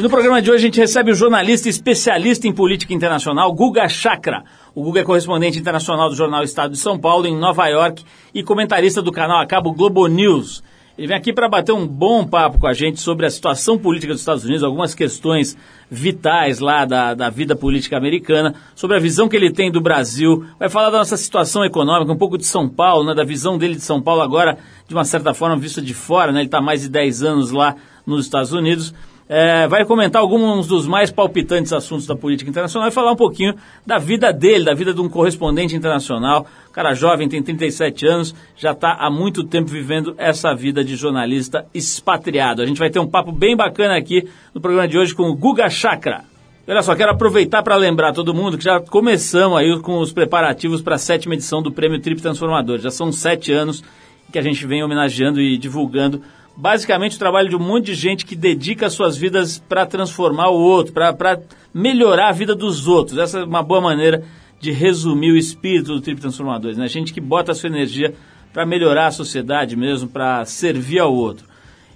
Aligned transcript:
E 0.00 0.02
no 0.02 0.08
programa 0.08 0.40
de 0.40 0.50
hoje 0.50 0.64
a 0.64 0.66
gente 0.66 0.80
recebe 0.80 1.10
o 1.10 1.14
jornalista 1.14 1.68
especialista 1.68 2.48
em 2.48 2.54
política 2.54 2.94
internacional, 2.94 3.52
Guga 3.52 3.86
Chakra. 3.86 4.44
O 4.74 4.82
Guga 4.82 5.00
é 5.00 5.04
correspondente 5.04 5.58
internacional 5.58 6.08
do 6.08 6.16
jornal 6.16 6.42
Estado 6.42 6.70
de 6.70 6.78
São 6.78 6.98
Paulo, 6.98 7.26
em 7.26 7.36
Nova 7.36 7.66
York, 7.66 8.02
e 8.32 8.42
comentarista 8.42 9.02
do 9.02 9.12
canal 9.12 9.42
a 9.42 9.46
cabo 9.46 9.74
Globo 9.74 10.06
News. 10.06 10.62
Ele 10.96 11.06
vem 11.06 11.16
aqui 11.18 11.34
para 11.34 11.50
bater 11.50 11.72
um 11.72 11.86
bom 11.86 12.26
papo 12.26 12.58
com 12.58 12.66
a 12.66 12.72
gente 12.72 12.98
sobre 12.98 13.26
a 13.26 13.30
situação 13.30 13.76
política 13.76 14.14
dos 14.14 14.22
Estados 14.22 14.42
Unidos, 14.42 14.64
algumas 14.64 14.94
questões 14.94 15.54
vitais 15.90 16.60
lá 16.60 16.86
da, 16.86 17.12
da 17.12 17.28
vida 17.28 17.54
política 17.54 17.98
americana, 17.98 18.54
sobre 18.74 18.96
a 18.96 19.00
visão 19.00 19.28
que 19.28 19.36
ele 19.36 19.52
tem 19.52 19.70
do 19.70 19.82
Brasil. 19.82 20.46
Vai 20.58 20.70
falar 20.70 20.88
da 20.88 20.96
nossa 20.96 21.18
situação 21.18 21.62
econômica, 21.62 22.10
um 22.10 22.16
pouco 22.16 22.38
de 22.38 22.46
São 22.46 22.66
Paulo, 22.66 23.04
né, 23.04 23.14
da 23.14 23.24
visão 23.24 23.58
dele 23.58 23.74
de 23.74 23.82
São 23.82 24.00
Paulo 24.00 24.22
agora, 24.22 24.56
de 24.88 24.94
uma 24.94 25.04
certa 25.04 25.34
forma, 25.34 25.58
vista 25.58 25.82
de 25.82 25.92
fora. 25.92 26.32
Né, 26.32 26.40
ele 26.40 26.46
está 26.46 26.62
mais 26.62 26.80
de 26.80 26.88
10 26.88 27.22
anos 27.22 27.50
lá 27.50 27.76
nos 28.06 28.24
Estados 28.24 28.54
Unidos. 28.54 28.94
É, 29.32 29.68
vai 29.68 29.84
comentar 29.84 30.20
alguns 30.20 30.66
dos 30.66 30.88
mais 30.88 31.08
palpitantes 31.08 31.72
assuntos 31.72 32.04
da 32.04 32.16
política 32.16 32.50
internacional 32.50 32.88
e 32.88 32.90
falar 32.90 33.12
um 33.12 33.16
pouquinho 33.16 33.54
da 33.86 33.96
vida 33.96 34.32
dele, 34.32 34.64
da 34.64 34.74
vida 34.74 34.92
de 34.92 35.00
um 35.00 35.08
correspondente 35.08 35.76
internacional. 35.76 36.48
Cara 36.72 36.94
jovem, 36.94 37.28
tem 37.28 37.40
37 37.40 38.08
anos, 38.08 38.34
já 38.56 38.72
está 38.72 38.94
há 38.94 39.08
muito 39.08 39.44
tempo 39.44 39.70
vivendo 39.70 40.16
essa 40.18 40.52
vida 40.52 40.82
de 40.82 40.96
jornalista 40.96 41.64
expatriado. 41.72 42.60
A 42.60 42.66
gente 42.66 42.80
vai 42.80 42.90
ter 42.90 42.98
um 42.98 43.06
papo 43.06 43.30
bem 43.30 43.56
bacana 43.56 43.96
aqui 43.96 44.28
no 44.52 44.60
programa 44.60 44.88
de 44.88 44.98
hoje 44.98 45.14
com 45.14 45.30
o 45.30 45.36
Guga 45.36 45.70
Chakra. 45.70 46.24
Olha 46.66 46.82
só, 46.82 46.96
quero 46.96 47.12
aproveitar 47.12 47.62
para 47.62 47.76
lembrar 47.76 48.12
todo 48.12 48.34
mundo 48.34 48.58
que 48.58 48.64
já 48.64 48.80
começamos 48.80 49.58
aí 49.58 49.78
com 49.78 50.00
os 50.00 50.12
preparativos 50.12 50.82
para 50.82 50.96
a 50.96 50.98
sétima 50.98 51.34
edição 51.34 51.62
do 51.62 51.70
Prêmio 51.70 52.00
Trip 52.00 52.20
Transformador. 52.20 52.78
Já 52.80 52.90
são 52.90 53.12
sete 53.12 53.52
anos 53.52 53.84
que 54.32 54.40
a 54.40 54.42
gente 54.42 54.66
vem 54.66 54.82
homenageando 54.82 55.40
e 55.40 55.56
divulgando 55.56 56.20
basicamente 56.60 57.16
o 57.16 57.18
trabalho 57.18 57.48
de 57.48 57.56
um 57.56 57.58
monte 57.58 57.86
de 57.86 57.94
gente 57.94 58.26
que 58.26 58.36
dedica 58.36 58.90
suas 58.90 59.16
vidas 59.16 59.58
para 59.58 59.86
transformar 59.86 60.50
o 60.50 60.60
outro, 60.60 60.92
para 60.92 61.40
melhorar 61.72 62.28
a 62.28 62.32
vida 62.32 62.54
dos 62.54 62.86
outros. 62.86 63.18
Essa 63.18 63.40
é 63.40 63.44
uma 63.44 63.62
boa 63.62 63.80
maneira 63.80 64.22
de 64.60 64.70
resumir 64.70 65.32
o 65.32 65.38
espírito 65.38 65.94
do 65.94 66.02
Trip 66.02 66.20
Transformadores, 66.20 66.76
né? 66.76 66.86
Gente 66.86 67.14
que 67.14 67.20
bota 67.20 67.52
a 67.52 67.54
sua 67.54 67.70
energia 67.70 68.14
para 68.52 68.66
melhorar 68.66 69.06
a 69.06 69.10
sociedade 69.10 69.74
mesmo, 69.74 70.06
para 70.06 70.44
servir 70.44 70.98
ao 70.98 71.14
outro. 71.14 71.46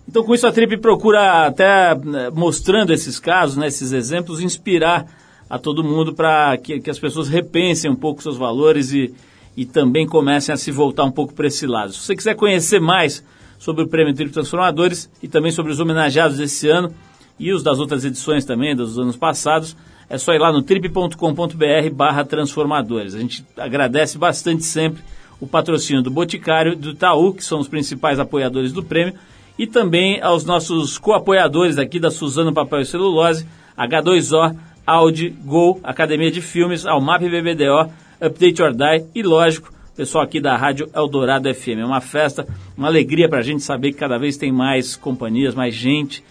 Então, 0.09 0.25
com 0.25 0.35
isso, 0.35 0.47
a 0.47 0.53
Trip 0.53 0.79
procura, 0.79 1.47
até 1.47 1.95
né, 1.95 2.31
mostrando 2.31 2.91
esses 2.91 3.21
casos, 3.21 3.57
né, 3.59 3.67
esses 3.67 3.93
exemplos, 3.93 4.41
inspirar 4.41 5.07
a 5.49 5.59
todo 5.59 5.85
mundo 5.85 6.15
para 6.15 6.57
que, 6.57 6.81
que, 6.81 6.91
as 6.91 6.99
pessoas 6.99 7.29
repensem 7.29 7.91
um 7.91 7.97
pouco 7.97 8.23
seus 8.23 8.39
valores 8.39 8.93
e, 8.93 9.15
e 9.55 9.67
também 9.67 10.07
comecem 10.07 10.55
a 10.55 10.57
se 10.57 10.71
voltar 10.71 11.05
um 11.05 11.13
pouco 11.13 11.35
para 11.35 11.49
esse 11.49 11.67
lado. 11.67 11.93
Se 11.93 12.01
você 12.01 12.17
quiser 12.17 12.35
conhecer 12.35 12.81
mais 12.81 13.23
sobre 13.65 13.83
o 13.83 13.89
Prêmio 13.89 14.13
Trip 14.13 14.31
Transformadores 14.31 15.11
e 15.23 15.27
também 15.27 15.51
sobre 15.51 15.73
os 15.73 15.81
homenageados 15.81 16.37
desse 16.37 16.69
ano 16.69 16.93
e 17.41 17.51
os 17.51 17.63
das 17.63 17.79
outras 17.79 18.05
edições 18.05 18.45
também, 18.45 18.77
dos 18.77 18.99
anos 18.99 19.17
passados. 19.17 19.75
É 20.07 20.19
só 20.19 20.35
ir 20.35 20.39
lá 20.39 20.53
no 20.53 20.61
trip.com.br 20.61 21.91
barra 21.91 22.27
transformadores. 22.27 23.15
A 23.15 23.21
gente 23.21 23.43
agradece 23.57 24.19
bastante 24.19 24.65
sempre 24.65 25.03
o 25.41 25.47
patrocínio 25.47 26.03
do 26.03 26.11
Boticário 26.11 26.77
do 26.77 26.91
Itaú, 26.91 27.33
que 27.33 27.43
são 27.43 27.59
os 27.59 27.67
principais 27.67 28.21
apoiadores 28.21 28.71
do 28.71 28.83
prêmio, 28.83 29.15
e 29.59 29.67
também 29.67 30.21
aos 30.21 30.45
nossos 30.45 30.99
co-apoiadores 30.99 31.79
aqui 31.79 31.99
da 31.99 32.11
Suzano 32.11 32.53
Papel 32.53 32.81
e 32.81 32.85
Celulose, 32.85 33.47
H2O, 33.79 34.55
Audi, 34.87 35.31
Gol, 35.43 35.81
Academia 35.83 36.31
de 36.31 36.43
Filmes, 36.43 36.85
Almap 36.85 37.23
BBDO, 37.23 37.91
Update 38.21 38.63
or 38.63 38.75
Die 38.75 39.07
e, 39.15 39.23
lógico, 39.23 39.73
pessoal 39.97 40.25
aqui 40.25 40.41
da 40.41 40.57
Rádio 40.57 40.91
Eldorado 40.95 41.53
FM. 41.53 41.79
É 41.79 41.85
uma 41.85 42.01
festa, 42.01 42.47
uma 42.77 42.89
alegria 42.89 43.29
para 43.29 43.39
a 43.39 43.43
gente 43.43 43.63
saber 43.63 43.93
que 43.93 43.99
cada 43.99 44.19
vez 44.19 44.37
tem 44.37 44.51
mais 44.51 44.97
companhias, 44.97 45.55
mais 45.55 45.75
gente 45.75 46.23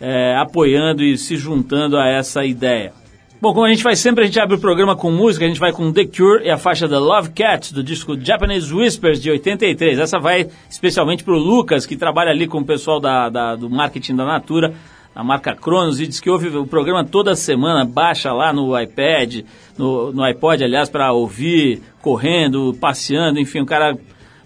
é, 0.00 0.36
apoiando 0.36 1.02
e 1.02 1.16
se 1.16 1.36
juntando 1.36 1.96
a 1.96 2.06
essa 2.06 2.44
ideia. 2.44 2.92
Bom, 3.40 3.52
como 3.52 3.66
a 3.66 3.70
gente 3.70 3.82
faz 3.82 3.98
sempre, 3.98 4.24
a 4.24 4.26
gente 4.26 4.40
abre 4.40 4.56
o 4.56 4.58
programa 4.60 4.96
com 4.96 5.10
música, 5.10 5.44
a 5.44 5.48
gente 5.48 5.60
vai 5.60 5.70
com 5.70 5.92
The 5.92 6.06
Cure 6.06 6.44
e 6.44 6.50
a 6.50 6.56
faixa 6.56 6.88
The 6.88 6.98
Love 6.98 7.30
Cat, 7.30 7.72
do 7.72 7.82
disco 7.82 8.18
Japanese 8.18 8.72
Whispers, 8.72 9.20
de 9.20 9.30
83. 9.30 9.98
Essa 9.98 10.18
vai 10.18 10.48
especialmente 10.70 11.22
para 11.22 11.34
o 11.34 11.38
Lucas, 11.38 11.84
que 11.84 11.96
trabalha 11.96 12.30
ali 12.30 12.46
com 12.46 12.58
o 12.58 12.64
pessoal 12.64 12.98
da, 12.98 13.28
da, 13.28 13.54
do 13.54 13.68
marketing 13.68 14.16
da 14.16 14.24
Natura, 14.24 14.74
a 15.16 15.24
marca 15.24 15.54
Cronos, 15.54 15.98
e 15.98 16.06
diz 16.06 16.20
que 16.20 16.28
ouve 16.28 16.48
o 16.48 16.66
programa 16.66 17.02
toda 17.02 17.34
semana, 17.34 17.86
baixa 17.86 18.34
lá 18.34 18.52
no 18.52 18.78
iPad, 18.78 19.46
no, 19.78 20.12
no 20.12 20.22
iPod, 20.22 20.62
aliás, 20.62 20.90
para 20.90 21.10
ouvir, 21.10 21.80
correndo, 22.02 22.76
passeando, 22.78 23.40
enfim, 23.40 23.62
um 23.62 23.64
cara 23.64 23.96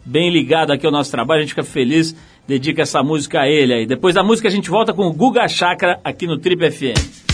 bem 0.06 0.30
ligado 0.30 0.72
aqui 0.72 0.86
ao 0.86 0.92
nosso 0.92 1.10
trabalho, 1.10 1.40
a 1.40 1.42
gente 1.42 1.50
fica 1.50 1.64
feliz, 1.64 2.16
dedica 2.46 2.82
essa 2.82 3.02
música 3.02 3.40
a 3.40 3.48
ele 3.48 3.74
aí. 3.74 3.84
Depois 3.84 4.14
da 4.14 4.22
música 4.22 4.46
a 4.46 4.50
gente 4.50 4.70
volta 4.70 4.92
com 4.92 5.08
o 5.08 5.12
Guga 5.12 5.48
Chakra 5.48 5.98
aqui 6.04 6.24
no 6.24 6.38
Trip 6.38 6.70
FM. 6.70 7.29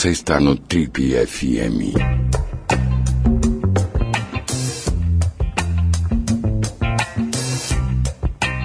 Você 0.00 0.12
está 0.12 0.40
no 0.40 0.56
Trip 0.56 1.12
FM. 1.26 1.92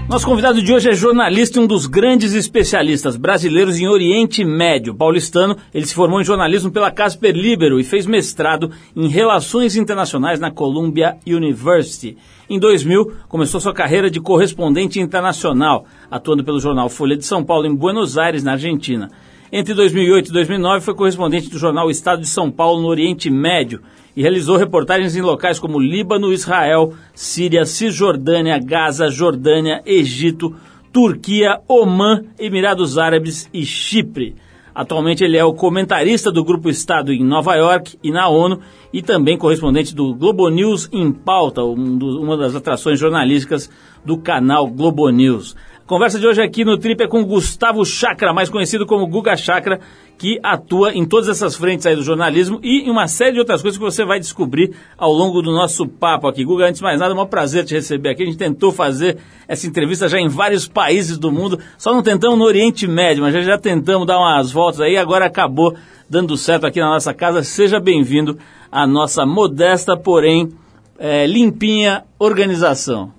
Nosso 0.08 0.26
convidado 0.26 0.64
de 0.64 0.74
hoje 0.74 0.90
é 0.90 0.94
jornalista 0.94 1.60
e 1.60 1.62
um 1.62 1.68
dos 1.68 1.88
grandes 1.88 2.34
especialistas 2.34 3.18
brasileiros 3.18 3.78
em 3.78 3.86
Oriente 3.86 4.46
Médio. 4.46 4.96
Paulistano, 4.96 5.58
ele 5.74 5.86
se 5.86 5.94
formou 5.94 6.22
em 6.22 6.24
jornalismo 6.24 6.72
pela 6.72 6.90
Casper 6.90 7.36
Libero 7.36 7.82
e 7.82 7.84
fez 7.84 8.06
mestrado 8.06 8.72
em 8.96 9.10
Relações 9.10 9.76
Internacionais 9.76 10.40
na 10.40 10.52
Columbia 10.52 11.18
University. 11.28 12.16
Em 12.50 12.58
2000, 12.58 13.12
começou 13.28 13.60
sua 13.60 13.74
carreira 13.74 14.10
de 14.10 14.22
correspondente 14.22 15.02
internacional, 15.02 15.86
atuando 16.10 16.46
pelo 16.46 16.62
jornal 16.62 16.88
Folha 16.88 17.18
de 17.18 17.26
São 17.26 17.44
Paulo 17.44 17.68
em 17.68 17.76
Buenos 17.76 18.18
Aires, 18.18 18.42
na 18.42 18.54
Argentina. 18.54 19.10
Entre 19.52 19.74
2008 19.74 20.30
e 20.30 20.34
2009 20.34 20.84
foi 20.84 20.96
correspondente 20.96 21.50
do 21.50 21.60
jornal 21.60 21.90
Estado 21.92 22.22
de 22.22 22.28
São 22.28 22.50
Paulo 22.50 22.82
no 22.82 22.88
Oriente 22.88 23.30
Médio 23.30 23.82
e 24.16 24.22
realizou 24.22 24.58
reportagens 24.58 25.16
em 25.16 25.22
locais 25.22 25.60
como 25.60 25.80
Líbano, 25.80 26.34
Israel, 26.34 26.94
Síria, 27.14 27.66
Cisjordânia, 27.66 28.58
Gaza, 28.58 29.10
Jordânia, 29.10 29.84
Egito, 29.86 30.56
Turquia, 30.92 31.60
Omã, 31.68 32.24
Emirados 32.40 32.98
Árabes 32.98 33.50
e 33.54 33.66
Chipre. 33.66 34.36
Atualmente 34.74 35.24
ele 35.24 35.38
é 35.38 35.44
o 35.46 35.54
comentarista 35.54 36.32
do 36.32 36.44
Grupo 36.44 36.70
Estado 36.70 37.14
em 37.14 37.24
Nova 37.24 37.56
York 37.56 37.98
e 38.04 38.12
na 38.12 38.28
ONU 38.28 38.60
e 38.92 39.02
também 39.02 39.38
correspondente 39.38 39.96
do 39.96 40.14
Globo 40.14 40.50
News 40.50 40.90
em 40.92 41.12
Pauta, 41.12 41.64
um 41.64 41.98
do, 41.98 42.22
uma 42.22 42.36
das 42.36 42.56
atrações 42.56 43.00
jornalísticas 43.00 43.70
do 44.04 44.18
canal 44.18 44.68
Globo 44.68 45.08
News. 45.10 45.56
Conversa 45.88 46.20
de 46.20 46.26
hoje 46.26 46.42
aqui 46.42 46.66
no 46.66 46.80
Trip 46.80 47.04
é 47.04 47.08
com 47.08 47.24
Gustavo 47.24 47.86
Chakra, 47.86 48.34
mais 48.34 48.50
conhecido 48.50 48.88
como 48.88 49.06
Guga 49.06 49.38
Chakra, 49.38 49.80
que 50.18 50.40
atua 50.42 50.92
em 50.96 51.06
todas 51.06 51.30
essas 51.30 51.56
frentes 51.56 51.86
aí 51.86 51.96
do 51.96 52.02
jornalismo 52.02 52.60
e 52.64 52.88
em 52.88 52.90
uma 52.90 53.08
série 53.08 53.34
de 53.34 53.40
outras 53.40 53.62
coisas 53.62 53.78
que 53.78 53.84
você 53.84 54.04
vai 54.04 54.20
descobrir 54.20 54.74
ao 54.98 55.12
longo 55.12 55.44
do 55.44 55.52
nosso 55.52 55.88
papo 55.88 56.28
aqui. 56.28 56.44
Guga, 56.44 56.66
antes 56.66 56.80
de 56.80 56.84
mais 56.84 57.00
nada, 57.00 57.14
é 57.14 57.16
um 57.16 57.28
prazer 57.28 57.66
te 57.66 57.76
receber 57.76 58.10
aqui. 58.10 58.24
A 58.24 58.26
gente 58.26 58.38
tentou 58.38 58.72
fazer 58.72 59.20
essa 59.48 59.68
entrevista 59.68 60.10
já 60.10 60.18
em 60.20 60.28
vários 60.28 60.68
países 60.68 61.20
do 61.20 61.32
mundo, 61.32 61.60
só 61.78 61.94
não 61.94 62.02
tentamos 62.02 62.40
no 62.40 62.46
Oriente 62.46 62.88
Médio, 62.88 63.22
mas 63.22 63.32
já, 63.36 63.42
já 63.42 63.58
tentamos 63.60 64.08
dar 64.08 64.18
umas 64.18 64.52
voltas 64.52 64.82
aí, 64.82 64.98
agora 64.98 65.26
acabou 65.26 65.76
dando 66.10 66.36
certo 66.36 66.66
aqui 66.66 66.80
na 66.80 66.90
nossa 66.90 67.14
casa. 67.14 67.44
Seja 67.44 67.80
bem-vindo 67.80 68.40
à 68.72 68.88
nossa 68.88 69.24
modesta, 69.24 69.96
porém 69.96 70.52
é, 70.98 71.28
limpinha 71.28 72.06
organização. 72.18 73.14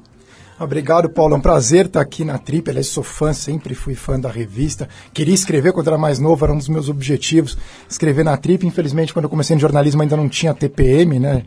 Obrigado, 0.58 1.10
Paulo. 1.10 1.34
É 1.34 1.36
um 1.36 1.40
prazer 1.40 1.84
estar 1.84 2.00
aqui 2.00 2.24
na 2.24 2.38
Trip. 2.38 2.70
Aliás, 2.70 2.86
sou 2.86 3.02
fã, 3.02 3.32
sempre 3.34 3.74
fui 3.74 3.94
fã 3.94 4.18
da 4.18 4.30
revista. 4.30 4.88
Queria 5.12 5.34
escrever 5.34 5.72
quando 5.72 5.88
era 5.88 5.98
mais 5.98 6.18
novo, 6.18 6.44
era 6.44 6.52
um 6.52 6.56
dos 6.56 6.68
meus 6.68 6.88
objetivos, 6.88 7.58
escrever 7.88 8.24
na 8.24 8.36
Trip. 8.38 8.66
Infelizmente, 8.66 9.12
quando 9.12 9.24
eu 9.24 9.30
comecei 9.30 9.54
no 9.54 9.60
jornalismo 9.60 10.00
ainda 10.00 10.16
não 10.16 10.30
tinha 10.30 10.54
TPM, 10.54 11.18
né? 11.18 11.42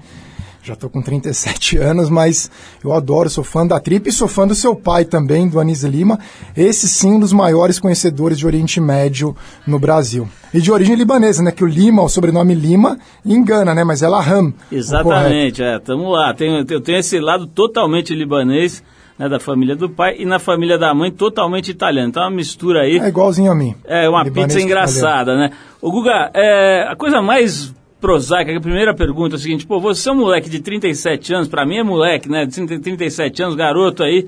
Já 0.62 0.74
estou 0.74 0.92
com 0.92 1.02
37 1.02 1.78
anos, 1.82 2.08
mas 2.08 2.52
eu 2.84 2.94
adoro, 2.94 3.32
sou 3.32 3.44
fã 3.44 3.66
da 3.66 3.80
Trip 3.80 4.08
e 4.08 4.12
sou 4.12 4.28
fã 4.28 4.46
do 4.46 4.54
seu 4.54 4.76
pai 4.76 5.06
também, 5.06 5.48
do 5.48 5.60
Anis 5.60 5.82
Lima. 5.82 6.20
Esse 6.56 6.88
sim, 6.88 7.14
um 7.14 7.20
dos 7.20 7.34
maiores 7.34 7.80
conhecedores 7.80 8.38
de 8.38 8.46
Oriente 8.46 8.80
Médio 8.80 9.36
no 9.66 9.80
Brasil. 9.80 10.30
E 10.54 10.62
de 10.62 10.72
origem 10.72 10.94
libanesa, 10.94 11.42
né? 11.42 11.52
Que 11.52 11.64
o 11.64 11.68
Lima, 11.68 12.04
o 12.04 12.10
sobrenome 12.10 12.54
Lima, 12.54 13.00
engana, 13.26 13.74
né? 13.74 13.84
Mas 13.84 14.04
é 14.04 14.08
Laham. 14.08 14.54
Exatamente, 14.72 15.64
é. 15.64 15.80
Tamo 15.80 16.10
lá. 16.10 16.32
Tenho, 16.36 16.64
eu 16.70 16.82
tenho 16.82 17.00
esse 17.00 17.20
lado 17.20 17.48
totalmente 17.48 18.14
libanês 18.14 18.84
né, 19.20 19.28
da 19.28 19.38
família 19.38 19.76
do 19.76 19.90
pai, 19.90 20.16
e 20.18 20.26
na 20.26 20.40
família 20.40 20.78
da 20.78 20.94
mãe 20.94 21.12
totalmente 21.12 21.70
italiana. 21.70 22.08
Então 22.08 22.24
é 22.24 22.28
uma 22.28 22.36
mistura 22.38 22.84
aí. 22.84 22.98
É 22.98 23.10
igualzinho 23.10 23.52
a 23.52 23.56
mim. 23.56 23.76
É 23.84 24.08
uma 24.08 24.24
pizza 24.24 24.62
engraçada, 24.62 25.36
né? 25.36 25.52
O 25.82 25.92
Guga, 25.92 26.32
é, 26.34 26.88
a 26.90 26.96
coisa 26.96 27.22
mais 27.22 27.76
prosaica, 28.00 28.56
a 28.56 28.62
primeira 28.62 28.96
pergunta 28.96 29.36
é 29.36 29.38
a 29.38 29.40
seguinte, 29.40 29.68
pô, 29.68 29.78
você 29.78 30.08
é 30.08 30.14
um 30.14 30.16
moleque 30.16 30.50
de 30.50 30.62
37 30.62 31.34
anos, 31.34 31.48
para 31.50 31.66
mim 31.66 31.80
é 31.80 31.84
moleque, 31.84 32.30
né, 32.30 32.46
de 32.46 32.80
37 32.80 33.44
anos, 33.44 33.56
garoto 33.56 34.04
aí, 34.04 34.26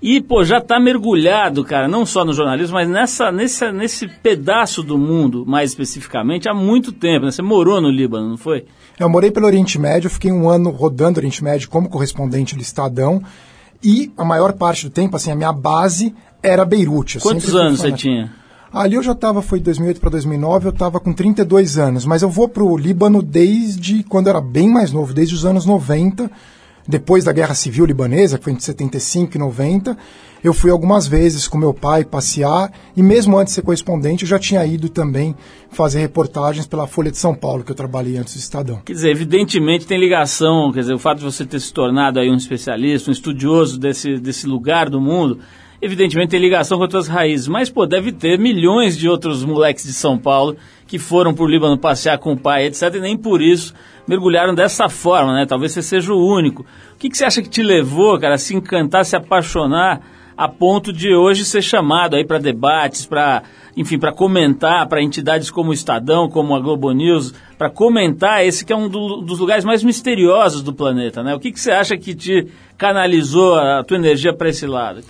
e, 0.00 0.18
pô, 0.18 0.42
já 0.42 0.62
tá 0.62 0.80
mergulhado, 0.80 1.62
cara, 1.62 1.86
não 1.86 2.06
só 2.06 2.24
no 2.24 2.32
jornalismo, 2.32 2.74
mas 2.74 2.88
nessa, 2.88 3.30
nessa, 3.30 3.70
nesse 3.70 4.08
pedaço 4.08 4.82
do 4.82 4.96
mundo, 4.96 5.44
mais 5.46 5.70
especificamente, 5.70 6.48
há 6.48 6.54
muito 6.54 6.90
tempo, 6.90 7.26
né? 7.26 7.30
Você 7.30 7.42
morou 7.42 7.82
no 7.82 7.90
Líbano, 7.90 8.30
não 8.30 8.38
foi? 8.38 8.64
Eu 8.98 9.10
morei 9.10 9.30
pelo 9.30 9.46
Oriente 9.46 9.78
Médio, 9.78 10.08
fiquei 10.08 10.32
um 10.32 10.48
ano 10.48 10.70
rodando 10.70 11.18
o 11.18 11.20
Oriente 11.20 11.44
Médio 11.44 11.68
como 11.68 11.90
correspondente 11.90 12.56
do 12.56 12.62
Estadão, 12.62 13.22
e 13.82 14.12
a 14.16 14.24
maior 14.24 14.52
parte 14.52 14.86
do 14.86 14.90
tempo, 14.90 15.16
assim, 15.16 15.30
a 15.30 15.34
minha 15.34 15.52
base 15.52 16.14
era 16.42 16.64
Beirute. 16.64 17.18
Quantos 17.18 17.54
anos 17.54 17.80
você 17.80 17.92
tinha? 17.92 18.32
Ali 18.72 18.94
eu 18.94 19.02
já 19.02 19.12
estava, 19.12 19.42
foi 19.42 19.58
de 19.58 19.66
2008 19.66 20.00
para 20.00 20.10
2009, 20.10 20.68
eu 20.68 20.70
estava 20.70 20.98
com 20.98 21.12
32 21.12 21.76
anos, 21.76 22.06
mas 22.06 22.22
eu 22.22 22.30
vou 22.30 22.48
para 22.48 22.64
o 22.64 22.76
Líbano 22.76 23.20
desde 23.20 24.02
quando 24.04 24.28
eu 24.28 24.30
era 24.30 24.40
bem 24.40 24.66
mais 24.66 24.90
novo, 24.90 25.12
desde 25.12 25.34
os 25.34 25.44
anos 25.44 25.66
90, 25.66 26.30
depois 26.88 27.22
da 27.24 27.32
Guerra 27.32 27.54
Civil 27.54 27.84
Libanesa, 27.84 28.38
que 28.38 28.44
foi 28.44 28.52
entre 28.54 28.64
75 28.64 29.36
e 29.36 29.38
90. 29.38 29.98
Eu 30.42 30.52
fui 30.52 30.72
algumas 30.72 31.06
vezes 31.06 31.46
com 31.46 31.56
meu 31.56 31.72
pai 31.72 32.04
passear 32.04 32.72
e 32.96 33.02
mesmo 33.02 33.38
antes 33.38 33.52
de 33.52 33.54
ser 33.54 33.62
correspondente 33.62 34.24
eu 34.24 34.28
já 34.28 34.40
tinha 34.40 34.66
ido 34.66 34.88
também 34.88 35.36
fazer 35.70 36.00
reportagens 36.00 36.66
pela 36.66 36.88
Folha 36.88 37.12
de 37.12 37.16
São 37.16 37.32
Paulo, 37.32 37.62
que 37.62 37.70
eu 37.70 37.76
trabalhei 37.76 38.16
antes 38.16 38.34
do 38.34 38.40
Estadão. 38.40 38.80
Quer 38.84 38.92
dizer, 38.92 39.10
evidentemente 39.10 39.86
tem 39.86 40.00
ligação, 40.00 40.72
quer 40.72 40.80
dizer, 40.80 40.94
o 40.94 40.98
fato 40.98 41.18
de 41.18 41.24
você 41.24 41.46
ter 41.46 41.60
se 41.60 41.72
tornado 41.72 42.18
aí 42.18 42.28
um 42.28 42.34
especialista, 42.34 43.08
um 43.08 43.12
estudioso 43.12 43.78
desse, 43.78 44.18
desse 44.18 44.48
lugar 44.48 44.90
do 44.90 45.00
mundo, 45.00 45.38
evidentemente 45.80 46.30
tem 46.30 46.40
ligação 46.40 46.76
com 46.76 46.82
outras 46.82 47.06
raízes, 47.06 47.46
mas 47.46 47.70
pô, 47.70 47.86
deve 47.86 48.10
ter 48.10 48.36
milhões 48.36 48.98
de 48.98 49.08
outros 49.08 49.44
moleques 49.44 49.84
de 49.84 49.92
São 49.92 50.18
Paulo 50.18 50.56
que 50.88 50.98
foram 50.98 51.32
para 51.32 51.44
o 51.44 51.48
Líbano 51.48 51.78
passear 51.78 52.18
com 52.18 52.32
o 52.32 52.36
pai, 52.36 52.66
etc, 52.66 52.92
e 52.96 53.00
nem 53.00 53.16
por 53.16 53.40
isso 53.40 53.72
mergulharam 54.08 54.56
dessa 54.56 54.88
forma, 54.88 55.34
né? 55.34 55.46
Talvez 55.46 55.70
você 55.70 55.82
seja 55.82 56.12
o 56.12 56.26
único. 56.26 56.62
O 56.94 56.98
que, 56.98 57.08
que 57.08 57.16
você 57.16 57.24
acha 57.24 57.40
que 57.40 57.48
te 57.48 57.62
levou, 57.62 58.18
cara, 58.18 58.34
a 58.34 58.38
se 58.38 58.56
encantar, 58.56 59.04
se 59.04 59.14
apaixonar 59.14 60.02
a 60.42 60.48
ponto 60.48 60.92
de 60.92 61.14
hoje 61.14 61.44
ser 61.44 61.62
chamado 61.62 62.16
aí 62.16 62.24
para 62.24 62.38
debates, 62.38 63.06
para 63.06 63.44
enfim, 63.76 63.96
para 63.96 64.12
comentar, 64.12 64.88
para 64.88 65.00
entidades 65.00 65.52
como 65.52 65.70
o 65.70 65.72
Estadão, 65.72 66.28
como 66.28 66.56
a 66.56 66.60
Globo 66.60 66.90
News, 66.90 67.32
para 67.56 67.70
comentar 67.70 68.44
esse 68.44 68.64
que 68.64 68.72
é 68.72 68.76
um 68.76 68.88
do, 68.88 69.22
dos 69.22 69.38
lugares 69.38 69.64
mais 69.64 69.84
misteriosos 69.84 70.60
do 70.60 70.74
planeta, 70.74 71.22
né? 71.22 71.32
O 71.32 71.38
que, 71.38 71.52
que 71.52 71.60
você 71.60 71.70
acha 71.70 71.96
que 71.96 72.12
te 72.12 72.48
canalizou 72.76 73.54
a 73.54 73.84
tua 73.84 73.96
energia 73.96 74.34
para 74.34 74.48
esse 74.48 74.66
lado? 74.66 75.04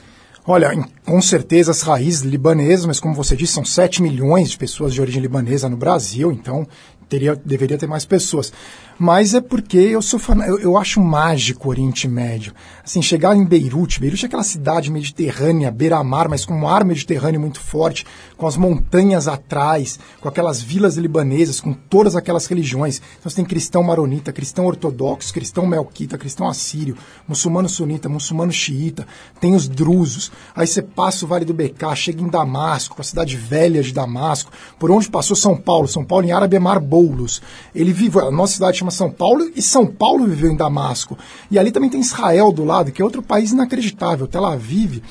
Olha, 0.46 0.70
com 1.06 1.22
certeza 1.22 1.70
as 1.70 1.80
raízes 1.80 2.20
libanesas, 2.20 2.84
mas 2.84 3.00
como 3.00 3.14
você 3.14 3.34
disse, 3.34 3.54
são 3.54 3.64
7 3.64 4.02
milhões 4.02 4.50
de 4.50 4.58
pessoas 4.58 4.92
de 4.92 5.00
origem 5.00 5.22
libanesa 5.22 5.66
no 5.66 5.78
Brasil, 5.78 6.30
então 6.30 6.66
teria, 7.08 7.34
deveria 7.42 7.78
ter 7.78 7.86
mais 7.86 8.04
pessoas 8.04 8.52
mas 8.98 9.34
é 9.34 9.40
porque 9.40 9.78
eu 9.78 10.02
sou 10.02 10.18
fan... 10.18 10.44
eu, 10.44 10.58
eu 10.58 10.76
acho 10.76 11.00
mágico 11.00 11.68
o 11.68 11.70
Oriente 11.70 12.06
Médio. 12.06 12.52
Assim, 12.84 13.00
chegar 13.00 13.36
em 13.36 13.44
Beirute, 13.44 14.00
Beirute 14.00 14.24
é 14.24 14.28
aquela 14.28 14.42
cidade 14.42 14.90
mediterrânea, 14.90 15.70
beira-mar, 15.70 16.28
mas 16.28 16.44
com 16.44 16.54
um 16.54 16.68
ar 16.68 16.84
mediterrâneo 16.84 17.40
muito 17.40 17.60
forte, 17.60 18.04
com 18.36 18.46
as 18.46 18.56
montanhas 18.56 19.28
atrás, 19.28 19.98
com 20.20 20.28
aquelas 20.28 20.60
vilas 20.60 20.96
libanesas, 20.96 21.60
com 21.60 21.72
todas 21.72 22.16
aquelas 22.16 22.46
religiões. 22.46 23.00
Então 23.18 23.30
você 23.30 23.36
tem 23.36 23.44
cristão 23.44 23.82
maronita, 23.82 24.32
cristão 24.32 24.66
ortodoxo, 24.66 25.32
cristão 25.32 25.64
melquita, 25.64 26.18
cristão 26.18 26.48
assírio, 26.48 26.96
muçulmano 27.26 27.68
sunita, 27.68 28.08
muçulmano 28.08 28.52
xiita, 28.52 29.06
tem 29.40 29.54
os 29.54 29.68
drusos. 29.68 30.32
Aí 30.56 30.66
você 30.66 30.82
passa 30.82 31.24
o 31.24 31.28
Vale 31.28 31.44
do 31.44 31.54
Becá, 31.54 31.94
chega 31.94 32.22
em 32.22 32.28
Damasco, 32.28 33.00
a 33.00 33.04
cidade 33.04 33.36
velha 33.36 33.82
de 33.82 33.92
Damasco, 33.92 34.50
por 34.78 34.90
onde 34.90 35.08
passou 35.08 35.36
São 35.36 35.56
Paulo. 35.56 35.86
São 35.86 36.04
Paulo 36.04 36.26
em 36.26 36.32
árabe 36.32 36.56
é 36.56 36.58
Marboulos. 36.58 37.40
Ele 37.74 37.92
vive, 37.92 38.18
a 38.18 38.30
nossa 38.30 38.54
cidade 38.54 38.81
chama 38.82 38.90
são 38.90 39.10
Paulo 39.10 39.50
e 39.54 39.62
São 39.62 39.86
Paulo 39.86 40.26
viveu 40.26 40.50
em 40.50 40.56
Damasco. 40.56 41.16
E 41.50 41.58
ali 41.58 41.70
também 41.70 41.88
tem 41.88 42.00
Israel 42.00 42.52
do 42.52 42.64
lado, 42.64 42.90
que 42.90 43.00
é 43.00 43.04
outro 43.04 43.22
país 43.22 43.52
inacreditável. 43.52 44.26
Tel 44.26 44.44
Aviv 44.44 45.02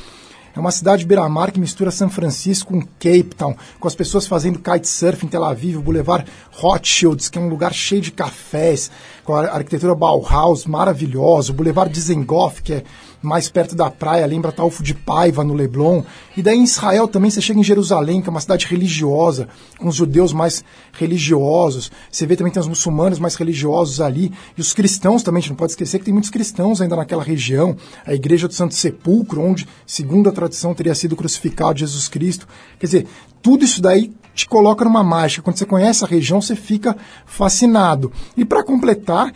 é 0.53 0.59
uma 0.59 0.71
cidade 0.71 1.05
beira-mar 1.05 1.51
que 1.51 1.59
mistura 1.59 1.89
São 1.91 2.09
Francisco 2.09 2.73
com 2.73 2.81
Cape 2.81 3.35
Town, 3.37 3.55
com 3.79 3.87
as 3.87 3.95
pessoas 3.95 4.27
fazendo 4.27 4.59
kitesurf 4.59 5.25
em 5.25 5.29
Tel 5.29 5.45
Aviv, 5.45 5.77
o 5.77 5.81
Boulevard 5.81 6.29
Rothschilds, 6.51 7.29
que 7.29 7.37
é 7.37 7.41
um 7.41 7.47
lugar 7.47 7.73
cheio 7.73 8.01
de 8.01 8.11
cafés, 8.11 8.91
com 9.23 9.33
a 9.33 9.45
arquitetura 9.45 9.95
Bauhaus 9.95 10.65
maravilhosa, 10.65 11.51
o 11.51 11.55
Boulevard 11.55 11.91
Dizengoff, 11.91 12.61
que 12.61 12.73
é 12.73 12.83
mais 13.21 13.49
perto 13.49 13.75
da 13.75 13.89
praia, 13.89 14.25
lembra 14.25 14.51
Talfo 14.51 14.81
de 14.81 14.93
Paiva, 14.93 15.43
no 15.43 15.53
Leblon. 15.53 16.03
E 16.35 16.41
daí 16.41 16.57
em 16.57 16.63
Israel 16.63 17.07
também 17.07 17.29
você 17.29 17.41
chega 17.41 17.59
em 17.59 17.63
Jerusalém, 17.63 18.21
que 18.21 18.27
é 18.27 18.31
uma 18.31 18.41
cidade 18.41 18.65
religiosa, 18.65 19.47
com 19.77 19.87
os 19.87 19.95
judeus 19.95 20.33
mais 20.33 20.63
religiosos. 20.93 21.91
Você 22.11 22.25
vê 22.25 22.35
também 22.35 22.51
tem 22.51 22.59
os 22.61 22.67
muçulmanos 22.67 23.19
mais 23.19 23.35
religiosos 23.35 24.01
ali. 24.01 24.31
E 24.57 24.61
os 24.61 24.73
cristãos 24.73 25.21
também, 25.21 25.39
a 25.39 25.41
gente 25.41 25.51
não 25.51 25.57
pode 25.57 25.73
esquecer 25.73 25.99
que 25.99 26.05
tem 26.05 26.13
muitos 26.13 26.31
cristãos 26.31 26.81
ainda 26.81 26.95
naquela 26.95 27.23
região. 27.23 27.75
A 28.05 28.13
igreja 28.13 28.47
do 28.47 28.53
Santo 28.53 28.73
Sepulcro, 28.73 29.41
onde, 29.41 29.67
segundo 29.85 30.29
a 30.29 30.31
tradição, 30.31 30.73
teria 30.73 30.95
sido 30.95 31.15
crucificado 31.15 31.79
Jesus 31.79 32.07
Cristo. 32.07 32.47
Quer 32.79 32.85
dizer, 32.85 33.07
tudo 33.41 33.63
isso 33.63 33.81
daí 33.81 34.11
te 34.33 34.47
coloca 34.47 34.85
numa 34.85 35.03
mágica. 35.03 35.41
Quando 35.41 35.57
você 35.57 35.65
conhece 35.65 36.03
a 36.03 36.07
região, 36.07 36.41
você 36.41 36.55
fica 36.55 36.95
fascinado. 37.25 38.11
E 38.35 38.45
para 38.45 38.63
completar, 38.63 39.33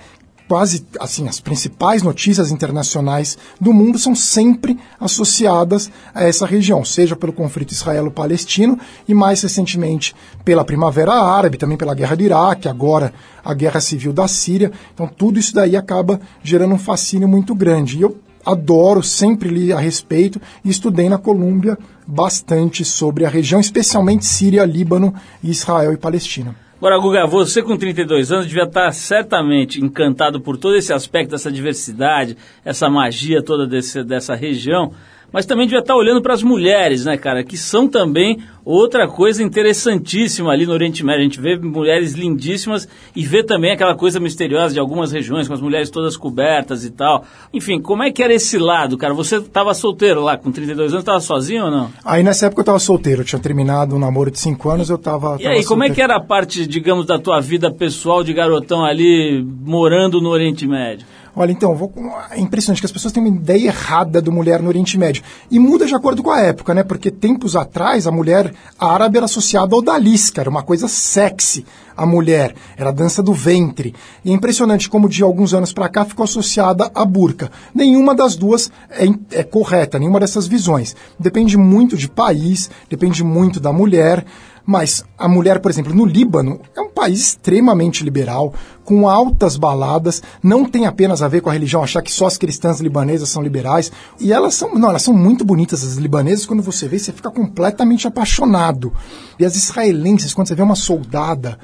quase 0.47 0.85
assim 0.99 1.27
as 1.27 1.39
principais 1.39 2.03
notícias 2.03 2.51
internacionais 2.51 3.37
do 3.59 3.73
mundo 3.73 3.97
são 3.97 4.15
sempre 4.15 4.79
associadas 4.99 5.89
a 6.13 6.23
essa 6.23 6.45
região, 6.45 6.85
seja 6.85 7.15
pelo 7.15 7.33
conflito 7.33 7.71
israelo-palestino 7.71 8.79
e 9.07 9.13
mais 9.13 9.41
recentemente 9.41 10.15
pela 10.43 10.65
Primavera 10.65 11.13
Árabe, 11.13 11.57
também 11.57 11.77
pela 11.77 11.95
guerra 11.95 12.15
do 12.15 12.23
Iraque, 12.23 12.67
agora 12.67 13.13
a 13.43 13.53
guerra 13.53 13.79
civil 13.79 14.13
da 14.13 14.27
Síria. 14.27 14.71
Então 14.93 15.07
tudo 15.07 15.39
isso 15.39 15.53
daí 15.53 15.75
acaba 15.75 16.19
gerando 16.43 16.75
um 16.75 16.79
fascínio 16.79 17.27
muito 17.27 17.53
grande. 17.55 17.97
E 17.97 18.01
eu 18.01 18.17
adoro, 18.45 19.01
sempre 19.01 19.49
li 19.49 19.73
a 19.73 19.79
respeito 19.79 20.39
e 20.63 20.69
estudei 20.69 21.09
na 21.09 21.17
Colômbia 21.17 21.77
bastante 22.05 22.85
sobre 22.85 23.25
a 23.25 23.29
região, 23.29 23.59
especialmente 23.59 24.25
Síria, 24.25 24.63
Líbano, 24.63 25.13
Israel 25.43 25.91
e 25.91 25.97
Palestina. 25.97 26.64
Agora, 26.77 26.99
Guga, 26.99 27.25
você 27.25 27.63
com 27.63 27.77
32 27.77 28.31
anos 28.31 28.47
devia 28.47 28.63
estar 28.63 28.91
certamente 28.91 29.83
encantado 29.83 30.41
por 30.41 30.57
todo 30.57 30.75
esse 30.75 30.91
aspecto, 30.91 31.33
essa 31.33 31.49
diversidade, 31.49 32.37
essa 32.65 32.89
magia 32.89 33.41
toda 33.41 33.65
desse, 33.65 34.03
dessa 34.03 34.35
região 34.35 34.91
mas 35.31 35.45
também 35.45 35.65
devia 35.65 35.79
estar 35.79 35.95
olhando 35.95 36.21
para 36.21 36.33
as 36.33 36.43
mulheres, 36.43 37.05
né, 37.05 37.17
cara, 37.17 37.43
que 37.43 37.57
são 37.57 37.87
também 37.87 38.39
outra 38.65 39.07
coisa 39.07 39.43
interessantíssima 39.43 40.51
ali 40.51 40.65
no 40.65 40.73
Oriente 40.73 41.05
Médio. 41.05 41.21
A 41.21 41.23
gente 41.23 41.39
vê 41.39 41.55
mulheres 41.57 42.13
lindíssimas 42.13 42.87
e 43.15 43.23
vê 43.23 43.43
também 43.43 43.71
aquela 43.71 43.95
coisa 43.95 44.19
misteriosa 44.19 44.73
de 44.73 44.79
algumas 44.79 45.11
regiões, 45.11 45.47
com 45.47 45.53
as 45.53 45.61
mulheres 45.61 45.91
todas 45.91 46.17
cobertas 46.17 46.83
e 46.83 46.89
tal. 46.89 47.23
Enfim, 47.53 47.79
como 47.79 48.01
é 48.01 48.11
que 48.11 48.23
era 48.23 48.33
esse 48.33 48.57
lado, 48.57 48.97
cara? 48.97 49.13
Você 49.13 49.37
estava 49.37 49.73
solteiro 49.73 50.21
lá, 50.21 50.35
com 50.35 50.51
32 50.51 50.93
anos, 50.93 51.03
estava 51.03 51.19
sozinho 51.19 51.65
ou 51.65 51.71
não? 51.71 51.91
Aí 52.03 52.23
nessa 52.23 52.47
época 52.47 52.61
eu 52.61 52.63
estava 52.63 52.79
solteiro, 52.79 53.21
eu 53.21 53.25
tinha 53.25 53.39
terminado 53.39 53.95
um 53.95 53.99
namoro 53.99 54.31
de 54.31 54.39
5 54.39 54.69
anos, 54.69 54.89
eu 54.89 54.95
estava. 54.95 55.37
E 55.39 55.47
aí, 55.47 55.63
como 55.63 55.83
é 55.83 55.89
que 55.89 56.01
era 56.01 56.15
a 56.15 56.19
parte, 56.19 56.65
digamos, 56.65 57.05
da 57.05 57.19
tua 57.19 57.39
vida 57.39 57.71
pessoal 57.71 58.23
de 58.23 58.33
garotão 58.33 58.83
ali, 58.83 59.45
morando 59.63 60.19
no 60.19 60.29
Oriente 60.29 60.67
Médio? 60.67 61.05
Olha, 61.35 61.51
então, 61.51 61.75
vou, 61.75 61.91
é 62.31 62.39
impressionante 62.39 62.79
que 62.79 62.85
as 62.85 62.91
pessoas 62.91 63.11
têm 63.11 63.21
uma 63.21 63.35
ideia 63.35 63.67
errada 63.67 64.21
do 64.21 64.31
mulher 64.31 64.61
no 64.61 64.69
Oriente 64.69 64.97
Médio. 64.97 65.21
E 65.51 65.59
muda 65.59 65.85
de 65.85 65.93
acordo 65.93 66.23
com 66.23 66.31
a 66.31 66.39
época, 66.39 66.73
né? 66.73 66.81
Porque 66.81 67.11
tempos 67.11 67.57
atrás 67.57 68.07
a 68.07 68.11
mulher 68.11 68.53
árabe 68.79 69.17
era 69.17 69.25
associada 69.25 69.75
ao 69.75 69.81
dalisca, 69.81 70.41
era 70.41 70.49
uma 70.49 70.63
coisa 70.63 70.87
sexy. 70.87 71.65
A 71.97 72.05
mulher 72.05 72.55
era 72.77 72.89
a 72.89 72.93
dança 72.93 73.21
do 73.21 73.33
ventre. 73.33 73.93
E 74.23 74.31
é 74.31 74.33
impressionante 74.33 74.89
como 74.89 75.09
de 75.09 75.23
alguns 75.23 75.53
anos 75.53 75.73
para 75.73 75.89
cá 75.89 76.05
ficou 76.05 76.23
associada 76.23 76.89
à 76.95 77.03
burca. 77.03 77.51
Nenhuma 77.73 78.15
das 78.15 78.35
duas 78.35 78.71
é, 78.89 79.05
é 79.31 79.43
correta, 79.43 79.99
nenhuma 79.99 80.19
dessas 80.19 80.47
visões. 80.47 80.95
Depende 81.19 81.57
muito 81.57 81.97
de 81.97 82.09
país, 82.09 82.69
depende 82.89 83.23
muito 83.23 83.59
da 83.59 83.73
mulher. 83.73 84.25
Mas 84.65 85.03
a 85.17 85.27
mulher, 85.27 85.59
por 85.59 85.69
exemplo, 85.69 85.93
no 85.93 86.05
Líbano, 86.05 86.59
é 86.75 86.81
um 86.81 86.89
país 86.89 87.19
extremamente 87.19 88.03
liberal, 88.03 88.53
com 88.83 89.07
altas 89.07 89.57
baladas, 89.57 90.23
não 90.41 90.65
tem 90.65 90.87
apenas 90.87 91.21
a 91.21 91.27
ver 91.27 91.41
com 91.41 91.49
a 91.49 91.53
religião, 91.53 91.83
achar 91.83 92.01
que 92.01 92.11
só 92.11 92.25
as 92.25 92.37
cristãs 92.37 92.79
libanesas 92.79 93.29
são 93.29 93.43
liberais. 93.43 93.91
E 94.19 94.33
elas 94.33 94.55
são, 94.55 94.73
não, 94.73 94.89
elas 94.89 95.03
são 95.03 95.13
muito 95.13 95.45
bonitas, 95.45 95.83
as 95.83 95.97
libanesas, 95.97 96.45
quando 96.45 96.63
você 96.63 96.87
vê, 96.87 96.97
você 96.97 97.11
fica 97.11 97.29
completamente 97.29 98.07
apaixonado. 98.07 98.91
E 99.39 99.45
as 99.45 99.55
israelenses, 99.55 100.33
quando 100.33 100.47
você 100.47 100.55
vê 100.55 100.63
uma 100.63 100.75
soldada, 100.75 101.59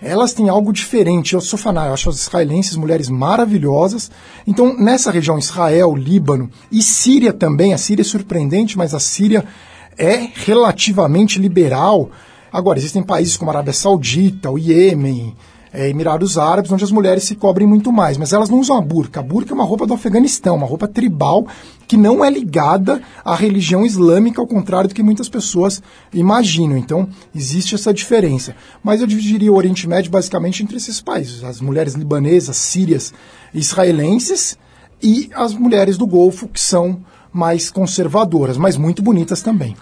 elas 0.00 0.32
têm 0.32 0.48
algo 0.48 0.72
diferente. 0.72 1.34
Eu 1.34 1.40
sou 1.40 1.58
fanático, 1.58 1.90
eu 1.90 1.94
acho 1.94 2.10
as 2.10 2.20
israelenses 2.20 2.76
mulheres 2.76 3.08
maravilhosas. 3.08 4.10
Então, 4.46 4.76
nessa 4.78 5.10
região, 5.10 5.38
Israel, 5.38 5.94
Líbano 5.94 6.50
e 6.70 6.82
Síria 6.82 7.32
também, 7.32 7.72
a 7.72 7.78
Síria 7.78 8.02
é 8.02 8.04
surpreendente, 8.04 8.76
mas 8.76 8.94
a 8.94 9.00
Síria 9.00 9.44
é 9.98 10.30
relativamente 10.32 11.38
liberal. 11.38 12.10
Agora, 12.52 12.78
existem 12.78 13.02
países 13.02 13.36
como 13.36 13.50
a 13.50 13.54
Arábia 13.54 13.72
Saudita, 13.72 14.50
o 14.50 14.58
Iêmen, 14.58 15.34
é, 15.72 15.90
Emirados 15.90 16.38
Árabes, 16.38 16.72
onde 16.72 16.84
as 16.84 16.90
mulheres 16.90 17.24
se 17.24 17.34
cobrem 17.34 17.66
muito 17.66 17.92
mais, 17.92 18.16
mas 18.16 18.32
elas 18.32 18.48
não 18.48 18.58
usam 18.58 18.76
a 18.76 18.80
burca. 18.80 19.20
A 19.20 19.22
burca 19.22 19.52
é 19.52 19.54
uma 19.54 19.64
roupa 19.64 19.86
do 19.86 19.92
Afeganistão, 19.92 20.56
uma 20.56 20.66
roupa 20.66 20.88
tribal 20.88 21.46
que 21.86 21.96
não 21.96 22.24
é 22.24 22.30
ligada 22.30 23.02
à 23.24 23.34
religião 23.34 23.84
islâmica, 23.84 24.40
ao 24.40 24.46
contrário 24.46 24.88
do 24.88 24.94
que 24.94 25.02
muitas 25.02 25.28
pessoas 25.28 25.82
imaginam. 26.12 26.76
Então, 26.76 27.08
existe 27.34 27.74
essa 27.74 27.92
diferença. 27.92 28.54
Mas 28.82 29.00
eu 29.00 29.06
dividiria 29.06 29.52
o 29.52 29.56
Oriente 29.56 29.88
Médio 29.88 30.10
basicamente 30.10 30.62
entre 30.62 30.76
esses 30.76 31.00
países: 31.00 31.44
as 31.44 31.60
mulheres 31.60 31.94
libanesas, 31.94 32.56
sírias, 32.56 33.12
israelenses 33.52 34.56
e 35.02 35.30
as 35.34 35.54
mulheres 35.54 35.96
do 35.96 36.06
Golfo, 36.06 36.48
que 36.48 36.60
são 36.60 37.00
mais 37.32 37.70
conservadoras, 37.70 38.56
mas 38.56 38.76
muito 38.76 39.02
bonitas 39.02 39.42
também. 39.42 39.76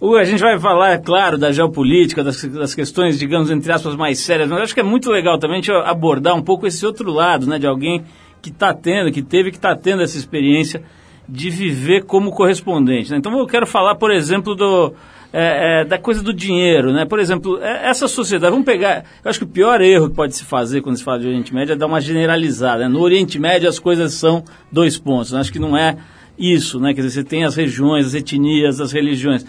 Uh, 0.00 0.16
a 0.16 0.24
gente 0.24 0.40
vai 0.40 0.58
falar, 0.58 0.92
é 0.92 0.98
claro, 0.98 1.36
da 1.36 1.52
geopolítica, 1.52 2.24
das, 2.24 2.42
das, 2.44 2.74
questões, 2.74 3.18
digamos, 3.18 3.50
entre 3.50 3.70
aspas, 3.70 3.94
mais 3.94 4.18
sérias, 4.18 4.48
mas 4.48 4.62
acho 4.62 4.74
que 4.74 4.80
é 4.80 4.84
muito 4.84 5.10
legal 5.10 5.38
também 5.38 5.58
a 5.58 5.60
gente 5.60 5.70
abordar 5.70 6.34
um 6.34 6.42
pouco 6.42 6.66
esse 6.66 6.86
outro 6.86 7.12
lado, 7.12 7.46
né, 7.46 7.58
de 7.58 7.66
alguém 7.66 8.02
que 8.40 8.48
está 8.48 8.72
tendo, 8.72 9.12
que 9.12 9.20
teve, 9.20 9.50
que 9.50 9.58
está 9.58 9.76
tendo 9.76 10.02
essa 10.02 10.16
experiência 10.16 10.82
de 11.28 11.50
viver 11.50 12.04
como 12.04 12.32
correspondente. 12.32 13.10
Né? 13.10 13.18
Então 13.18 13.38
eu 13.38 13.46
quero 13.46 13.66
falar, 13.66 13.94
por 13.94 14.10
exemplo, 14.10 14.54
do, 14.54 14.94
é, 15.32 15.82
é, 15.82 15.84
da 15.84 15.98
coisa 15.98 16.22
do 16.22 16.32
dinheiro, 16.32 16.92
né? 16.92 17.04
Por 17.04 17.20
exemplo, 17.20 17.62
é, 17.62 17.88
essa 17.88 18.08
sociedade, 18.08 18.50
vamos 18.50 18.66
pegar, 18.66 19.04
eu 19.22 19.30
acho 19.30 19.38
que 19.38 19.44
o 19.44 19.48
pior 19.48 19.80
erro 19.80 20.08
que 20.08 20.16
pode 20.16 20.34
se 20.34 20.44
fazer 20.44 20.80
quando 20.80 20.96
se 20.96 21.04
fala 21.04 21.20
de 21.20 21.28
Oriente 21.28 21.54
Médio 21.54 21.74
é 21.74 21.76
dar 21.76 21.86
uma 21.86 22.00
generalizada. 22.00 22.84
Né? 22.84 22.88
No 22.88 23.00
Oriente 23.00 23.38
Médio 23.38 23.68
as 23.68 23.78
coisas 23.78 24.14
são 24.14 24.42
dois 24.72 24.98
pontos, 24.98 25.30
né? 25.30 25.40
acho 25.40 25.52
que 25.52 25.58
não 25.58 25.76
é 25.76 25.96
isso, 26.40 26.80
né? 26.80 26.94
Quer 26.94 27.02
dizer, 27.02 27.22
você 27.22 27.24
tem 27.24 27.44
as 27.44 27.54
regiões, 27.54 28.06
as 28.06 28.14
etnias, 28.14 28.80
as 28.80 28.90
religiões. 28.90 29.44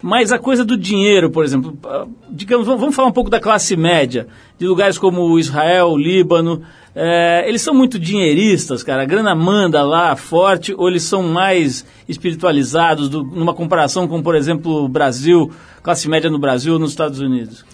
Mas 0.00 0.30
a 0.30 0.38
coisa 0.38 0.64
do 0.64 0.76
dinheiro, 0.76 1.28
por 1.28 1.44
exemplo, 1.44 1.76
ah, 1.84 2.06
digamos, 2.30 2.66
vamos 2.66 2.94
falar 2.94 3.08
um 3.08 3.12
pouco 3.12 3.28
da 3.28 3.40
classe 3.40 3.76
média, 3.76 4.28
de 4.56 4.66
lugares 4.66 4.96
como 4.96 5.38
Israel, 5.38 5.96
Líbano, 5.96 6.62
é, 6.94 7.44
eles 7.48 7.62
são 7.62 7.74
muito 7.74 7.98
dinheiristas, 7.98 8.82
cara, 8.84 9.02
a 9.02 9.06
grana 9.06 9.34
manda 9.34 9.82
lá 9.82 10.14
forte, 10.14 10.72
ou 10.76 10.88
eles 10.88 11.02
são 11.02 11.22
mais 11.24 11.84
espiritualizados, 12.08 13.08
do, 13.08 13.24
numa 13.24 13.54
comparação 13.54 14.06
com, 14.06 14.22
por 14.22 14.36
exemplo, 14.36 14.84
o 14.84 14.88
Brasil, 14.88 15.50
classe 15.82 16.08
média 16.08 16.30
no 16.30 16.38
Brasil 16.38 16.74
ou 16.74 16.78
nos 16.78 16.90
Estados 16.90 17.18
Unidos? 17.18 17.64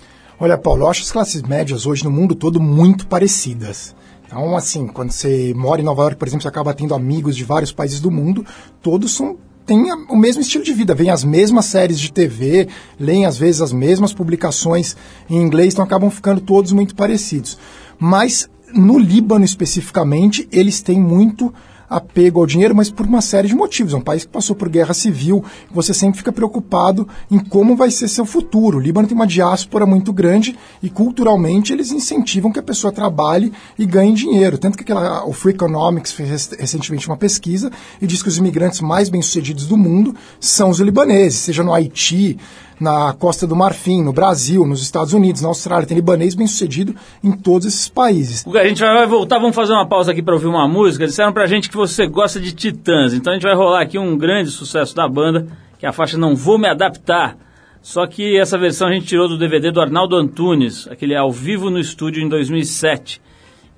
Olha, 0.40 0.56
Paulo, 0.56 0.84
eu 0.84 0.88
acho 0.88 1.02
as 1.02 1.12
classes 1.12 1.42
médias 1.42 1.86
hoje 1.86 2.04
no 2.04 2.10
mundo 2.10 2.34
todo 2.34 2.60
muito 2.60 3.06
parecidas. 3.06 3.94
Então, 4.26 4.56
assim, 4.56 4.86
quando 4.86 5.10
você 5.10 5.52
mora 5.54 5.80
em 5.80 5.84
Nova 5.84 6.02
York, 6.02 6.16
por 6.16 6.26
exemplo, 6.26 6.42
você 6.42 6.48
acaba 6.48 6.74
tendo 6.74 6.94
amigos 6.94 7.36
de 7.36 7.44
vários 7.44 7.72
países 7.72 8.00
do 8.00 8.10
mundo, 8.10 8.44
todos 8.82 9.12
são 9.12 9.36
têm 9.66 9.90
o 10.10 10.16
mesmo 10.16 10.42
estilo 10.42 10.62
de 10.62 10.72
vida, 10.72 10.94
veem 10.94 11.10
as 11.10 11.24
mesmas 11.24 11.64
séries 11.66 11.98
de 11.98 12.12
TV, 12.12 12.68
leem 13.00 13.24
às 13.24 13.38
vezes 13.38 13.62
as 13.62 13.72
mesmas 13.72 14.12
publicações 14.12 14.94
em 15.28 15.40
inglês, 15.40 15.72
então 15.72 15.84
acabam 15.84 16.10
ficando 16.10 16.40
todos 16.40 16.72
muito 16.72 16.94
parecidos. 16.94 17.56
Mas 17.98 18.48
no 18.74 18.98
Líbano 18.98 19.44
especificamente, 19.44 20.48
eles 20.52 20.82
têm 20.82 21.00
muito 21.00 21.52
apego 21.88 22.40
ao 22.40 22.46
dinheiro, 22.46 22.74
mas 22.74 22.90
por 22.90 23.06
uma 23.06 23.20
série 23.20 23.48
de 23.48 23.54
motivos. 23.54 23.94
É 23.94 23.96
um 23.96 24.00
país 24.00 24.24
que 24.24 24.30
passou 24.30 24.54
por 24.56 24.68
guerra 24.68 24.94
civil, 24.94 25.44
você 25.72 25.92
sempre 25.94 26.18
fica 26.18 26.32
preocupado 26.32 27.08
em 27.30 27.38
como 27.38 27.76
vai 27.76 27.90
ser 27.90 28.08
seu 28.08 28.24
futuro. 28.24 28.78
O 28.78 28.80
Líbano 28.80 29.08
tem 29.08 29.14
uma 29.14 29.26
diáspora 29.26 29.86
muito 29.86 30.12
grande 30.12 30.56
e 30.82 30.90
culturalmente 30.90 31.72
eles 31.72 31.90
incentivam 31.92 32.52
que 32.52 32.58
a 32.58 32.62
pessoa 32.62 32.92
trabalhe 32.92 33.52
e 33.78 33.86
ganhe 33.86 34.12
dinheiro. 34.12 34.58
Tanto 34.58 34.76
que 34.76 34.84
aquela, 34.84 35.26
o 35.26 35.32
Free 35.32 35.54
Economics 35.54 36.12
fez 36.12 36.50
recentemente 36.58 37.06
uma 37.06 37.16
pesquisa 37.16 37.70
e 38.00 38.06
diz 38.06 38.22
que 38.22 38.28
os 38.28 38.38
imigrantes 38.38 38.80
mais 38.80 39.08
bem-sucedidos 39.08 39.66
do 39.66 39.76
mundo 39.76 40.14
são 40.40 40.70
os 40.70 40.80
libaneses, 40.80 41.40
seja 41.40 41.62
no 41.62 41.72
Haiti, 41.72 42.38
na 42.80 43.12
Costa 43.12 43.46
do 43.46 43.54
Marfim, 43.54 44.02
no 44.02 44.12
Brasil, 44.12 44.66
nos 44.66 44.82
Estados 44.82 45.12
Unidos, 45.12 45.42
na 45.42 45.48
Austrália. 45.48 45.86
Tem 45.86 45.96
libanês 45.96 46.34
bem 46.34 46.46
sucedido 46.46 46.94
em 47.22 47.32
todos 47.32 47.66
esses 47.66 47.88
países. 47.88 48.44
A 48.46 48.66
gente 48.66 48.80
vai 48.80 49.06
voltar, 49.06 49.38
vamos 49.38 49.54
fazer 49.54 49.72
uma 49.72 49.86
pausa 49.86 50.12
aqui 50.12 50.22
para 50.22 50.34
ouvir 50.34 50.46
uma 50.46 50.66
música. 50.68 51.06
Disseram 51.06 51.32
pra 51.32 51.46
gente 51.46 51.70
que 51.70 51.76
você 51.76 52.06
gosta 52.06 52.40
de 52.40 52.52
Titãs, 52.52 53.14
então 53.14 53.32
a 53.32 53.36
gente 53.36 53.44
vai 53.44 53.54
rolar 53.54 53.82
aqui 53.82 53.98
um 53.98 54.16
grande 54.16 54.50
sucesso 54.50 54.94
da 54.94 55.08
banda, 55.08 55.46
que 55.78 55.86
é 55.86 55.88
a 55.88 55.92
faixa 55.92 56.18
Não 56.18 56.34
Vou 56.34 56.58
Me 56.58 56.68
Adaptar. 56.68 57.36
Só 57.82 58.06
que 58.06 58.38
essa 58.38 58.56
versão 58.56 58.88
a 58.88 58.92
gente 58.92 59.06
tirou 59.06 59.28
do 59.28 59.36
DVD 59.36 59.70
do 59.70 59.80
Arnaldo 59.80 60.16
Antunes, 60.16 60.88
aquele 60.88 61.14
ao 61.14 61.30
vivo 61.30 61.68
no 61.68 61.78
estúdio 61.78 62.22
em 62.22 62.28
2007, 62.30 63.20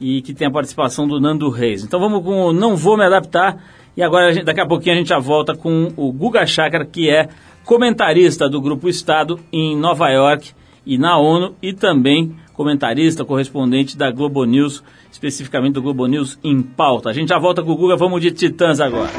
e 0.01 0.23
que 0.23 0.33
tem 0.33 0.47
a 0.47 0.51
participação 0.51 1.09
do 1.09 1.21
Nando 1.21 1.51
Reis. 1.51 1.83
Então 1.83 1.99
vamos 1.99 2.23
com 2.23 2.47
o 2.47 2.53
Não 2.53 2.77
Vou 2.77 2.97
Me 2.97 3.05
Adaptar, 3.05 3.57
e 3.97 4.03
agora 4.05 4.45
daqui 4.45 4.61
a 4.61 4.67
pouquinho 4.67 4.95
a 4.95 4.99
gente 4.99 5.09
já 5.09 5.19
volta 5.19 5.57
com 5.57 5.93
o 5.97 6.13
Guga 6.13 6.47
Chakra, 6.47 6.85
que 6.85 7.11
é 7.11 7.29
comentarista 7.67 8.49
do 8.49 8.61
Grupo 8.61 8.89
Estado 8.89 9.41
em 9.53 9.77
Nova 9.77 10.09
York 10.09 10.53
e 10.87 10.97
na 10.97 11.19
ONU 11.19 11.57
e 11.61 11.73
também 11.73 12.37
comentarista, 12.55 13.25
correspondente 13.25 13.99
da 13.99 14.11
Globo 14.11 14.45
News, 14.45 14.83
especificamente 15.11 15.75
do 15.75 15.83
Globo 15.83 16.07
News 16.07 16.39
em 16.45 16.63
pauta. 16.63 17.11
A 17.11 17.13
gente 17.13 17.29
já 17.29 17.39
volta 17.39 17.63
com 17.63 17.73
o 17.73 17.77
Guga, 17.77 17.97
vamos 17.97 18.23
de 18.23 18.31
Titãs 18.31 18.79
agora. 18.79 19.11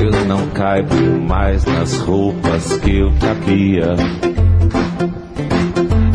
Eu 0.00 0.26
não 0.26 0.50
caibo 0.50 1.20
mais 1.20 1.64
nas 1.64 1.96
roupas 2.00 2.76
que 2.78 2.98
eu 2.98 3.12
cabia. 3.20 4.31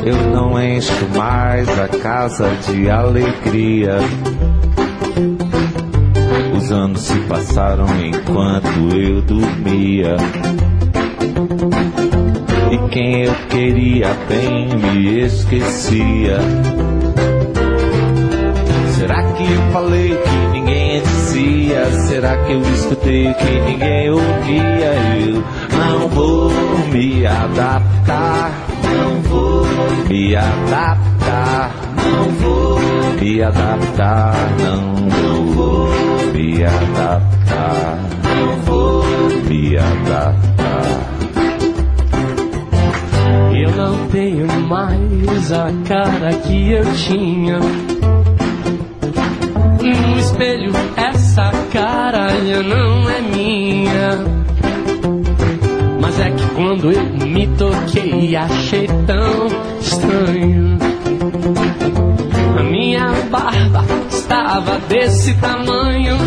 Eu 0.07 0.15
não 0.31 0.57
encho 0.57 1.05
mais 1.17 1.67
a 1.67 1.89
casa 1.89 2.49
de 2.65 2.89
alegria. 2.89 3.97
Os 6.55 6.71
anos 6.71 7.01
se 7.01 7.19
passaram 7.27 7.85
enquanto 8.05 8.95
eu 8.95 9.21
dormia. 9.23 10.15
E 12.71 12.89
quem 12.89 13.23
eu 13.23 13.35
queria 13.49 14.13
bem 14.29 14.69
me 14.77 15.25
esquecia. 15.25 16.39
Será 18.97 19.21
que 19.33 19.43
eu 19.43 19.71
falei 19.73 20.15
que 20.15 20.47
ninguém 20.53 21.01
dizia? 21.01 21.85
Será 22.07 22.37
que 22.45 22.53
eu 22.53 22.61
escutei 22.61 23.33
que 23.33 23.59
ninguém 23.59 24.09
ouvia? 24.09 24.93
Eu 25.27 25.43
não 25.77 26.07
vou 26.07 26.49
me 26.93 27.27
adaptar, 27.27 28.51
me 30.09 30.35
adaptar, 30.35 31.71
não 31.95 32.29
vou 32.31 32.79
me 33.19 33.43
adaptar, 33.43 34.33
não 34.61 35.45
vou 35.53 35.89
me 36.33 36.63
adaptar, 36.63 37.99
não 38.23 38.55
vou 38.61 39.03
me 39.49 39.77
adaptar. 39.77 40.57
Eu 43.53 43.71
não 43.75 44.07
tenho 44.07 44.47
mais 44.67 45.51
a 45.51 45.71
cara 45.87 46.33
que 46.35 46.71
eu 46.71 46.93
tinha. 46.93 47.59
No 49.99 50.19
espelho, 50.19 50.71
essa 50.95 51.51
cara 51.71 52.29
já 52.45 52.61
não 52.63 53.09
é 53.09 53.21
minha. 53.21 53.36
Que 56.31 56.45
quando 56.55 56.91
eu 56.91 57.03
me 57.25 57.47
toquei, 57.47 58.35
achei 58.35 58.87
tão 59.05 59.47
estranho. 59.79 60.77
A 62.59 62.63
minha 62.63 63.11
barba 63.29 63.85
estava 64.09 64.79
desse 64.89 65.33
tamanho. 65.35 66.17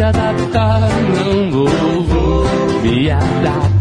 Me 0.00 0.04
adaptar, 0.04 0.80
não 0.80 1.50
vou 1.50 1.68
me 2.82 3.10
adaptar. 3.10 3.79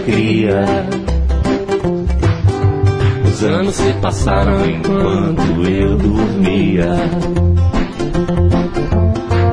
Alegria. 0.00 0.64
Os 3.24 3.44
anos 3.44 3.74
se 3.74 3.92
passaram 3.94 4.64
enquanto 4.64 5.68
eu 5.68 5.96
dormia. 5.96 6.88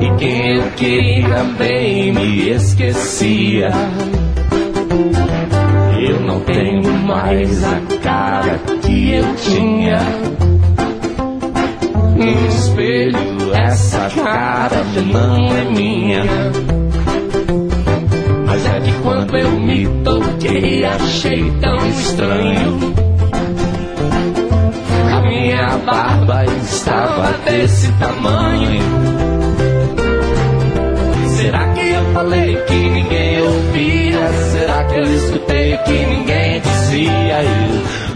E 0.00 0.18
quem 0.18 0.56
eu 0.56 0.70
queria 0.72 1.44
bem 1.58 2.12
me 2.12 2.50
esquecia. 2.50 3.70
Eu 6.00 6.20
não 6.20 6.40
tenho 6.40 6.92
mais 6.92 7.64
a 7.64 7.77
achei 21.00 21.50
tão 21.60 21.76
estranho. 21.88 22.94
A 25.12 25.20
minha 25.22 25.78
barba 25.78 26.44
estava 26.44 27.32
desse 27.44 27.90
tamanho. 27.92 28.82
Será 31.36 31.72
que 31.72 31.88
eu 31.88 32.12
falei 32.12 32.56
que 32.66 32.74
ninguém 32.74 33.42
ouvia? 33.42 34.32
Será 34.52 34.84
que 34.84 34.96
eu 34.96 35.04
escutei 35.04 35.76
que 35.78 36.06
ninguém 36.06 36.60
dizia? 36.60 37.42
Eu 37.42 38.07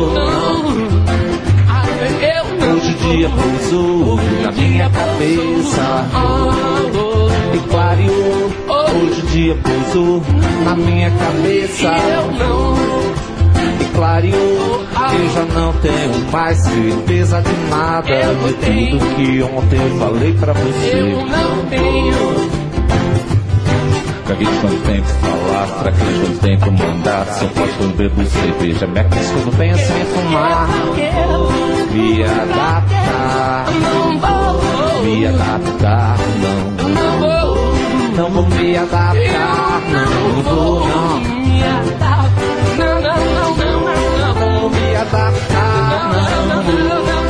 não 0.00 0.62
Hoje 2.72 2.90
o 2.90 3.12
dia 3.12 3.28
pousou 3.28 4.16
na 4.42 4.52
minha 4.52 4.90
cabeça 4.90 6.06
e 7.54 7.58
clareou. 7.68 8.50
Hoje 8.68 9.20
o 9.20 9.26
dia 9.26 9.56
pousou 9.56 10.22
na 10.64 10.74
minha 10.74 11.10
cabeça 11.10 11.88
Eu 11.88 12.32
não, 12.32 12.74
e 13.80 13.84
clareou. 13.94 14.84
Eu 15.12 15.28
já 15.30 15.44
não 15.54 15.72
tenho 15.74 16.30
mais 16.32 16.58
certeza 16.58 17.42
de 17.42 17.70
nada 17.70 18.08
de 18.08 18.52
tudo 18.54 19.16
que 19.16 19.42
ontem 19.42 19.80
eu 19.80 19.98
falei 19.98 20.32
pra 20.32 20.52
você. 20.52 20.92
eu 20.94 21.26
não 21.26 21.66
tenho. 21.66 22.41
Caguei 24.32 24.46
falar, 25.20 25.66
fraquei 25.66 26.20
quanto 26.22 26.40
tempo 26.40 26.72
mandar. 26.72 27.26
Eu 27.42 27.48
posso 27.50 27.88
beber 27.98 28.26
cerveja, 28.26 28.86
me 28.86 29.00
aquisco 29.00 29.34
quando 29.34 29.58
penso 29.58 29.92
em 29.92 30.04
fumar. 30.06 30.68
Me 31.92 32.24
adaptar, 32.24 33.66
Não 33.78 34.18
vou, 34.18 35.02
me 35.04 35.26
adaptar, 35.26 36.16
não. 36.40 36.88
não 36.88 37.20
vou. 37.20 37.72
Não 38.16 38.30
vou 38.30 38.46
me 38.46 38.74
adaptar, 38.74 39.82
não 39.90 40.42
vou, 40.42 40.88
não. 40.88 41.20
Me 41.20 41.62
adaptar. 41.62 42.30
Não, 42.78 43.02
não, 43.02 43.16
não, 43.34 43.54
não, 43.54 43.80
não, 43.82 44.18
não. 44.18 44.60
Vou 44.60 44.70
me 44.70 44.96
adaptar, 44.96 46.10
não, 46.48 46.62
não, 46.64 46.72
não. 46.72 47.04
Não, 47.04 47.21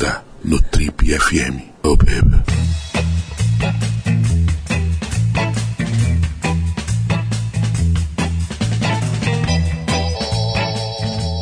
está 0.00 0.24
no 0.42 0.58
Trip 0.62 1.04
FM. 1.04 1.60
Oh, 1.82 1.94
baby. 1.94 2.42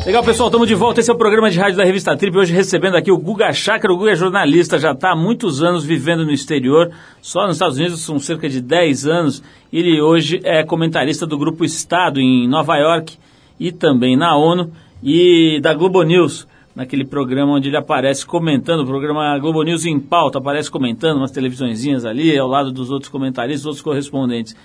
Legal, 0.05 0.23
pessoal, 0.23 0.49
estamos 0.49 0.67
de 0.67 0.75
volta. 0.75 0.99
Esse 0.99 1.09
é 1.09 1.13
o 1.13 1.17
programa 1.17 1.49
de 1.49 1.57
rádio 1.57 1.77
da 1.77 1.85
revista 1.85 2.17
Trip. 2.17 2.37
Hoje 2.37 2.51
recebendo 2.51 2.97
aqui 2.97 3.09
o 3.09 3.17
Guga 3.17 3.53
Chakra. 3.53 3.93
O 3.93 3.97
Guga 3.97 4.11
é 4.11 4.15
jornalista, 4.15 4.77
já 4.77 4.91
está 4.91 5.11
há 5.11 5.15
muitos 5.15 5.63
anos 5.63 5.85
vivendo 5.85 6.25
no 6.25 6.31
exterior. 6.31 6.91
Só 7.21 7.47
nos 7.47 7.55
Estados 7.55 7.77
Unidos 7.77 8.01
são 8.01 8.19
cerca 8.19 8.49
de 8.49 8.59
10 8.59 9.07
anos. 9.07 9.41
Ele 9.71 10.01
hoje 10.01 10.41
é 10.43 10.63
comentarista 10.65 11.25
do 11.25 11.37
Grupo 11.37 11.63
Estado 11.63 12.19
em 12.19 12.45
Nova 12.45 12.75
York 12.75 13.17
e 13.57 13.71
também 13.71 14.17
na 14.17 14.35
ONU 14.35 14.73
e 15.01 15.61
da 15.61 15.73
Globo 15.73 16.03
News. 16.03 16.45
Naquele 16.79 17.03
programa 17.03 17.51
onde 17.51 17.67
ele 17.67 17.75
aparece 17.75 18.25
comentando, 18.25 18.83
o 18.83 18.85
programa 18.85 19.37
Globo 19.37 19.61
News 19.63 19.85
em 19.85 19.99
pauta, 19.99 20.37
aparece 20.37 20.71
comentando 20.71 21.17
umas 21.17 21.29
televisõezinhas 21.29 22.05
ali, 22.05 22.37
ao 22.37 22.47
lado 22.47 22.71
dos 22.71 22.89
outros 22.89 23.11
comentaristas, 23.11 23.65
outros 23.65 23.83
correspondentes. 23.83 24.55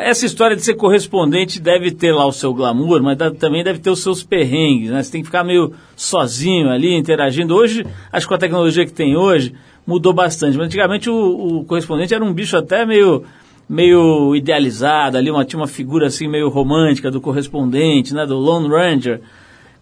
Essa 0.00 0.24
história 0.24 0.56
de 0.56 0.62
ser 0.62 0.72
correspondente 0.72 1.60
deve 1.60 1.90
ter 1.90 2.12
lá 2.12 2.24
o 2.24 2.32
seu 2.32 2.54
glamour, 2.54 3.02
mas 3.02 3.18
também 3.38 3.62
deve 3.62 3.78
ter 3.78 3.90
os 3.90 4.02
seus 4.02 4.22
perrengues, 4.22 4.88
né? 4.90 5.02
Você 5.02 5.12
tem 5.12 5.20
que 5.20 5.26
ficar 5.26 5.44
meio 5.44 5.74
sozinho 5.94 6.70
ali, 6.70 6.96
interagindo. 6.96 7.54
Hoje, 7.54 7.84
acho 8.10 8.24
que 8.24 8.28
com 8.28 8.36
a 8.36 8.38
tecnologia 8.38 8.86
que 8.86 8.92
tem 8.92 9.14
hoje, 9.14 9.52
mudou 9.86 10.14
bastante. 10.14 10.56
Mas 10.56 10.68
antigamente 10.68 11.10
o, 11.10 11.58
o 11.58 11.64
correspondente 11.66 12.14
era 12.14 12.24
um 12.24 12.32
bicho 12.32 12.56
até 12.56 12.86
meio, 12.86 13.22
meio 13.68 14.34
idealizado 14.34 15.18
ali, 15.18 15.30
uma, 15.30 15.44
tinha 15.44 15.60
uma 15.60 15.68
figura 15.68 16.06
assim 16.06 16.26
meio 16.26 16.48
romântica 16.48 17.10
do 17.10 17.20
correspondente, 17.20 18.14
né? 18.14 18.24
Do 18.24 18.38
Lone 18.38 18.68
Ranger. 18.68 19.20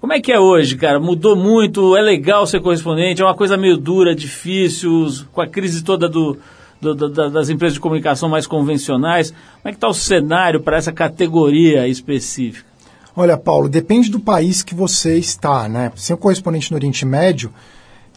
Como 0.02 0.12
é 0.12 0.20
que 0.20 0.32
é 0.32 0.40
hoje, 0.40 0.76
cara? 0.76 0.98
Mudou 0.98 1.36
muito, 1.36 1.96
é 1.96 2.02
legal 2.02 2.44
ser 2.44 2.60
correspondente, 2.60 3.22
é 3.22 3.24
uma 3.24 3.36
coisa 3.36 3.56
meio 3.56 3.76
dura, 3.76 4.16
difícil, 4.16 5.06
com 5.32 5.40
a 5.40 5.46
crise 5.46 5.84
toda 5.84 6.08
do, 6.08 6.36
do- 6.80 6.92
do- 6.92 7.08
da- 7.08 7.28
das 7.28 7.48
empresas 7.48 7.74
de 7.74 7.80
comunicação 7.80 8.28
mais 8.28 8.44
convencionais. 8.44 9.30
Como 9.30 9.66
é 9.66 9.70
que 9.70 9.76
está 9.76 9.86
o 9.86 9.94
cenário 9.94 10.60
para 10.60 10.76
essa 10.76 10.90
categoria 10.90 11.86
específica? 11.86 12.66
Olha, 13.14 13.38
Paulo, 13.38 13.68
depende 13.68 14.10
do 14.10 14.18
país 14.18 14.60
que 14.64 14.74
você 14.74 15.16
está, 15.18 15.68
né? 15.68 15.92
Ser 15.94 16.14
um 16.14 16.16
correspondente 16.16 16.72
no 16.72 16.76
Oriente 16.78 17.06
Médio, 17.06 17.52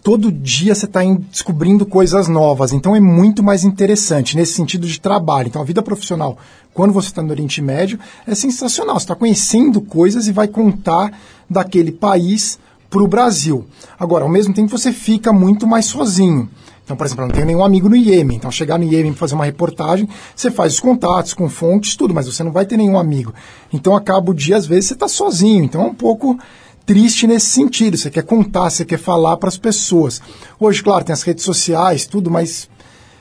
todo 0.05 0.31
dia 0.31 0.75
você 0.75 0.85
está 0.85 1.01
descobrindo 1.31 1.83
coisas 1.83 2.27
novas, 2.27 2.71
então 2.71 2.95
é 2.95 2.99
muito 2.99 3.41
mais 3.41 3.63
interessante 3.63 4.37
nesse 4.37 4.53
sentido 4.53 4.85
de 4.85 5.01
trabalho. 5.01 5.47
Então 5.47 5.59
a 5.59 5.65
vida 5.65 5.81
profissional, 5.81 6.37
quando 6.75 6.93
você 6.93 7.07
está 7.07 7.23
no 7.23 7.31
Oriente 7.31 7.59
Médio, 7.59 7.99
é 8.27 8.35
sensacional. 8.35 8.99
Você 8.99 9.05
está 9.05 9.15
conhecendo 9.15 9.81
coisas 9.81 10.27
e 10.27 10.31
vai 10.31 10.47
contar 10.47 11.11
daquele 11.49 11.91
país 11.91 12.59
para 12.87 13.01
o 13.01 13.07
Brasil. 13.07 13.65
Agora, 13.97 14.23
ao 14.23 14.29
mesmo 14.29 14.53
tempo, 14.53 14.69
você 14.69 14.91
fica 14.91 15.33
muito 15.33 15.65
mais 15.65 15.85
sozinho. 15.85 16.47
Então, 16.83 16.95
por 16.95 17.07
exemplo, 17.07 17.23
eu 17.23 17.27
não 17.27 17.33
tenho 17.33 17.47
nenhum 17.47 17.63
amigo 17.63 17.89
no 17.89 17.95
Iêmen. 17.95 18.37
Então, 18.37 18.51
chegar 18.51 18.77
no 18.77 18.85
Iêmen 18.85 19.11
para 19.11 19.19
fazer 19.21 19.33
uma 19.33 19.43
reportagem, 19.43 20.07
você 20.35 20.51
faz 20.51 20.73
os 20.73 20.79
contatos 20.79 21.33
com 21.33 21.49
fontes, 21.49 21.95
tudo, 21.95 22.13
mas 22.13 22.27
você 22.27 22.43
não 22.43 22.51
vai 22.51 22.67
ter 22.67 22.77
nenhum 22.77 22.99
amigo. 22.99 23.33
Então, 23.73 23.95
acaba 23.95 24.29
o 24.29 24.35
dia, 24.35 24.55
às 24.55 24.67
vezes, 24.67 24.85
você 24.85 24.93
está 24.93 25.07
sozinho. 25.07 25.63
Então, 25.63 25.81
é 25.81 25.85
um 25.85 25.95
pouco 25.95 26.37
triste 26.85 27.27
nesse 27.27 27.47
sentido. 27.47 27.97
Você 27.97 28.09
quer 28.09 28.23
contar, 28.23 28.69
você 28.69 28.85
quer 28.85 28.99
falar 28.99 29.37
para 29.37 29.49
as 29.49 29.57
pessoas. 29.57 30.21
Hoje, 30.59 30.83
claro, 30.83 31.03
tem 31.03 31.13
as 31.13 31.23
redes 31.23 31.43
sociais, 31.43 32.05
tudo, 32.05 32.29
mas 32.29 32.69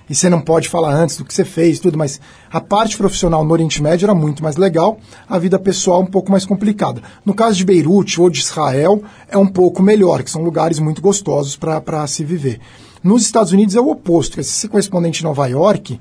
e 0.09 0.14
você 0.14 0.29
não 0.29 0.40
pode 0.40 0.68
falar 0.68 0.94
antes 0.94 1.16
do 1.16 1.24
que 1.24 1.33
você 1.33 1.46
fez, 1.46 1.81
tudo, 1.81 1.96
mas 1.96 2.20
a 2.53 2.61
parte 2.61 2.96
profissional 2.96 3.42
no 3.42 3.53
Oriente 3.53 3.83
Médio 3.83 4.05
era 4.05 4.14
muito 4.14 4.42
mais 4.42 4.57
legal, 4.57 4.98
a 5.27 5.38
vida 5.38 5.59
pessoal 5.59 6.03
um 6.03 6.07
pouco 6.07 6.31
mais 6.31 6.44
complicada. 6.44 7.03
No 7.24 7.33
caso 7.33 7.57
de 7.57 7.64
Beirute 7.64 8.20
ou 8.20 8.29
de 8.29 8.40
Israel, 8.40 9.03
é 9.29 9.38
um 9.38 9.46
pouco 9.46 9.83
melhor, 9.83 10.22
que 10.22 10.31
são 10.31 10.42
lugares 10.42 10.79
muito 10.79 11.00
gostosos 11.00 11.57
para 11.57 12.07
se 12.07 12.22
viver. 12.22 12.61
Nos 13.03 13.22
Estados 13.22 13.53
Unidos 13.53 13.74
é 13.74 13.81
o 13.81 13.90
oposto, 13.90 14.42
se 14.42 14.50
você 14.50 14.66
é 14.66 14.70
correspondente 14.70 15.22
em 15.22 15.24
Nova 15.24 15.46
York, 15.46 15.98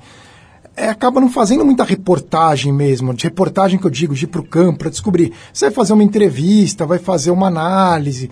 é, 0.75 0.89
acaba 0.89 1.21
não 1.21 1.29
fazendo 1.29 1.63
muita 1.63 1.83
reportagem 1.83 2.73
mesmo, 2.73 3.13
de 3.13 3.23
reportagem 3.25 3.79
que 3.79 3.85
eu 3.85 3.91
digo, 3.91 4.15
de 4.15 4.25
ir 4.25 4.27
para 4.27 4.41
o 4.41 4.47
campo 4.47 4.79
para 4.79 4.89
descobrir. 4.89 5.31
Você 5.51 5.65
vai 5.65 5.73
fazer 5.73 5.93
uma 5.93 6.03
entrevista, 6.03 6.85
vai 6.85 6.99
fazer 6.99 7.31
uma 7.31 7.47
análise, 7.47 8.29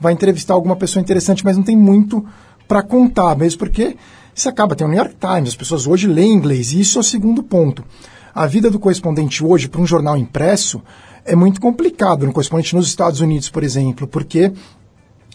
vai 0.00 0.12
entrevistar 0.12 0.54
alguma 0.54 0.76
pessoa 0.76 1.02
interessante, 1.02 1.44
mas 1.44 1.56
não 1.56 1.64
tem 1.64 1.76
muito 1.76 2.24
para 2.66 2.82
contar, 2.82 3.36
mesmo 3.36 3.58
porque 3.58 3.96
você 4.34 4.48
acaba, 4.48 4.74
tem 4.74 4.86
o 4.86 4.90
New 4.90 4.98
York 4.98 5.16
Times, 5.20 5.50
as 5.50 5.56
pessoas 5.56 5.86
hoje 5.86 6.06
leem 6.06 6.32
inglês, 6.32 6.72
e 6.72 6.80
isso 6.80 6.98
é 6.98 7.00
o 7.00 7.04
segundo 7.04 7.42
ponto. 7.42 7.84
A 8.34 8.46
vida 8.46 8.70
do 8.70 8.78
correspondente 8.78 9.44
hoje 9.44 9.68
para 9.68 9.80
um 9.80 9.86
jornal 9.86 10.16
impresso 10.16 10.80
é 11.24 11.36
muito 11.36 11.60
complicado, 11.60 12.24
no 12.24 12.32
correspondente 12.32 12.74
nos 12.74 12.86
Estados 12.86 13.20
Unidos, 13.20 13.50
por 13.50 13.62
exemplo, 13.62 14.06
porque 14.06 14.50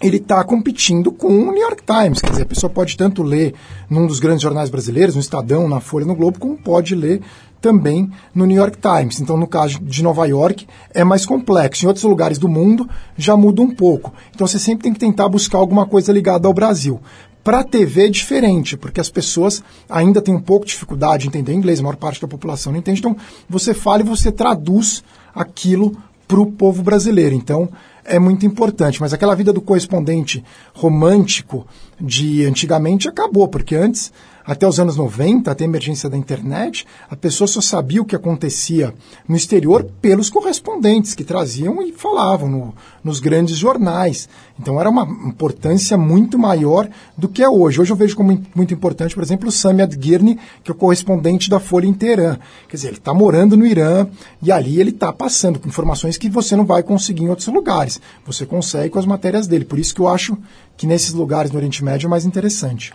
ele 0.01 0.17
está 0.17 0.43
competindo 0.43 1.11
com 1.11 1.27
o 1.27 1.51
New 1.51 1.61
York 1.61 1.83
Times. 1.83 2.21
Quer 2.21 2.29
dizer, 2.29 2.43
a 2.43 2.47
pessoa 2.47 2.69
pode 2.69 2.95
tanto 2.95 3.23
ler 3.23 3.53
num 3.89 4.05
dos 4.05 4.19
grandes 4.19 4.41
jornais 4.41 4.69
brasileiros, 4.69 5.15
no 5.15 5.21
Estadão, 5.21 5.67
na 5.67 5.79
Folha, 5.79 6.05
no 6.05 6.15
Globo, 6.15 6.39
como 6.39 6.55
pode 6.55 6.93
ler 6.93 7.21
também 7.59 8.09
no 8.33 8.45
New 8.45 8.55
York 8.55 8.77
Times. 8.77 9.19
Então, 9.19 9.35
no 9.35 9.47
caso 9.47 9.79
de 9.81 10.03
Nova 10.03 10.25
York, 10.27 10.67
é 10.93 11.03
mais 11.03 11.25
complexo. 11.25 11.83
Em 11.83 11.87
outros 11.87 12.03
lugares 12.03 12.37
do 12.37 12.47
mundo, 12.47 12.87
já 13.17 13.35
muda 13.35 13.61
um 13.61 13.73
pouco. 13.73 14.13
Então, 14.33 14.45
você 14.45 14.59
sempre 14.59 14.83
tem 14.83 14.93
que 14.93 14.99
tentar 14.99 15.27
buscar 15.29 15.57
alguma 15.57 15.87
coisa 15.87 16.13
ligada 16.13 16.47
ao 16.47 16.53
Brasil. 16.53 17.01
Para 17.43 17.61
a 17.61 17.63
TV 17.63 18.07
é 18.07 18.09
diferente, 18.09 18.75
porque 18.75 18.99
as 18.99 19.09
pessoas 19.09 19.63
ainda 19.89 20.21
têm 20.21 20.35
um 20.35 20.41
pouco 20.41 20.65
de 20.65 20.73
dificuldade 20.73 21.23
de 21.23 21.29
entender 21.29 21.53
inglês, 21.53 21.79
a 21.79 21.83
maior 21.83 21.95
parte 21.95 22.21
da 22.21 22.27
população 22.27 22.73
não 22.73 22.79
entende. 22.79 22.99
Então, 22.99 23.15
você 23.49 23.73
fala 23.73 24.01
e 24.01 24.05
você 24.05 24.31
traduz 24.31 25.01
aquilo 25.33 25.95
para 26.27 26.41
o 26.41 26.51
povo 26.51 26.83
brasileiro. 26.83 27.33
Então, 27.33 27.69
é 28.07 28.17
muito 28.17 28.45
importante. 28.45 28.99
Mas 28.99 29.13
aquela 29.13 29.35
vida 29.35 29.53
do 29.53 29.61
correspondente 29.61 30.43
romântico 30.73 31.67
de 31.99 32.45
antigamente 32.45 33.09
acabou, 33.09 33.47
porque 33.47 33.75
antes, 33.75 34.11
até 34.45 34.67
os 34.67 34.79
anos 34.79 34.95
90, 34.95 35.51
até 35.51 35.65
a 35.65 35.67
emergência 35.67 36.09
da 36.09 36.15
internet, 36.15 36.85
a 37.09 37.15
pessoa 37.15 37.47
só 37.47 37.59
sabia 37.59 38.01
o 38.01 38.05
que 38.05 38.15
acontecia 38.15 38.93
no 39.27 39.35
exterior 39.35 39.83
pelos 40.01 40.29
correspondentes 40.29 41.13
que 41.13 41.23
traziam 41.23 41.81
e 41.81 41.91
falavam 41.91 42.47
no, 42.47 42.75
nos 43.03 43.19
grandes 43.19 43.57
jornais. 43.57 44.29
Então 44.59 44.79
era 44.79 44.89
uma 44.89 45.03
importância 45.27 45.97
muito 45.97 46.39
maior 46.39 46.89
do 47.17 47.27
que 47.27 47.43
é 47.43 47.49
hoje. 47.49 47.81
Hoje 47.81 47.91
eu 47.91 47.97
vejo 47.97 48.15
como 48.15 48.41
muito 48.55 48.73
importante, 48.73 49.13
por 49.13 49.23
exemplo, 49.23 49.49
o 49.49 49.51
Sami 49.51 49.81
Adgirni, 49.81 50.39
que 50.63 50.71
é 50.71 50.73
o 50.73 50.77
correspondente 50.77 51.49
da 51.49 51.59
Folha 51.59 51.85
em 51.85 51.93
Teherã. 51.93 52.37
Quer 52.69 52.75
dizer, 52.77 52.87
ele 52.89 52.97
está 52.97 53.13
morando 53.13 53.57
no 53.57 53.65
Irã 53.65 54.07
e 54.41 54.51
ali 54.51 54.79
ele 54.79 54.91
está 54.91 55.11
passando 55.11 55.59
com 55.59 55.67
informações 55.67 56.17
que 56.17 56.29
você 56.29 56.55
não 56.55 56.65
vai 56.65 56.83
conseguir 56.83 57.23
em 57.23 57.29
outros 57.29 57.47
lugares. 57.47 57.99
Você 58.25 58.45
consegue 58.45 58.91
com 58.91 58.99
as 58.99 59.05
matérias 59.05 59.45
dele. 59.45 59.65
Por 59.65 59.77
isso 59.77 59.93
que 59.93 59.99
eu 59.99 60.07
acho 60.07 60.37
que 60.77 60.85
nesses 60.85 61.13
lugares 61.13 61.51
no 61.51 61.57
Oriente 61.57 61.83
Médio 61.83 62.07
é 62.07 62.09
mais 62.09 62.25
interessante. 62.25 62.93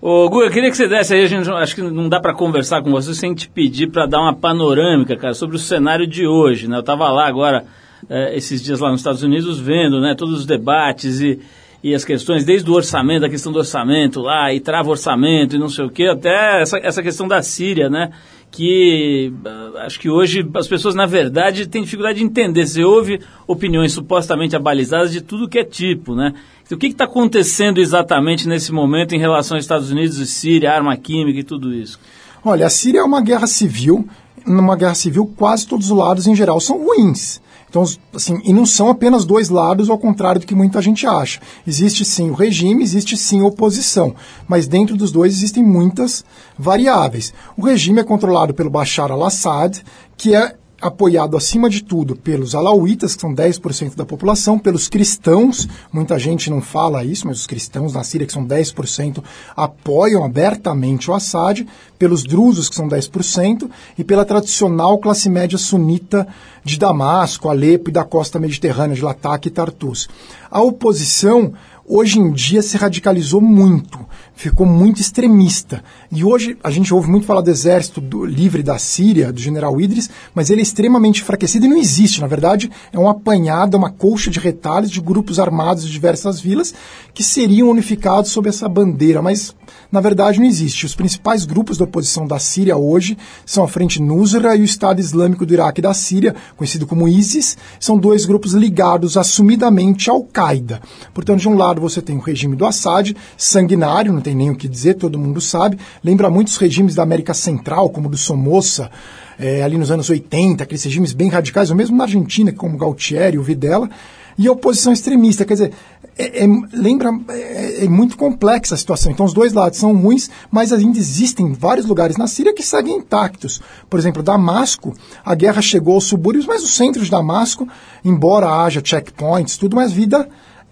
Ô, 0.00 0.28
Gu, 0.28 0.42
eu 0.42 0.50
queria 0.50 0.70
que 0.70 0.76
você 0.76 0.86
desse 0.86 1.14
aí, 1.14 1.24
a 1.24 1.26
gente, 1.26 1.50
acho 1.50 1.74
que 1.74 1.82
não 1.82 2.08
dá 2.08 2.20
para 2.20 2.34
conversar 2.34 2.82
com 2.82 2.90
você 2.90 3.14
sem 3.14 3.34
te 3.34 3.48
pedir 3.48 3.90
para 3.90 4.06
dar 4.06 4.20
uma 4.20 4.34
panorâmica, 4.34 5.16
cara, 5.16 5.34
sobre 5.34 5.56
o 5.56 5.58
cenário 5.58 6.06
de 6.06 6.26
hoje, 6.26 6.68
né? 6.68 6.76
Eu 6.76 6.80
estava 6.80 7.10
lá 7.10 7.26
agora, 7.26 7.64
eh, 8.08 8.36
esses 8.36 8.62
dias 8.62 8.80
lá 8.80 8.90
nos 8.90 9.00
Estados 9.00 9.22
Unidos, 9.22 9.58
vendo, 9.58 10.00
né, 10.00 10.14
todos 10.14 10.40
os 10.40 10.46
debates 10.46 11.20
e, 11.20 11.40
e 11.82 11.94
as 11.94 12.04
questões, 12.04 12.44
desde 12.44 12.70
o 12.70 12.74
orçamento, 12.74 13.24
a 13.24 13.30
questão 13.30 13.50
do 13.50 13.58
orçamento 13.58 14.20
lá, 14.20 14.52
e 14.52 14.60
trava 14.60 14.90
orçamento 14.90 15.56
e 15.56 15.58
não 15.58 15.70
sei 15.70 15.86
o 15.86 15.90
quê, 15.90 16.04
até 16.04 16.60
essa, 16.60 16.78
essa 16.78 17.02
questão 17.02 17.26
da 17.26 17.40
Síria, 17.40 17.88
né? 17.88 18.10
Que 18.56 19.32
ah, 19.44 19.84
acho 19.84 19.98
que 19.98 20.08
hoje 20.08 20.48
as 20.54 20.68
pessoas, 20.68 20.94
na 20.94 21.06
verdade, 21.06 21.66
têm 21.66 21.82
dificuldade 21.82 22.20
de 22.20 22.24
entender. 22.24 22.64
Você 22.64 22.84
ouve 22.84 23.20
opiniões 23.48 23.92
supostamente 23.92 24.54
abalizadas 24.54 25.10
de 25.10 25.20
tudo 25.20 25.48
que 25.48 25.58
é 25.58 25.64
tipo, 25.64 26.14
né? 26.14 26.32
O 26.70 26.76
que 26.76 26.86
está 26.86 27.04
acontecendo 27.04 27.78
exatamente 27.78 28.46
nesse 28.46 28.72
momento 28.72 29.12
em 29.12 29.18
relação 29.18 29.56
aos 29.56 29.64
Estados 29.64 29.90
Unidos 29.90 30.18
e 30.18 30.26
Síria, 30.26 30.72
arma 30.72 30.96
química 30.96 31.40
e 31.40 31.42
tudo 31.42 31.74
isso? 31.74 31.98
Olha, 32.44 32.66
a 32.66 32.70
Síria 32.70 33.00
é 33.00 33.02
uma 33.02 33.20
guerra 33.20 33.48
civil. 33.48 34.08
Numa 34.46 34.76
guerra 34.76 34.94
civil, 34.94 35.26
quase 35.36 35.66
todos 35.66 35.90
os 35.90 35.96
lados, 35.96 36.28
em 36.28 36.34
geral, 36.36 36.60
são 36.60 36.84
ruins. 36.84 37.40
Então, 37.74 37.82
assim, 38.14 38.40
e 38.44 38.52
não 38.52 38.64
são 38.64 38.88
apenas 38.88 39.24
dois 39.24 39.48
lados, 39.48 39.90
ao 39.90 39.98
contrário 39.98 40.40
do 40.40 40.46
que 40.46 40.54
muita 40.54 40.80
gente 40.80 41.08
acha. 41.08 41.40
Existe 41.66 42.04
sim 42.04 42.30
o 42.30 42.32
regime, 42.32 42.84
existe 42.84 43.16
sim 43.16 43.40
a 43.40 43.46
oposição, 43.46 44.14
mas 44.46 44.68
dentro 44.68 44.96
dos 44.96 45.10
dois 45.10 45.32
existem 45.32 45.60
muitas 45.60 46.24
variáveis. 46.56 47.34
O 47.56 47.62
regime 47.62 47.98
é 47.98 48.04
controlado 48.04 48.54
pelo 48.54 48.70
Bashar 48.70 49.10
al-Assad, 49.10 49.82
que 50.16 50.36
é 50.36 50.54
apoiado 50.84 51.34
acima 51.34 51.70
de 51.70 51.82
tudo 51.82 52.14
pelos 52.14 52.54
alauítas, 52.54 53.14
que 53.14 53.22
são 53.22 53.34
10% 53.34 53.96
da 53.96 54.04
população, 54.04 54.58
pelos 54.58 54.86
cristãos, 54.86 55.66
muita 55.90 56.18
gente 56.18 56.50
não 56.50 56.60
fala 56.60 57.02
isso, 57.02 57.26
mas 57.26 57.38
os 57.40 57.46
cristãos 57.46 57.94
na 57.94 58.04
Síria, 58.04 58.26
que 58.26 58.32
são 58.34 58.46
10%, 58.46 59.24
apoiam 59.56 60.22
abertamente 60.22 61.10
o 61.10 61.14
Assad, 61.14 61.66
pelos 61.98 62.22
drusos, 62.22 62.68
que 62.68 62.74
são 62.74 62.86
10%, 62.86 63.70
e 63.96 64.04
pela 64.04 64.26
tradicional 64.26 64.98
classe 64.98 65.30
média 65.30 65.56
sunita 65.56 66.28
de 66.62 66.78
Damasco, 66.78 67.48
Alepo 67.48 67.88
e 67.88 67.92
da 67.92 68.04
costa 68.04 68.38
mediterrânea, 68.38 68.94
de 68.94 69.02
Latakia 69.02 69.48
e 69.48 69.52
Tartus. 69.52 70.06
A 70.50 70.60
oposição 70.60 71.54
hoje 71.86 72.18
em 72.18 72.30
dia 72.30 72.60
se 72.60 72.76
radicalizou 72.76 73.40
muito, 73.40 73.98
ficou 74.34 74.66
muito 74.66 75.00
extremista. 75.00 75.82
E 76.10 76.24
hoje 76.24 76.56
a 76.62 76.70
gente 76.70 76.92
ouve 76.92 77.08
muito 77.08 77.26
falar 77.26 77.40
do 77.40 77.50
exército 77.50 78.00
do, 78.00 78.24
livre 78.24 78.62
da 78.62 78.78
Síria, 78.78 79.32
do 79.32 79.40
general 79.40 79.80
Idris, 79.80 80.10
mas 80.34 80.50
ele 80.50 80.60
é 80.60 80.62
extremamente 80.62 81.22
enfraquecido 81.22 81.66
e 81.66 81.68
não 81.68 81.76
existe. 81.76 82.20
Na 82.20 82.26
verdade, 82.26 82.70
é 82.92 82.98
uma 82.98 83.12
apanhada, 83.12 83.76
uma 83.76 83.90
colcha 83.90 84.30
de 84.30 84.40
retalhos 84.40 84.90
de 84.90 85.00
grupos 85.00 85.38
armados 85.38 85.84
de 85.84 85.92
diversas 85.92 86.40
vilas 86.40 86.74
que 87.12 87.22
seriam 87.22 87.70
unificados 87.70 88.30
sob 88.30 88.48
essa 88.48 88.68
bandeira, 88.68 89.22
mas 89.22 89.54
na 89.90 90.00
verdade 90.00 90.40
não 90.40 90.46
existe. 90.46 90.84
Os 90.84 90.94
principais 90.94 91.44
grupos 91.44 91.78
da 91.78 91.84
oposição 91.84 92.26
da 92.26 92.38
Síria 92.38 92.76
hoje 92.76 93.16
são 93.46 93.62
a 93.62 93.68
Frente 93.68 94.02
Nusra 94.02 94.56
e 94.56 94.60
o 94.60 94.64
Estado 94.64 95.00
Islâmico 95.00 95.46
do 95.46 95.54
Iraque 95.54 95.80
e 95.80 95.82
da 95.82 95.94
Síria, 95.94 96.34
conhecido 96.56 96.86
como 96.86 97.08
ISIS, 97.08 97.56
são 97.78 97.96
dois 97.96 98.26
grupos 98.26 98.52
ligados 98.52 99.16
assumidamente 99.16 100.10
ao 100.10 100.24
Qaeda. 100.24 100.80
Portanto, 101.12 101.40
de 101.40 101.48
um 101.48 101.56
lado 101.56 101.80
você 101.80 102.02
tem 102.02 102.16
o 102.16 102.20
regime 102.20 102.56
do 102.56 102.66
Assad, 102.66 103.16
sanguinário, 103.36 104.12
tem 104.24 104.34
nem 104.34 104.50
o 104.50 104.56
que 104.56 104.66
dizer, 104.66 104.94
todo 104.94 105.18
mundo 105.18 105.40
sabe, 105.40 105.78
lembra 106.02 106.30
muitos 106.30 106.56
regimes 106.56 106.94
da 106.94 107.02
América 107.02 107.34
Central, 107.34 107.90
como 107.90 108.08
o 108.08 108.10
do 108.10 108.16
Somoza, 108.16 108.90
é, 109.38 109.62
ali 109.62 109.76
nos 109.76 109.90
anos 109.90 110.08
80, 110.08 110.64
aqueles 110.64 110.82
regimes 110.82 111.12
bem 111.12 111.28
radicais, 111.28 111.70
ou 111.70 111.76
mesmo 111.76 111.96
na 111.96 112.04
Argentina, 112.04 112.52
como 112.52 112.78
Galtieri 112.78 113.38
o 113.38 113.42
Videla, 113.42 113.88
e 114.36 114.48
a 114.48 114.52
oposição 114.52 114.92
extremista, 114.92 115.44
quer 115.44 115.54
dizer, 115.54 115.72
é- 116.16 116.44
é- 116.44 116.48
lembra, 116.72 117.10
é, 117.28 117.84
é 117.84 117.88
muito 117.88 118.16
complexa 118.16 118.74
a 118.74 118.78
situação. 118.78 119.10
Então, 119.10 119.26
os 119.26 119.32
dois 119.32 119.52
lados 119.52 119.78
são 119.78 119.94
ruins, 119.94 120.30
mas 120.50 120.72
ainda 120.72 120.98
existem 120.98 121.52
vários 121.52 121.86
lugares 121.86 122.16
na 122.16 122.26
Síria 122.26 122.54
que 122.54 122.62
seguem 122.62 122.96
intactos. 122.96 123.60
Por 123.90 123.98
exemplo, 123.98 124.22
Damasco, 124.22 124.94
a 125.24 125.34
guerra 125.34 125.60
chegou 125.60 125.94
aos 125.94 126.04
subúrbios, 126.04 126.46
mas 126.46 126.62
o 126.62 126.68
centro 126.68 127.02
de 127.02 127.10
Damasco, 127.10 127.68
embora 128.04 128.48
haja 128.48 128.80
checkpoints, 128.82 129.56
tudo, 129.56 129.76
mas 129.76 129.92
vida 129.92 130.28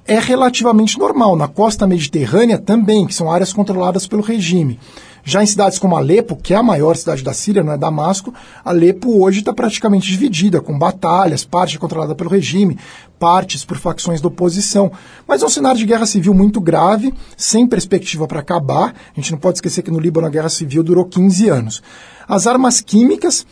é 0.06 0.18
relativamente 0.18 0.98
normal. 0.98 1.36
Na 1.36 1.48
costa 1.48 1.86
mediterrânea 1.86 2.58
também, 2.58 3.06
que 3.06 3.14
são 3.14 3.30
áreas 3.30 3.52
controladas 3.52 4.06
pelo 4.06 4.22
regime. 4.22 4.78
Já 5.24 5.40
em 5.40 5.46
cidades 5.46 5.78
como 5.78 5.96
Alepo, 5.96 6.34
que 6.34 6.52
é 6.52 6.56
a 6.56 6.62
maior 6.64 6.96
cidade 6.96 7.22
da 7.22 7.32
Síria, 7.32 7.62
não 7.62 7.72
é 7.72 7.78
Damasco, 7.78 8.34
Alepo 8.64 9.22
hoje 9.22 9.38
está 9.38 9.52
praticamente 9.52 10.08
dividida, 10.08 10.60
com 10.60 10.76
batalhas, 10.76 11.44
parte 11.44 11.78
controlada 11.78 12.12
pelo 12.12 12.28
regime, 12.28 12.76
partes 13.20 13.64
por 13.64 13.78
facções 13.78 14.20
da 14.20 14.26
oposição. 14.26 14.90
Mas 15.26 15.40
é 15.40 15.46
um 15.46 15.48
cenário 15.48 15.78
de 15.78 15.86
guerra 15.86 16.06
civil 16.06 16.34
muito 16.34 16.60
grave, 16.60 17.14
sem 17.36 17.68
perspectiva 17.68 18.26
para 18.26 18.40
acabar. 18.40 18.94
A 19.16 19.20
gente 19.20 19.30
não 19.30 19.38
pode 19.38 19.58
esquecer 19.58 19.82
que 19.82 19.92
no 19.92 20.00
Líbano 20.00 20.26
a 20.26 20.30
guerra 20.30 20.48
civil 20.48 20.82
durou 20.82 21.04
15 21.04 21.48
anos. 21.48 21.82
As 22.26 22.48
armas 22.48 22.80
químicas 22.80 23.46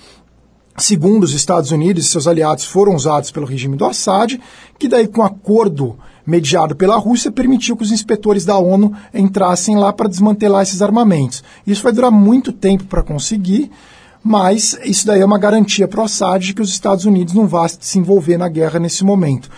segundo 0.77 1.25
os 1.25 1.35
Estados 1.35 1.73
Unidos 1.73 2.07
e 2.07 2.09
seus 2.09 2.27
aliados, 2.27 2.65
foram 2.65 2.95
usados 2.95 3.31
pelo 3.31 3.45
regime 3.45 3.77
do 3.77 3.85
Assad, 3.85 4.41
que 4.79 4.89
daí, 4.89 5.07
com 5.07 5.23
acordo 5.23 5.99
mediado 6.27 6.77
pela 6.77 6.97
Rússia, 6.97 7.31
permitiu 7.31 7.77
que 7.77 7.83
os 7.83 7.93
inspetores 7.93 8.45
da 8.45 8.59
ONU 8.59 8.93
entrassem 9.13 9.77
lá 9.77 9.93
para 9.93 10.09
desmantelar 10.09 10.63
esses 10.63 10.83
armamentos. 10.83 11.43
Isso 11.67 11.83
vai 11.83 11.93
durar 11.93 12.11
muito 12.11 12.53
tempo 12.53 12.85
para 12.85 13.03
conseguir, 13.03 13.71
mas 14.23 14.79
isso 14.85 15.07
daí 15.07 15.21
é 15.21 15.25
uma 15.25 15.39
garantia 15.39 15.89
para 15.89 16.01
o 16.01 16.05
Assad 16.05 16.45
de 16.45 16.55
que 16.55 16.63
os 16.63 16.71
Estados 16.71 17.05
Unidos 17.05 17.35
não 17.35 17.47
vão 17.47 17.67
se 17.69 17.99
envolver 17.99 18.37
na 18.37 18.49
guerra 18.49 18.79
nesse 18.79 19.05
momento. 19.05 19.51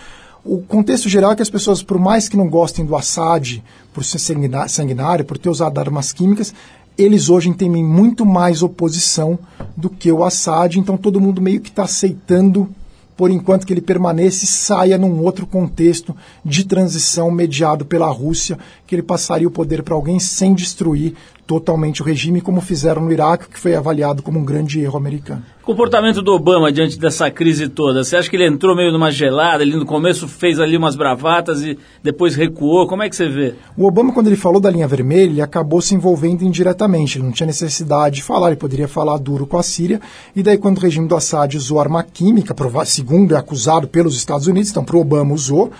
O 0.45 0.61
contexto 0.61 1.07
geral 1.07 1.31
é 1.31 1.35
que 1.35 1.41
as 1.41 1.49
pessoas, 1.49 1.81
por 1.81 1.97
mais 1.97 2.27
que 2.27 2.35
não 2.35 2.49
gostem 2.49 2.85
do 2.85 2.95
Assad, 2.95 3.63
por 3.93 4.03
ser 4.03 4.19
sanguiná- 4.19 4.67
sanguinário, 4.67 5.23
por 5.23 5.37
ter 5.37 5.49
usado 5.49 5.79
armas 5.79 6.11
químicas, 6.11 6.53
eles 6.97 7.29
hoje 7.29 7.53
temem 7.53 7.83
muito 7.83 8.25
mais 8.25 8.61
oposição 8.61 9.39
do 9.75 9.89
que 9.89 10.11
o 10.11 10.23
Assad, 10.23 10.77
então 10.77 10.97
todo 10.97 11.19
mundo 11.19 11.41
meio 11.41 11.61
que 11.61 11.69
está 11.69 11.83
aceitando, 11.83 12.69
por 13.15 13.29
enquanto 13.29 13.65
que 13.65 13.73
ele 13.73 13.81
permaneça 13.81 14.45
saia 14.45 14.97
num 14.97 15.21
outro 15.21 15.45
contexto 15.45 16.15
de 16.43 16.65
transição 16.65 17.29
mediado 17.29 17.85
pela 17.85 18.09
Rússia, 18.09 18.57
que 18.87 18.95
ele 18.95 19.03
passaria 19.03 19.47
o 19.47 19.51
poder 19.51 19.83
para 19.83 19.95
alguém 19.95 20.19
sem 20.19 20.53
destruir 20.53 21.15
totalmente 21.45 22.01
o 22.01 22.05
regime, 22.05 22.41
como 22.41 22.61
fizeram 22.61 23.01
no 23.01 23.11
Iraque, 23.11 23.49
que 23.49 23.59
foi 23.59 23.75
avaliado 23.75 24.23
como 24.23 24.39
um 24.39 24.45
grande 24.45 24.79
erro 24.79 24.97
americano. 24.97 25.43
Comportamento 25.61 26.21
do 26.21 26.33
Obama 26.33 26.71
diante 26.71 26.99
dessa 26.99 27.31
crise 27.31 27.69
toda. 27.69 28.03
Você 28.03 28.17
acha 28.17 28.29
que 28.29 28.35
ele 28.35 28.47
entrou 28.47 28.75
meio 28.75 28.91
numa 28.91 29.09
gelada, 29.09 29.63
ele 29.63 29.77
no 29.77 29.85
começo 29.85 30.27
fez 30.27 30.59
ali 30.59 30.75
umas 30.75 30.95
bravatas 30.95 31.61
e 31.61 31.77
depois 32.03 32.35
recuou? 32.35 32.85
Como 32.85 33.01
é 33.01 33.09
que 33.09 33.15
você 33.15 33.29
vê? 33.29 33.55
O 33.77 33.85
Obama, 33.85 34.11
quando 34.13 34.27
ele 34.27 34.35
falou 34.35 34.59
da 34.59 34.69
linha 34.69 34.87
vermelha, 34.87 35.31
ele 35.31 35.41
acabou 35.41 35.81
se 35.81 35.95
envolvendo 35.95 36.43
indiretamente. 36.43 37.17
Ele 37.17 37.25
não 37.25 37.31
tinha 37.31 37.47
necessidade 37.47 38.17
de 38.17 38.23
falar, 38.23 38.47
ele 38.47 38.57
poderia 38.57 38.87
falar 38.87 39.17
duro 39.17 39.47
com 39.47 39.57
a 39.57 39.63
Síria. 39.63 40.01
E 40.35 40.43
daí, 40.43 40.57
quando 40.57 40.77
o 40.77 40.81
regime 40.81 41.07
do 41.07 41.15
Assad 41.15 41.55
usou 41.55 41.79
arma 41.79 42.03
química, 42.03 42.53
segundo 42.85 43.33
é 43.33 43.37
acusado 43.37 43.87
pelos 43.87 44.17
Estados 44.17 44.47
Unidos, 44.47 44.69
então 44.69 44.83
para 44.83 44.97
o 44.97 45.01
Obama 45.01 45.33
usou, 45.33 45.71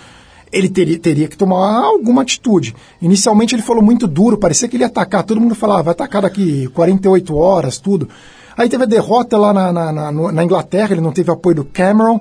ele 0.54 0.68
teria, 0.68 0.98
teria 0.98 1.28
que 1.28 1.36
tomar 1.36 1.84
alguma 1.84 2.22
atitude. 2.22 2.76
Inicialmente 3.02 3.56
ele 3.56 3.62
falou 3.62 3.82
muito 3.82 4.06
duro, 4.06 4.38
parecia 4.38 4.68
que 4.68 4.76
ele 4.76 4.84
ia 4.84 4.88
atacar. 4.88 5.24
Todo 5.24 5.40
mundo 5.40 5.54
falava, 5.54 5.82
vai 5.82 5.92
atacar 5.92 6.22
daqui 6.22 6.68
48 6.68 7.34
horas, 7.34 7.78
tudo. 7.78 8.08
Aí 8.56 8.68
teve 8.68 8.84
a 8.84 8.86
derrota 8.86 9.36
lá 9.36 9.52
na, 9.52 9.72
na, 9.72 9.92
na, 9.92 10.12
na 10.12 10.44
Inglaterra, 10.44 10.92
ele 10.92 11.00
não 11.00 11.10
teve 11.10 11.28
apoio 11.28 11.56
do 11.56 11.64
Cameron. 11.64 12.20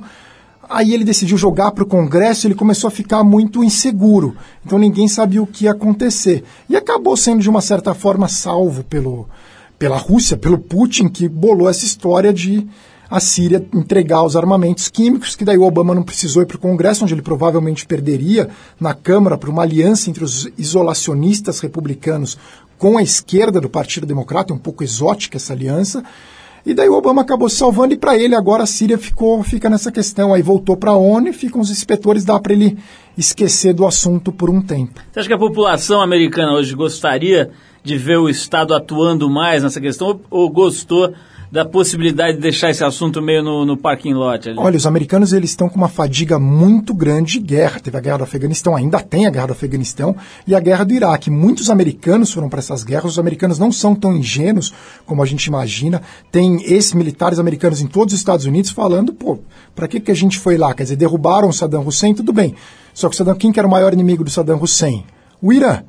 Aí 0.67 0.95
ele 0.95 1.03
decidiu 1.03 1.37
jogar 1.37 1.71
para 1.71 1.83
o 1.83 1.87
Congresso, 1.87 2.47
ele 2.47 2.55
começou 2.55 2.87
a 2.87 2.91
ficar 2.91 3.23
muito 3.23 3.63
inseguro. 3.63 4.35
Então 4.65 4.79
ninguém 4.79 5.07
sabia 5.07 5.43
o 5.43 5.47
que 5.47 5.65
ia 5.65 5.71
acontecer. 5.71 6.43
E 6.67 6.75
acabou 6.75 7.15
sendo, 7.15 7.39
de 7.39 7.49
uma 7.49 7.61
certa 7.61 7.93
forma, 7.93 8.27
salvo 8.27 8.83
pelo, 8.83 9.27
pela 9.77 9.97
Rússia, 9.97 10.35
pelo 10.35 10.57
Putin, 10.57 11.07
que 11.07 11.29
bolou 11.29 11.69
essa 11.69 11.85
história 11.85 12.33
de 12.33 12.67
a 13.13 13.19
Síria 13.19 13.63
entregar 13.71 14.23
os 14.23 14.35
armamentos 14.35 14.89
químicos, 14.89 15.35
que 15.35 15.45
daí 15.45 15.55
o 15.55 15.61
Obama 15.61 15.93
não 15.93 16.01
precisou 16.01 16.41
ir 16.41 16.47
para 16.47 16.57
o 16.57 16.59
Congresso, 16.59 17.03
onde 17.03 17.13
ele 17.13 17.21
provavelmente 17.21 17.85
perderia 17.85 18.49
na 18.79 18.95
Câmara 18.95 19.37
para 19.37 19.51
uma 19.51 19.61
aliança 19.61 20.09
entre 20.09 20.23
os 20.23 20.49
isolacionistas 20.57 21.59
republicanos 21.59 22.39
com 22.75 22.97
a 22.97 23.03
esquerda 23.03 23.61
do 23.61 23.69
Partido 23.69 24.07
Democrata, 24.07 24.51
é 24.51 24.55
um 24.55 24.59
pouco 24.59 24.83
exótica 24.83 25.37
essa 25.37 25.53
aliança. 25.53 26.03
E 26.65 26.73
daí 26.73 26.89
o 26.89 26.95
Obama 26.95 27.21
acabou 27.21 27.47
se 27.49 27.57
salvando 27.57 27.93
e 27.93 27.97
para 27.97 28.17
ele 28.17 28.33
agora 28.33 28.63
a 28.63 28.65
Síria 28.65 28.97
ficou 28.97 29.43
fica 29.43 29.69
nessa 29.69 29.91
questão. 29.91 30.33
Aí 30.33 30.41
voltou 30.41 30.75
para 30.75 30.89
a 30.89 30.97
ONU 30.97 31.27
e 31.27 31.33
ficam 31.33 31.61
os 31.61 31.69
inspetores, 31.69 32.25
dá 32.25 32.39
para 32.39 32.53
ele 32.53 32.79
esquecer 33.15 33.75
do 33.75 33.85
assunto 33.85 34.31
por 34.31 34.49
um 34.49 34.59
tempo. 34.59 34.99
Você 35.11 35.19
acha 35.19 35.27
que 35.27 35.35
a 35.35 35.37
população 35.37 36.01
americana 36.01 36.53
hoje 36.53 36.73
gostaria 36.73 37.51
de 37.83 37.95
ver 37.95 38.17
o 38.17 38.27
Estado 38.27 38.73
atuando 38.73 39.29
mais 39.29 39.61
nessa 39.61 39.79
questão 39.79 40.07
ou, 40.07 40.21
ou 40.31 40.49
gostou 40.49 41.13
da 41.53 41.63
possibilidade 41.63 42.37
de 42.37 42.41
deixar 42.41 42.71
esse 42.71 42.83
assunto 42.83 43.21
meio 43.21 43.43
no, 43.43 43.63
no 43.63 43.77
parking 43.77 44.15
lot 44.15 44.49
ali? 44.49 44.57
Olha, 44.57 44.75
os 44.75 44.87
americanos 44.87 45.33
eles 45.33 45.51
estão 45.51 45.69
com 45.69 45.75
uma 45.75 45.87
fadiga 45.87 46.39
muito 46.39 46.95
grande 46.95 47.33
de 47.33 47.39
guerra. 47.39 47.79
Teve 47.79 47.95
a 47.95 47.99
guerra 47.99 48.17
do 48.17 48.23
Afeganistão, 48.23 48.75
ainda 48.75 48.99
tem 48.99 49.27
a 49.27 49.29
guerra 49.29 49.45
do 49.45 49.53
Afeganistão 49.53 50.15
e 50.47 50.55
a 50.55 50.59
guerra 50.59 50.83
do 50.83 50.95
Iraque. 50.95 51.29
Muitos 51.29 51.69
americanos 51.69 52.31
foram 52.31 52.49
para 52.49 52.57
essas 52.57 52.83
guerras. 52.83 53.11
Os 53.11 53.19
americanos 53.19 53.59
não 53.59 53.71
são 53.71 53.93
tão 53.93 54.17
ingênuos 54.17 54.73
como 55.05 55.21
a 55.21 55.27
gente 55.27 55.45
imagina. 55.45 56.01
Tem 56.31 56.59
ex-militares 56.63 57.37
americanos 57.37 57.81
em 57.81 57.85
todos 57.85 58.15
os 58.15 58.19
Estados 58.19 58.47
Unidos 58.47 58.71
falando, 58.71 59.13
pô, 59.13 59.37
para 59.75 59.87
que, 59.87 59.99
que 59.99 60.09
a 60.09 60.15
gente 60.15 60.39
foi 60.39 60.57
lá? 60.57 60.73
Quer 60.73 60.83
dizer, 60.83 60.95
derrubaram 60.95 61.49
o 61.49 61.53
Saddam 61.53 61.85
Hussein, 61.85 62.15
tudo 62.15 62.33
bem. 62.33 62.55
Só 62.95 63.07
que 63.07 63.13
o 63.13 63.17
Saddam, 63.19 63.35
quem 63.35 63.51
que 63.51 63.59
era 63.59 63.67
o 63.67 63.71
maior 63.71 63.93
inimigo 63.93 64.23
do 64.23 64.31
Saddam 64.31 64.59
Hussein? 64.59 65.05
O 65.39 65.53
Irã. 65.53 65.83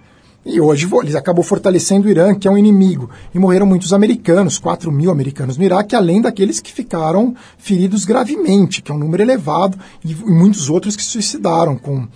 E 0.46 0.61
hoje 0.61 0.85
vo- 0.85 1.02
ele 1.02 1.16
acabou 1.16 1.42
fortalecendo 1.42 2.07
o 2.07 2.11
Irã, 2.11 2.35
que 2.35 2.46
é 2.46 2.50
um 2.50 2.59
inimigo. 2.59 3.09
E 3.35 3.38
morreram 3.38 3.64
muitos 3.64 3.92
americanos, 3.94 4.59
4 4.59 4.92
mil 4.92 5.11
americanos 5.11 5.57
no 5.57 5.64
Iraque, 5.64 5.96
além 5.96 6.20
daqueles 6.20 6.61
que 6.61 6.70
ficaram 6.72 7.35
feridos 7.57 8.04
gravemente, 8.04 8.83
que 8.83 8.92
é 8.92 8.94
um 8.94 8.98
número 8.98 9.22
elevado, 9.22 9.78
e, 10.04 10.12
e 10.12 10.14
muitos 10.30 10.68
outros 10.68 10.96
que 10.96 11.02
se 11.02 11.09
suicidaram 11.11 11.76
com, 11.78 12.07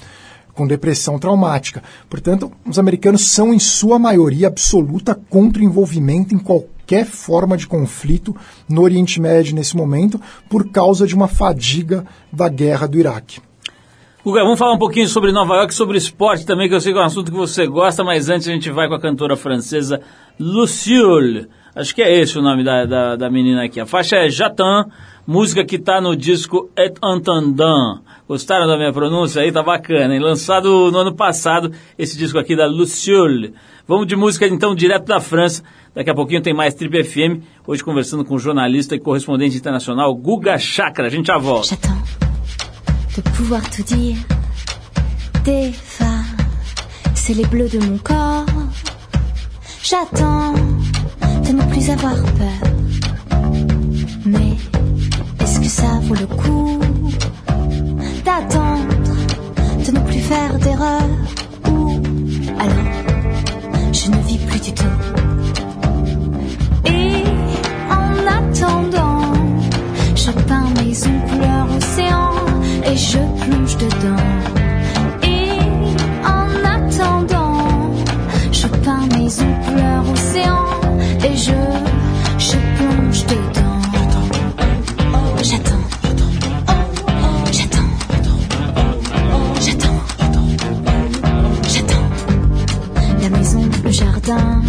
com 0.52 0.66
depressão 0.66 1.18
traumática. 1.18 1.82
Portanto, 2.10 2.52
os 2.68 2.78
americanos 2.78 3.30
são, 3.30 3.54
em 3.54 3.58
sua 3.58 3.98
maioria 3.98 4.48
absoluta, 4.48 5.18
contra 5.30 5.62
o 5.62 5.64
envolvimento 5.64 6.34
em 6.34 6.38
qualquer 6.38 7.06
forma 7.06 7.56
de 7.56 7.66
conflito 7.66 8.36
no 8.68 8.82
Oriente 8.82 9.18
Médio 9.22 9.54
nesse 9.54 9.74
momento, 9.74 10.20
por 10.50 10.68
causa 10.68 11.06
de 11.06 11.14
uma 11.14 11.28
fadiga 11.28 12.04
da 12.30 12.48
guerra 12.50 12.86
do 12.86 12.98
Iraque. 12.98 13.40
Guga, 14.28 14.42
vamos 14.42 14.58
falar 14.58 14.74
um 14.74 14.78
pouquinho 14.78 15.08
sobre 15.08 15.32
Nova 15.32 15.54
York, 15.54 15.72
sobre 15.72 15.96
esporte 15.96 16.44
também, 16.44 16.68
que 16.68 16.74
eu 16.74 16.80
sei 16.82 16.92
que 16.92 16.98
é 16.98 17.00
um 17.00 17.06
assunto 17.06 17.32
que 17.32 17.36
você 17.38 17.66
gosta, 17.66 18.04
mas 18.04 18.28
antes 18.28 18.46
a 18.46 18.52
gente 18.52 18.70
vai 18.70 18.86
com 18.86 18.92
a 18.92 19.00
cantora 19.00 19.36
francesa 19.36 20.02
Lucille. 20.38 21.48
Acho 21.74 21.94
que 21.94 22.02
é 22.02 22.14
esse 22.14 22.38
o 22.38 22.42
nome 22.42 22.62
da, 22.62 22.84
da, 22.84 23.16
da 23.16 23.30
menina 23.30 23.64
aqui. 23.64 23.80
A 23.80 23.86
faixa 23.86 24.16
é 24.16 24.28
Jatan, 24.28 24.84
música 25.26 25.64
que 25.64 25.78
tá 25.78 25.98
no 25.98 26.14
disco 26.14 26.70
Et 26.76 26.94
Entendant. 27.02 28.02
Gostaram 28.28 28.66
da 28.66 28.76
minha 28.76 28.92
pronúncia 28.92 29.40
aí? 29.40 29.50
Tá 29.50 29.62
bacana, 29.62 30.14
hein? 30.14 30.20
Lançado 30.20 30.90
no 30.90 30.98
ano 30.98 31.14
passado, 31.14 31.72
esse 31.98 32.18
disco 32.18 32.38
aqui 32.38 32.54
da 32.54 32.66
Lucille. 32.66 33.54
Vamos 33.86 34.06
de 34.06 34.14
música 34.14 34.46
então 34.46 34.74
direto 34.74 35.06
da 35.06 35.20
França. 35.20 35.62
Daqui 35.94 36.10
a 36.10 36.14
pouquinho 36.14 36.42
tem 36.42 36.52
mais 36.52 36.74
Trip 36.74 37.02
FM. 37.02 37.42
Hoje 37.66 37.82
conversando 37.82 38.26
com 38.26 38.34
o 38.34 38.38
jornalista 38.38 38.94
e 38.94 39.00
correspondente 39.00 39.56
internacional 39.56 40.14
Guga 40.14 40.58
Chakra. 40.58 41.06
A 41.06 41.10
gente 41.10 41.28
já 41.28 41.38
volta. 41.38 41.78
De 43.18 43.30
pouvoir 43.30 43.68
tout 43.70 43.82
dire. 43.82 44.16
Des 45.44 45.72
phares, 45.72 46.36
c'est 47.14 47.34
les 47.34 47.46
bleus 47.46 47.68
de 47.68 47.80
mon 47.80 47.98
corps. 47.98 48.46
J'attends 49.82 50.52
de 51.46 51.52
ne 51.52 51.62
plus 51.72 51.90
avoir 51.90 52.14
peur. 52.40 52.62
Mais 54.24 54.56
est-ce 55.40 55.58
que 55.58 55.66
ça 55.66 55.90
vaut 56.02 56.14
le 56.14 56.26
coup 56.26 56.80
d'attendre, 58.24 58.86
de 59.84 59.90
ne 59.90 60.00
plus 60.00 60.20
faire 60.20 60.56
d'erreur 60.60 61.08
Ou 61.70 62.00
alors 62.60 62.94
je 63.92 64.10
ne 64.10 64.20
vis 64.28 64.38
plus 64.38 64.60
du 64.60 64.72
tout. 64.72 64.98
Et 66.84 67.24
en 67.90 68.12
attendant, 68.38 69.32
je 70.14 70.30
peins 70.30 70.68
mes 70.76 70.94
ongles 71.06 71.30
couleur 71.30 71.66
océan 71.76 72.47
et 72.90 72.96
je 72.96 73.18
plonge 73.18 73.76
dedans. 73.76 74.24
Et 75.22 75.60
en 76.24 76.48
attendant, 76.76 77.92
je 78.52 78.66
peins 78.66 79.06
mes 79.16 79.30
ongles 79.40 79.60
couleur 79.66 80.10
océan 80.10 80.64
et 81.24 81.36
je, 81.36 81.52
plonge 82.76 83.24
dedans. 83.26 83.80
J'attends. 85.42 85.84
J'attends. 87.52 87.90
J'attends. 89.64 90.00
J'attends. 91.72 92.08
La 93.22 93.28
maison, 93.30 93.64
le 93.84 93.90
jardin, 93.90 94.62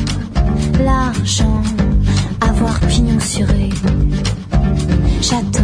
l'argent, 0.83 1.61
avoir 2.41 2.79
pignon 2.81 3.19
sur. 3.19 3.47
J'attends 5.21 5.58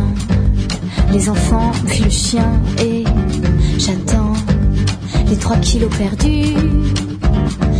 les 1.15 1.29
enfants, 1.29 1.71
puis 1.87 2.03
le 2.03 2.09
chien 2.09 2.51
et 2.83 3.05
j'attends 3.77 4.33
des 5.27 5.37
trois 5.37 5.55
kilos 5.57 5.89
perdus. 5.97 6.57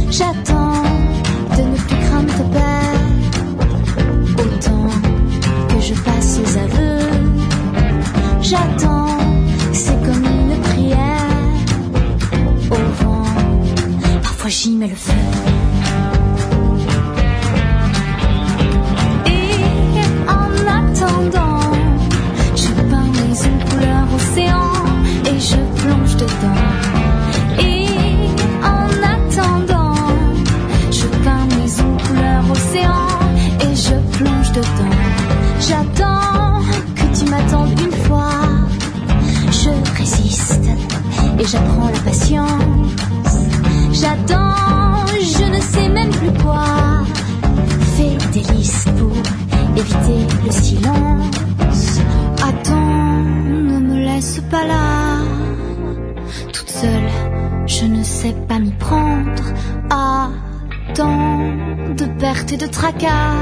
J'attends 0.10 0.84
de 1.58 1.64
ne 1.72 1.78
plus 1.86 1.98
craindre 2.06 2.34
tes 2.38 2.50
pères. 2.56 3.02
Autant 4.40 4.88
que 5.68 5.82
je 5.82 5.94
passe 6.08 6.40
aux 6.44 6.58
aveux. 6.66 7.10
J'attends, 8.42 9.18
c'est 9.74 10.00
comme 10.06 10.24
une 10.24 10.62
prière. 10.70 11.32
Au 12.72 13.04
vent, 13.04 13.26
parfois 14.24 14.50
j'y 14.50 14.72
mets 14.72 14.88
le 14.88 14.96
feu. 14.96 15.65
placard. 62.98 63.35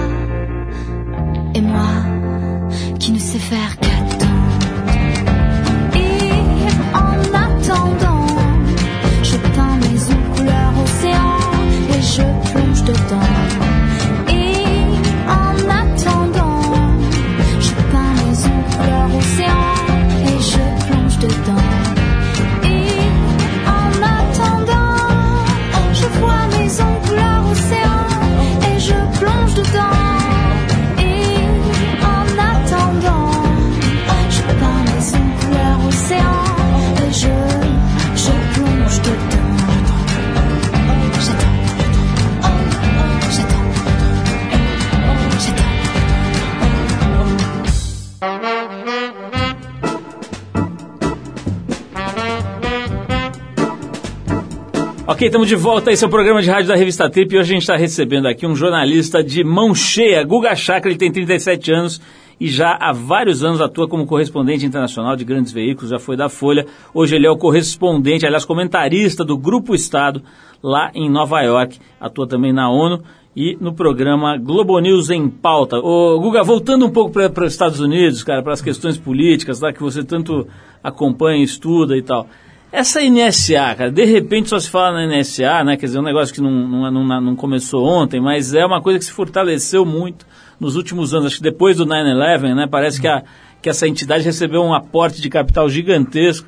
Ok, 55.13 55.27
estamos 55.27 55.47
de 55.47 55.55
volta. 55.55 55.91
Esse 55.91 56.03
é 56.03 56.07
o 56.07 56.09
programa 56.09 56.41
de 56.41 56.49
rádio 56.49 56.69
da 56.69 56.75
revista 56.75 57.07
Trip 57.07 57.31
e 57.31 57.37
hoje 57.37 57.51
a 57.51 57.53
gente 57.53 57.61
está 57.61 57.77
recebendo 57.77 58.27
aqui 58.27 58.47
um 58.47 58.55
jornalista 58.55 59.23
de 59.23 59.43
mão 59.43 59.75
cheia, 59.75 60.23
Guga 60.23 60.55
Chakra. 60.55 60.89
Ele 60.89 60.97
tem 60.97 61.11
37 61.11 61.71
anos 61.71 62.01
e 62.39 62.47
já 62.47 62.75
há 62.81 62.91
vários 62.91 63.43
anos 63.43 63.61
atua 63.61 63.87
como 63.87 64.07
correspondente 64.07 64.65
internacional 64.65 65.15
de 65.15 65.23
grandes 65.23 65.53
veículos, 65.53 65.91
já 65.91 65.99
foi 65.99 66.17
da 66.17 66.29
Folha. 66.29 66.65
Hoje 66.95 67.15
ele 67.15 67.27
é 67.27 67.29
o 67.29 67.37
correspondente, 67.37 68.25
aliás, 68.25 68.43
comentarista 68.43 69.23
do 69.23 69.37
Grupo 69.37 69.75
Estado 69.75 70.23
lá 70.63 70.89
em 70.95 71.07
Nova 71.11 71.41
York. 71.41 71.77
Atua 72.01 72.27
também 72.27 72.51
na 72.51 72.71
ONU 72.71 73.03
e 73.35 73.55
no 73.61 73.71
programa 73.71 74.35
Globo 74.35 74.79
News 74.79 75.11
em 75.11 75.29
Pauta. 75.29 75.77
Ô, 75.77 76.19
Guga, 76.19 76.43
voltando 76.43 76.87
um 76.87 76.91
pouco 76.91 77.11
para 77.11 77.45
os 77.45 77.53
Estados 77.53 77.79
Unidos, 77.79 78.23
cara, 78.23 78.41
para 78.41 78.53
as 78.53 78.63
questões 78.63 78.97
políticas 78.97 79.59
lá 79.61 79.71
que 79.71 79.79
você 79.79 80.03
tanto 80.03 80.47
acompanha, 80.83 81.43
estuda 81.43 81.95
e 81.95 82.01
tal. 82.01 82.27
Essa 82.75 83.01
NSA, 83.07 83.75
cara, 83.75 83.91
de 83.91 84.03
repente 84.03 84.49
só 84.49 84.59
se 84.59 84.67
fala 84.67 84.93
na 85.05 85.05
NSA, 85.17 85.63
né? 85.63 85.77
Quer 85.77 85.85
dizer, 85.85 85.99
um 85.99 86.03
negócio 86.03 86.33
que 86.33 86.41
não, 86.41 86.49
não, 86.49 86.91
não, 86.91 87.21
não 87.21 87.35
começou 87.35 87.85
ontem, 87.85 88.19
mas 88.19 88.51
é 88.55 88.65
uma 88.65 88.81
coisa 88.81 88.97
que 88.97 89.05
se 89.05 89.11
fortaleceu 89.11 89.85
muito 89.85 90.25
nos 90.59 90.75
últimos 90.75 91.13
anos. 91.13 91.27
Acho 91.27 91.37
que 91.37 91.43
depois 91.43 91.77
do 91.77 91.85
9-11, 91.85 92.55
né? 92.55 92.67
Parece 92.67 92.99
que, 92.99 93.07
a, 93.07 93.21
que 93.61 93.69
essa 93.69 93.87
entidade 93.87 94.23
recebeu 94.23 94.63
um 94.63 94.73
aporte 94.73 95.21
de 95.21 95.29
capital 95.29 95.69
gigantesco 95.69 96.47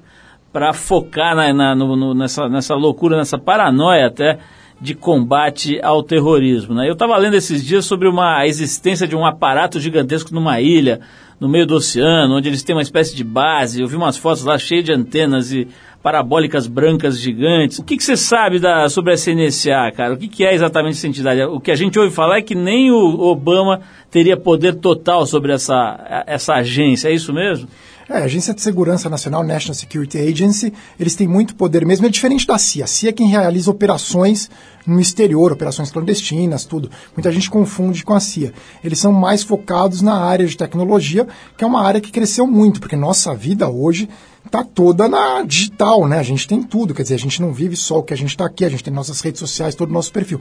para 0.51 0.73
focar 0.73 1.35
na, 1.35 1.53
na- 1.53 1.75
no- 1.75 1.95
no- 1.95 2.15
nessa, 2.15 2.49
nessa 2.49 2.73
loucura, 2.73 3.17
nessa 3.17 3.38
paranoia 3.38 4.07
até 4.07 4.39
de 4.81 4.95
combate 4.95 5.79
ao 5.83 6.01
terrorismo. 6.01 6.73
Né? 6.73 6.89
Eu 6.89 6.93
estava 6.93 7.15
lendo 7.17 7.35
esses 7.35 7.63
dias 7.63 7.85
sobre 7.85 8.07
uma, 8.07 8.39
a 8.39 8.47
existência 8.47 9.07
de 9.07 9.15
um 9.15 9.23
aparato 9.27 9.79
gigantesco 9.79 10.33
numa 10.33 10.59
ilha, 10.59 11.01
no 11.39 11.47
meio 11.47 11.67
do 11.67 11.75
oceano, 11.75 12.35
onde 12.35 12.49
eles 12.49 12.63
têm 12.63 12.75
uma 12.75 12.81
espécie 12.81 13.15
de 13.15 13.23
base. 13.23 13.79
Eu 13.81 13.88
vi 13.88 13.95
umas 13.95 14.17
fotos 14.17 14.43
lá 14.43 14.57
cheias 14.57 14.83
de 14.85 14.91
antenas 14.91 15.51
e 15.51 15.67
parabólicas 16.05 16.67
brancas 16.67 17.19
gigantes. 17.19 17.79
O 17.79 17.83
que, 17.83 17.97
que 17.97 18.03
você 18.03 18.15
sabe 18.15 18.59
da, 18.59 18.87
sobre 18.89 19.11
a 19.11 19.17
CNSA, 19.17 19.91
cara? 19.91 20.13
O 20.13 20.17
que, 20.17 20.27
que 20.27 20.45
é 20.45 20.53
exatamente 20.53 20.97
essa 20.97 21.07
entidade? 21.07 21.41
O 21.41 21.59
que 21.59 21.71
a 21.71 21.75
gente 21.75 21.97
ouve 21.97 22.13
falar 22.13 22.37
é 22.37 22.41
que 22.43 22.53
nem 22.53 22.91
o 22.91 23.21
Obama 23.21 23.81
teria 24.11 24.37
poder 24.37 24.75
total 24.75 25.25
sobre 25.25 25.51
essa, 25.51 26.23
essa 26.27 26.53
agência. 26.53 27.09
É 27.09 27.11
isso 27.11 27.33
mesmo? 27.33 27.67
É, 28.07 28.17
a 28.19 28.23
Agência 28.25 28.53
de 28.53 28.61
Segurança 28.61 29.09
Nacional, 29.09 29.43
National 29.43 29.73
Security 29.73 30.19
Agency, 30.19 30.71
eles 30.99 31.15
têm 31.15 31.27
muito 31.27 31.55
poder 31.55 31.83
mesmo, 31.85 32.05
é 32.05 32.09
diferente 32.09 32.45
da 32.45 32.55
CIA. 32.55 32.83
A 32.83 32.87
CIA 32.87 33.09
é 33.09 33.13
quem 33.13 33.27
realiza 33.27 33.71
operações 33.71 34.47
no 34.85 34.99
exterior, 34.99 35.51
operações 35.51 35.89
clandestinas, 35.89 36.65
tudo. 36.65 36.91
Muita 37.15 37.31
gente 37.31 37.49
confunde 37.49 38.03
com 38.03 38.13
a 38.13 38.19
CIA. 38.19 38.53
Eles 38.83 38.99
são 38.99 39.11
mais 39.11 39.41
focados 39.41 40.03
na 40.03 40.13
área 40.13 40.45
de 40.45 40.55
tecnologia, 40.55 41.27
que 41.57 41.63
é 41.63 41.67
uma 41.67 41.81
área 41.81 41.99
que 41.99 42.11
cresceu 42.11 42.45
muito, 42.45 42.79
porque 42.79 42.95
nossa 42.95 43.33
vida 43.33 43.67
hoje 43.67 44.07
está 44.45 44.63
toda 44.63 45.07
na 45.09 45.41
digital, 45.41 46.07
né? 46.07 46.19
A 46.19 46.23
gente 46.23 46.47
tem 46.47 46.61
tudo, 46.61 46.93
quer 46.93 47.01
dizer, 47.01 47.15
a 47.15 47.19
gente 47.19 47.41
não 47.41 47.51
vive 47.51 47.75
só 47.75 47.97
o 47.97 48.03
que 48.03 48.13
a 48.13 48.17
gente 48.17 48.29
está 48.29 48.45
aqui, 48.45 48.63
a 48.63 48.69
gente 48.69 48.83
tem 48.83 48.93
nossas 48.93 49.19
redes 49.19 49.39
sociais, 49.39 49.73
todo 49.73 49.89
o 49.89 49.93
nosso 49.93 50.11
perfil 50.11 50.39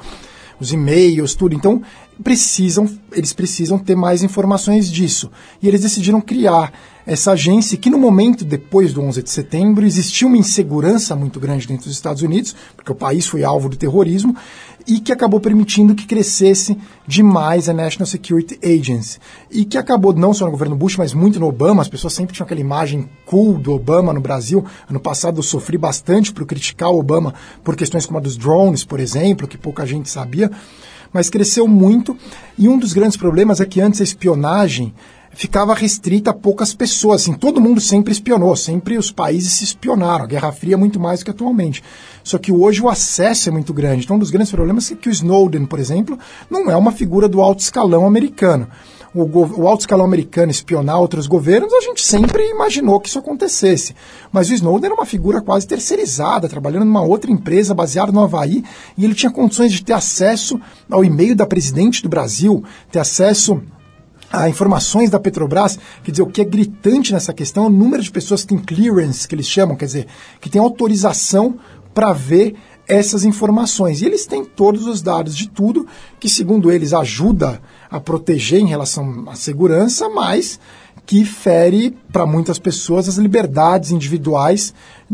os 0.60 0.72
e-mails, 0.72 1.34
tudo. 1.34 1.54
Então, 1.54 1.82
precisam, 2.22 2.88
eles 3.12 3.32
precisam 3.32 3.78
ter 3.78 3.96
mais 3.96 4.22
informações 4.22 4.90
disso. 4.90 5.30
E 5.60 5.68
eles 5.68 5.80
decidiram 5.80 6.20
criar 6.20 6.72
essa 7.06 7.32
agência 7.32 7.76
que 7.76 7.90
no 7.90 7.98
momento 7.98 8.44
depois 8.44 8.92
do 8.92 9.02
11 9.02 9.22
de 9.22 9.30
setembro 9.30 9.84
existia 9.84 10.26
uma 10.26 10.38
insegurança 10.38 11.14
muito 11.14 11.38
grande 11.38 11.66
dentro 11.66 11.84
dos 11.84 11.94
Estados 11.94 12.22
Unidos, 12.22 12.56
porque 12.74 12.92
o 12.92 12.94
país 12.94 13.26
foi 13.26 13.44
alvo 13.44 13.68
do 13.68 13.76
terrorismo, 13.76 14.34
e 14.86 15.00
que 15.00 15.12
acabou 15.12 15.40
permitindo 15.40 15.94
que 15.94 16.06
crescesse 16.06 16.76
demais 17.06 17.68
a 17.68 17.72
National 17.72 18.06
Security 18.06 18.58
Agency. 18.62 19.18
E 19.50 19.64
que 19.64 19.78
acabou, 19.78 20.12
não 20.12 20.34
só 20.34 20.44
no 20.44 20.50
governo 20.50 20.76
Bush, 20.76 20.96
mas 20.96 21.14
muito 21.14 21.40
no 21.40 21.46
Obama, 21.46 21.82
as 21.82 21.88
pessoas 21.88 22.12
sempre 22.12 22.34
tinham 22.34 22.44
aquela 22.44 22.60
imagem 22.60 23.08
cool 23.24 23.58
do 23.58 23.72
Obama 23.72 24.12
no 24.12 24.20
Brasil. 24.20 24.64
Ano 24.88 25.00
passado 25.00 25.38
eu 25.38 25.42
sofri 25.42 25.78
bastante 25.78 26.32
por 26.32 26.44
criticar 26.44 26.90
o 26.90 26.98
Obama 26.98 27.34
por 27.62 27.76
questões 27.76 28.06
como 28.06 28.18
a 28.18 28.22
dos 28.22 28.36
drones, 28.36 28.84
por 28.84 29.00
exemplo, 29.00 29.48
que 29.48 29.56
pouca 29.56 29.86
gente 29.86 30.10
sabia, 30.10 30.50
mas 31.12 31.30
cresceu 31.30 31.66
muito. 31.66 32.16
E 32.58 32.68
um 32.68 32.78
dos 32.78 32.92
grandes 32.92 33.16
problemas 33.16 33.60
é 33.60 33.64
que 33.64 33.80
antes 33.80 34.00
a 34.00 34.04
espionagem 34.04 34.92
ficava 35.34 35.74
restrita 35.74 36.30
a 36.30 36.34
poucas 36.34 36.72
pessoas. 36.72 37.22
Assim, 37.22 37.34
todo 37.34 37.60
mundo 37.60 37.80
sempre 37.80 38.12
espionou, 38.12 38.56
sempre 38.56 38.96
os 38.96 39.10
países 39.10 39.52
se 39.52 39.64
espionaram. 39.64 40.24
A 40.24 40.28
Guerra 40.28 40.52
Fria 40.52 40.78
muito 40.78 40.98
mais 40.98 41.20
do 41.20 41.24
que 41.24 41.30
atualmente. 41.30 41.82
Só 42.22 42.38
que 42.38 42.52
hoje 42.52 42.80
o 42.80 42.88
acesso 42.88 43.48
é 43.48 43.52
muito 43.52 43.74
grande. 43.74 44.04
Então, 44.04 44.16
um 44.16 44.18
dos 44.18 44.30
grandes 44.30 44.52
problemas 44.52 44.90
é 44.90 44.94
que 44.94 45.08
o 45.08 45.12
Snowden, 45.12 45.66
por 45.66 45.78
exemplo, 45.78 46.18
não 46.48 46.70
é 46.70 46.76
uma 46.76 46.92
figura 46.92 47.28
do 47.28 47.42
alto 47.42 47.60
escalão 47.60 48.06
americano. 48.06 48.68
O, 49.14 49.22
o 49.22 49.68
alto 49.68 49.82
escalão 49.82 50.04
americano 50.04 50.50
espionar 50.50 51.00
outros 51.00 51.28
governos, 51.28 51.72
a 51.72 51.80
gente 51.82 52.04
sempre 52.04 52.50
imaginou 52.50 52.98
que 52.98 53.08
isso 53.08 53.18
acontecesse. 53.18 53.94
Mas 54.32 54.50
o 54.50 54.54
Snowden 54.54 54.86
era 54.86 54.94
uma 54.94 55.06
figura 55.06 55.40
quase 55.40 55.68
terceirizada, 55.68 56.48
trabalhando 56.48 56.84
numa 56.84 57.02
outra 57.02 57.30
empresa 57.30 57.72
baseada 57.72 58.10
no 58.10 58.24
Havaí, 58.24 58.64
e 58.98 59.04
ele 59.04 59.14
tinha 59.14 59.30
condições 59.30 59.72
de 59.72 59.84
ter 59.84 59.92
acesso 59.92 60.60
ao 60.90 61.04
e-mail 61.04 61.36
da 61.36 61.46
presidente 61.46 62.02
do 62.02 62.08
Brasil, 62.08 62.64
ter 62.90 62.98
acesso 62.98 63.62
a 64.42 64.48
informações 64.48 65.10
da 65.10 65.20
Petrobras, 65.20 65.78
quer 66.02 66.10
dizer, 66.10 66.22
o 66.22 66.26
que 66.26 66.40
é 66.40 66.44
gritante 66.44 67.12
nessa 67.12 67.32
questão 67.32 67.64
é 67.64 67.66
o 67.66 67.70
número 67.70 68.02
de 68.02 68.10
pessoas 68.10 68.42
que 68.42 68.48
têm 68.48 68.58
clearance, 68.58 69.26
que 69.26 69.34
eles 69.34 69.46
chamam, 69.46 69.76
quer 69.76 69.86
dizer, 69.86 70.06
que 70.40 70.50
têm 70.50 70.60
autorização 70.60 71.58
para 71.92 72.12
ver 72.12 72.54
essas 72.86 73.24
informações. 73.24 74.02
E 74.02 74.06
eles 74.06 74.26
têm 74.26 74.44
todos 74.44 74.86
os 74.86 75.00
dados 75.00 75.36
de 75.36 75.48
tudo, 75.48 75.86
que 76.20 76.28
segundo 76.28 76.70
eles 76.70 76.92
ajuda 76.92 77.60
a 77.90 78.00
proteger 78.00 78.60
em 78.60 78.66
relação 78.66 79.24
à 79.28 79.34
segurança, 79.34 80.08
mas 80.08 80.58
que 81.06 81.24
fere 81.24 81.94
para 82.10 82.24
muitas 82.24 82.58
pessoas 82.58 83.08
as 83.08 83.16
liberdades 83.16 83.90
individuais, 83.90 84.72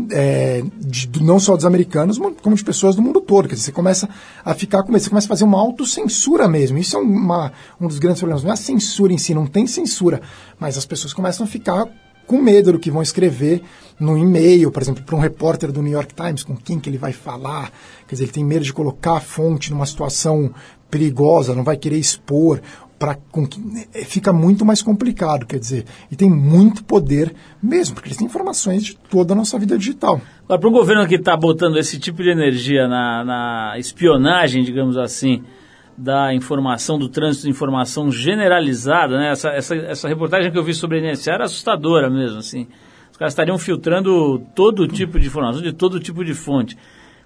é, 0.09 0.63
de- 0.77 1.21
não 1.21 1.39
só 1.39 1.55
dos 1.55 1.65
americanos, 1.65 2.17
como 2.41 2.55
de 2.55 2.63
pessoas 2.63 2.95
do 2.95 3.01
mundo 3.01 3.19
todo. 3.19 3.47
Quer 3.47 3.55
dizer, 3.55 3.65
você 3.65 3.71
começa 3.73 4.09
a 4.43 4.53
ficar 4.53 4.83
com 4.83 4.91
medo, 4.91 5.03
você 5.03 5.09
começa 5.09 5.27
a 5.27 5.29
fazer 5.29 5.43
uma 5.43 5.59
autocensura 5.59 6.47
mesmo. 6.47 6.77
Isso 6.77 6.95
é 6.95 6.99
uma- 6.99 7.51
um 7.79 7.87
dos 7.87 7.99
grandes 7.99 8.19
problemas. 8.21 8.43
Não 8.43 8.51
é 8.51 8.53
a 8.53 8.57
censura 8.57 9.11
em 9.11 9.17
si, 9.17 9.33
não 9.33 9.45
tem 9.45 9.67
censura, 9.67 10.21
mas 10.57 10.77
as 10.77 10.85
pessoas 10.85 11.13
começam 11.13 11.45
a 11.45 11.47
ficar 11.49 11.87
com 12.25 12.41
medo 12.41 12.71
do 12.71 12.79
que 12.79 12.89
vão 12.89 13.01
escrever 13.01 13.61
no 13.99 14.17
e-mail, 14.17 14.71
por 14.71 14.81
exemplo, 14.81 15.03
para 15.03 15.15
um 15.15 15.19
repórter 15.19 15.71
do 15.73 15.81
New 15.81 15.91
York 15.91 16.13
Times, 16.13 16.43
com 16.43 16.55
quem 16.55 16.79
que 16.79 16.89
ele 16.89 16.97
vai 16.97 17.11
falar. 17.11 17.69
Quer 18.07 18.15
dizer, 18.15 18.23
ele 18.25 18.31
tem 18.31 18.45
medo 18.45 18.63
de 18.63 18.71
colocar 18.71 19.17
a 19.17 19.19
fonte 19.19 19.69
numa 19.71 19.85
situação 19.85 20.53
perigosa, 20.89 21.55
não 21.55 21.63
vai 21.63 21.75
querer 21.77 21.97
expor. 21.97 22.61
Pra, 23.01 23.17
com 23.31 23.47
que, 23.47 23.59
é, 23.95 24.03
fica 24.05 24.31
muito 24.31 24.63
mais 24.63 24.83
complicado, 24.83 25.47
quer 25.47 25.57
dizer, 25.57 25.85
e 26.11 26.15
tem 26.15 26.29
muito 26.29 26.83
poder 26.83 27.33
mesmo, 27.61 27.95
porque 27.95 28.09
eles 28.09 28.17
têm 28.17 28.27
informações 28.27 28.83
de 28.83 28.95
toda 28.95 29.33
a 29.33 29.35
nossa 29.35 29.57
vida 29.57 29.75
digital. 29.75 30.21
Para 30.47 30.69
um 30.69 30.71
governo 30.71 31.07
que 31.07 31.15
está 31.15 31.35
botando 31.35 31.79
esse 31.79 31.97
tipo 31.97 32.21
de 32.21 32.29
energia 32.29 32.87
na, 32.87 33.25
na 33.25 33.73
espionagem, 33.79 34.63
digamos 34.63 34.97
assim, 34.97 35.41
da 35.97 36.31
informação, 36.31 36.99
do 36.99 37.09
trânsito 37.09 37.45
de 37.45 37.49
informação 37.49 38.11
generalizada, 38.11 39.17
né? 39.17 39.31
essa, 39.31 39.49
essa, 39.49 39.75
essa 39.75 40.07
reportagem 40.07 40.51
que 40.51 40.57
eu 40.59 40.63
vi 40.63 40.75
sobre 40.75 40.99
a 40.99 41.11
NSA 41.11 41.31
era 41.31 41.45
assustadora 41.45 42.07
mesmo, 42.07 42.37
assim. 42.37 42.67
Os 43.11 43.17
caras 43.17 43.33
estariam 43.33 43.57
filtrando 43.57 44.37
todo 44.53 44.87
tipo 44.87 45.19
de 45.19 45.25
informação, 45.25 45.59
de 45.59 45.73
todo 45.73 45.99
tipo 45.99 46.23
de 46.23 46.35
fonte. 46.35 46.77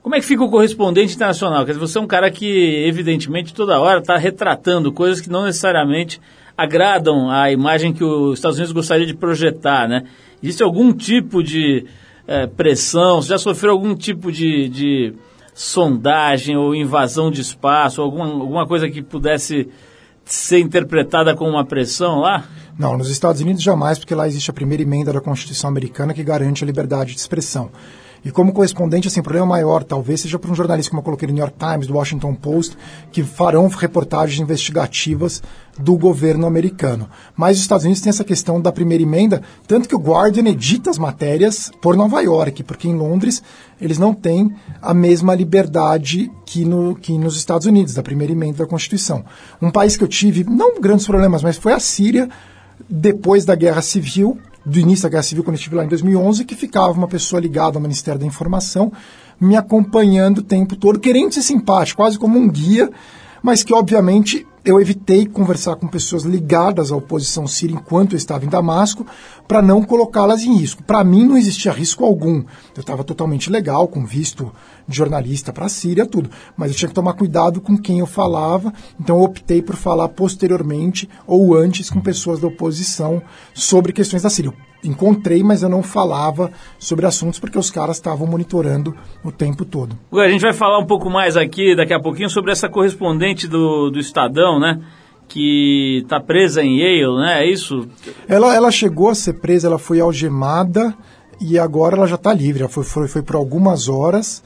Como 0.06 0.14
é 0.14 0.20
que 0.20 0.26
fica 0.28 0.44
o 0.44 0.52
correspondente 0.52 1.16
internacional? 1.16 1.66
Quer 1.66 1.72
dizer, 1.72 1.80
você 1.80 1.98
é 1.98 2.02
um 2.02 2.06
cara 2.06 2.30
que, 2.30 2.86
evidentemente, 2.88 3.56
toda 3.56 3.80
hora 3.80 4.02
está 4.02 4.16
retratando 4.18 4.94
coisas 4.94 5.20
que 5.20 5.32
não 5.32 5.46
necessariamente 5.46 6.22
agradam 6.56 7.28
a 7.32 7.52
imagem 7.52 7.92
que 7.92 8.04
os 8.04 8.38
Estados 8.38 8.60
Unidos 8.60 8.72
gostaria 8.72 9.08
de 9.08 9.16
projetar, 9.16 9.88
né? 9.88 10.04
Existe 10.44 10.62
algum 10.62 10.94
tipo 10.94 11.42
de 11.42 11.88
eh, 12.28 12.46
pressão? 12.46 13.20
Você 13.20 13.30
já 13.30 13.40
sofreu 13.40 13.72
algum 13.72 13.96
tipo 13.96 14.32
de, 14.32 14.70
de 14.70 15.14
sondagem 15.56 16.56
ou 16.56 16.76
invasão 16.76 17.32
de 17.32 17.42
espaço? 17.42 18.00
Alguma, 18.00 18.26
alguma 18.26 18.68
coisa 18.68 18.88
que 18.88 19.02
pudesse 19.02 19.68
ser 20.24 20.60
interpretada 20.60 21.36
como 21.36 21.50
uma 21.50 21.66
pressão 21.66 22.20
lá? 22.20 22.46
Não, 22.78 22.96
nos 22.96 23.10
Estados 23.10 23.42
Unidos 23.42 23.64
jamais, 23.64 23.98
porque 23.98 24.14
lá 24.14 24.28
existe 24.28 24.52
a 24.52 24.54
primeira 24.54 24.84
emenda 24.84 25.12
da 25.12 25.20
Constituição 25.20 25.68
americana 25.68 26.14
que 26.14 26.24
garante 26.24 26.64
a 26.64 26.68
liberdade 26.68 27.16
de 27.16 27.20
expressão. 27.20 27.72
E 28.26 28.32
como 28.32 28.52
correspondente, 28.52 29.08
assim, 29.08 29.20
o 29.20 29.24
problema 29.24 29.46
maior 29.46 29.84
talvez 29.84 30.22
seja 30.22 30.40
para 30.40 30.50
um 30.50 30.56
jornalista, 30.56 30.90
como 30.90 31.00
eu 31.00 31.04
coloquei 31.04 31.28
no 31.28 31.34
New 31.36 31.44
York 31.44 31.56
Times, 31.60 31.86
do 31.86 31.94
Washington 31.94 32.34
Post, 32.34 32.76
que 33.12 33.22
farão 33.22 33.68
reportagens 33.68 34.42
investigativas 34.42 35.44
do 35.78 35.96
governo 35.96 36.48
americano. 36.48 37.08
Mas 37.38 37.58
os 37.58 37.62
Estados 37.62 37.86
Unidos 37.86 38.02
têm 38.02 38.10
essa 38.10 38.24
questão 38.24 38.60
da 38.60 38.72
primeira 38.72 39.04
emenda, 39.04 39.44
tanto 39.68 39.88
que 39.88 39.96
o 39.96 40.00
Guardian 40.00 40.50
edita 40.50 40.90
as 40.90 40.98
matérias 40.98 41.72
por 41.80 41.96
Nova 41.96 42.20
York, 42.20 42.64
porque 42.64 42.88
em 42.88 42.96
Londres 42.96 43.44
eles 43.80 44.00
não 44.00 44.12
têm 44.12 44.56
a 44.82 44.94
mesma 44.94 45.36
liberdade 45.36 46.32
que, 46.48 46.66
no, 46.66 46.96
que 46.96 47.16
nos 47.20 47.38
Estados 47.38 47.68
Unidos, 47.68 47.94
da 47.94 48.02
primeira 48.02 48.34
emenda 48.34 48.60
da 48.60 48.66
Constituição. 48.66 49.24
Um 49.62 49.70
país 49.70 49.96
que 49.96 50.04
eu 50.04 50.08
tive, 50.08 50.44
não 50.44 50.82
grandes 50.82 51.06
problemas, 51.06 51.44
mas 51.44 51.58
foi 51.58 51.74
a 51.74 51.80
Síria, 51.80 52.28
depois 52.90 53.46
da 53.46 53.54
Guerra 53.54 53.84
Civil, 53.84 54.40
do 54.66 54.80
início 54.80 55.04
da 55.04 55.10
Guerra 55.10 55.24
Civil, 55.24 55.44
quando 55.44 55.56
eu 55.56 55.60
estive 55.60 55.76
lá 55.76 55.86
em 55.86 55.88
2011, 55.88 56.44
que 56.44 56.56
ficava 56.56 56.92
uma 56.94 57.08
pessoa 57.08 57.40
ligada 57.40 57.78
ao 57.78 57.82
Ministério 57.82 58.20
da 58.20 58.26
Informação, 58.26 58.92
me 59.40 59.56
acompanhando 59.56 60.40
o 60.40 60.44
tempo 60.44 60.76
todo, 60.76 61.00
querendo 61.00 61.34
ser 61.34 61.42
simpático, 61.42 62.02
quase 62.02 62.18
como 62.18 62.40
um 62.40 62.50
guia, 62.50 62.90
mas 63.44 63.64
que, 63.64 63.74
obviamente, 63.74 64.46
eu 64.66 64.82
evitei 64.82 65.28
conversar 65.28 65.76
com 65.76 65.88
pessoas 65.88 66.24
ligadas 66.24 66.92
à 66.92 66.96
oposição 66.96 67.46
síria 67.46 67.76
enquanto 67.76 68.14
eu 68.14 68.18
estava 68.18 68.44
em 68.44 68.50
Damasco, 68.50 69.06
para 69.48 69.62
não 69.62 69.84
colocá-las 69.84 70.42
em 70.42 70.58
risco. 70.58 70.82
Para 70.82 71.04
mim, 71.04 71.24
não 71.26 71.38
existia 71.38 71.72
risco 71.72 72.04
algum. 72.04 72.44
Eu 72.76 72.80
estava 72.80 73.04
totalmente 73.04 73.52
legal, 73.52 73.88
com 73.88 74.04
visto 74.04 74.52
de 74.88 74.96
jornalista 74.96 75.52
para 75.52 75.66
a 75.66 75.70
Síria, 75.70 76.06
tudo. 76.06 76.30
Mas 76.56 76.72
eu 76.72 76.78
tinha 76.78 76.90
que 76.90 76.96
tomar 76.96 77.14
cuidado 77.14 77.60
com 77.62 77.78
quem 77.78 78.00
eu 78.00 78.06
falava, 78.06 78.74
então 79.00 79.18
eu 79.18 79.24
optei 79.24 79.62
por 79.62 79.76
falar 79.76 80.10
posteriormente 80.10 81.10
ou 81.26 81.56
antes 81.56 81.90
com 81.90 82.00
pessoas 82.00 82.40
da 82.40 82.48
oposição 82.48 83.22
sobre 83.54 83.94
questões 83.94 84.22
da 84.22 84.30
Síria. 84.30 84.50
Eu 84.50 84.90
encontrei, 84.90 85.44
mas 85.44 85.64
eu 85.64 85.70
não 85.70 85.82
falava 85.82 86.52
sobre 86.78 87.06
assuntos 87.06 87.40
porque 87.40 87.58
os 87.58 87.72
caras 87.72 87.98
estavam 87.98 88.28
monitorando 88.28 88.96
o 89.24 89.32
tempo 89.32 89.66
todo. 89.66 89.98
A 90.14 90.30
gente 90.30 90.42
vai 90.42 90.54
falar 90.54 90.80
um 90.80 90.86
pouco 90.86 91.10
mais 91.10 91.36
aqui, 91.36 91.76
daqui 91.76 91.94
a 91.94 92.00
pouquinho, 92.00 92.30
sobre 92.30 92.52
essa 92.52 92.70
correspondente 92.70 93.48
do, 93.48 93.90
do 93.90 94.00
Estadão, 94.00 94.60
né? 94.60 94.80
Que 95.28 96.02
está 96.04 96.20
presa 96.20 96.62
em 96.62 96.78
Yale, 96.78 97.18
né? 97.18 97.44
É 97.44 97.52
isso? 97.52 97.88
Ela, 98.28 98.56
ela 98.56 98.70
chegou 98.70 99.10
a 99.10 99.16
ser 99.16 99.34
presa, 99.34 99.68
ela 99.68 99.80
foi 99.80 100.00
algemada 100.00 100.96
e 101.42 101.58
agora 101.58 101.98
ela 101.98 102.06
já 102.06 102.16
está 102.16 102.32
livre. 102.32 102.62
Ela 102.62 102.70
foi, 102.70 102.84
foi, 102.84 103.08
foi 103.08 103.24
por 103.24 103.36
algumas 103.36 103.90
horas 103.90 104.44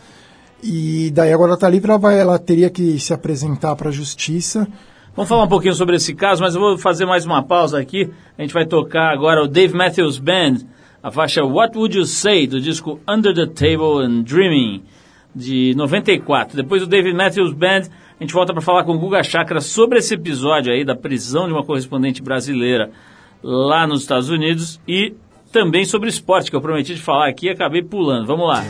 e 0.63 1.11
daí 1.11 1.31
agora 1.31 1.49
ela 1.49 1.55
está 1.55 1.69
livre, 1.69 1.89
ela, 1.89 1.99
vai, 1.99 2.19
ela 2.19 2.39
teria 2.39 2.69
que 2.69 2.99
se 2.99 3.13
apresentar 3.13 3.75
para 3.75 3.89
a 3.89 3.91
justiça. 3.91 4.67
Vamos 5.15 5.27
falar 5.27 5.43
um 5.43 5.49
pouquinho 5.49 5.73
sobre 5.73 5.95
esse 5.95 6.13
caso, 6.13 6.41
mas 6.41 6.55
eu 6.55 6.61
vou 6.61 6.77
fazer 6.77 7.05
mais 7.05 7.25
uma 7.25 7.43
pausa 7.43 7.79
aqui. 7.79 8.09
A 8.37 8.41
gente 8.41 8.53
vai 8.53 8.65
tocar 8.65 9.11
agora 9.11 9.43
o 9.43 9.47
Dave 9.47 9.73
Matthews 9.73 10.17
Band, 10.17 10.59
a 11.01 11.11
faixa 11.11 11.43
What 11.43 11.77
Would 11.77 11.97
You 11.97 12.05
Say, 12.05 12.47
do 12.47 12.61
disco 12.61 12.99
Under 13.07 13.33
the 13.33 13.47
Table 13.47 14.05
and 14.05 14.23
Dreaming, 14.23 14.83
de 15.35 15.73
94. 15.75 16.55
Depois 16.55 16.81
do 16.81 16.87
David 16.87 17.15
Matthews 17.15 17.53
Band, 17.53 17.83
a 18.19 18.23
gente 18.23 18.33
volta 18.33 18.53
para 18.53 18.61
falar 18.61 18.83
com 18.83 18.93
o 18.93 18.99
Guga 18.99 19.23
Chakra 19.23 19.61
sobre 19.61 19.99
esse 19.99 20.13
episódio 20.13 20.71
aí 20.73 20.83
da 20.83 20.95
prisão 20.95 21.47
de 21.47 21.53
uma 21.53 21.63
correspondente 21.63 22.21
brasileira 22.21 22.91
lá 23.41 23.87
nos 23.87 24.01
Estados 24.01 24.29
Unidos 24.29 24.79
e 24.87 25.13
também 25.51 25.85
sobre 25.85 26.09
esporte, 26.09 26.49
que 26.49 26.55
eu 26.55 26.61
prometi 26.61 26.93
de 26.93 27.01
falar 27.01 27.29
aqui 27.29 27.47
e 27.47 27.49
acabei 27.49 27.81
pulando. 27.81 28.27
Vamos 28.27 28.47
lá. 28.47 28.63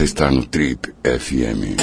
Você 0.00 0.04
está 0.04 0.30
no 0.30 0.46
Trip 0.46 0.94
FM. 1.04 1.76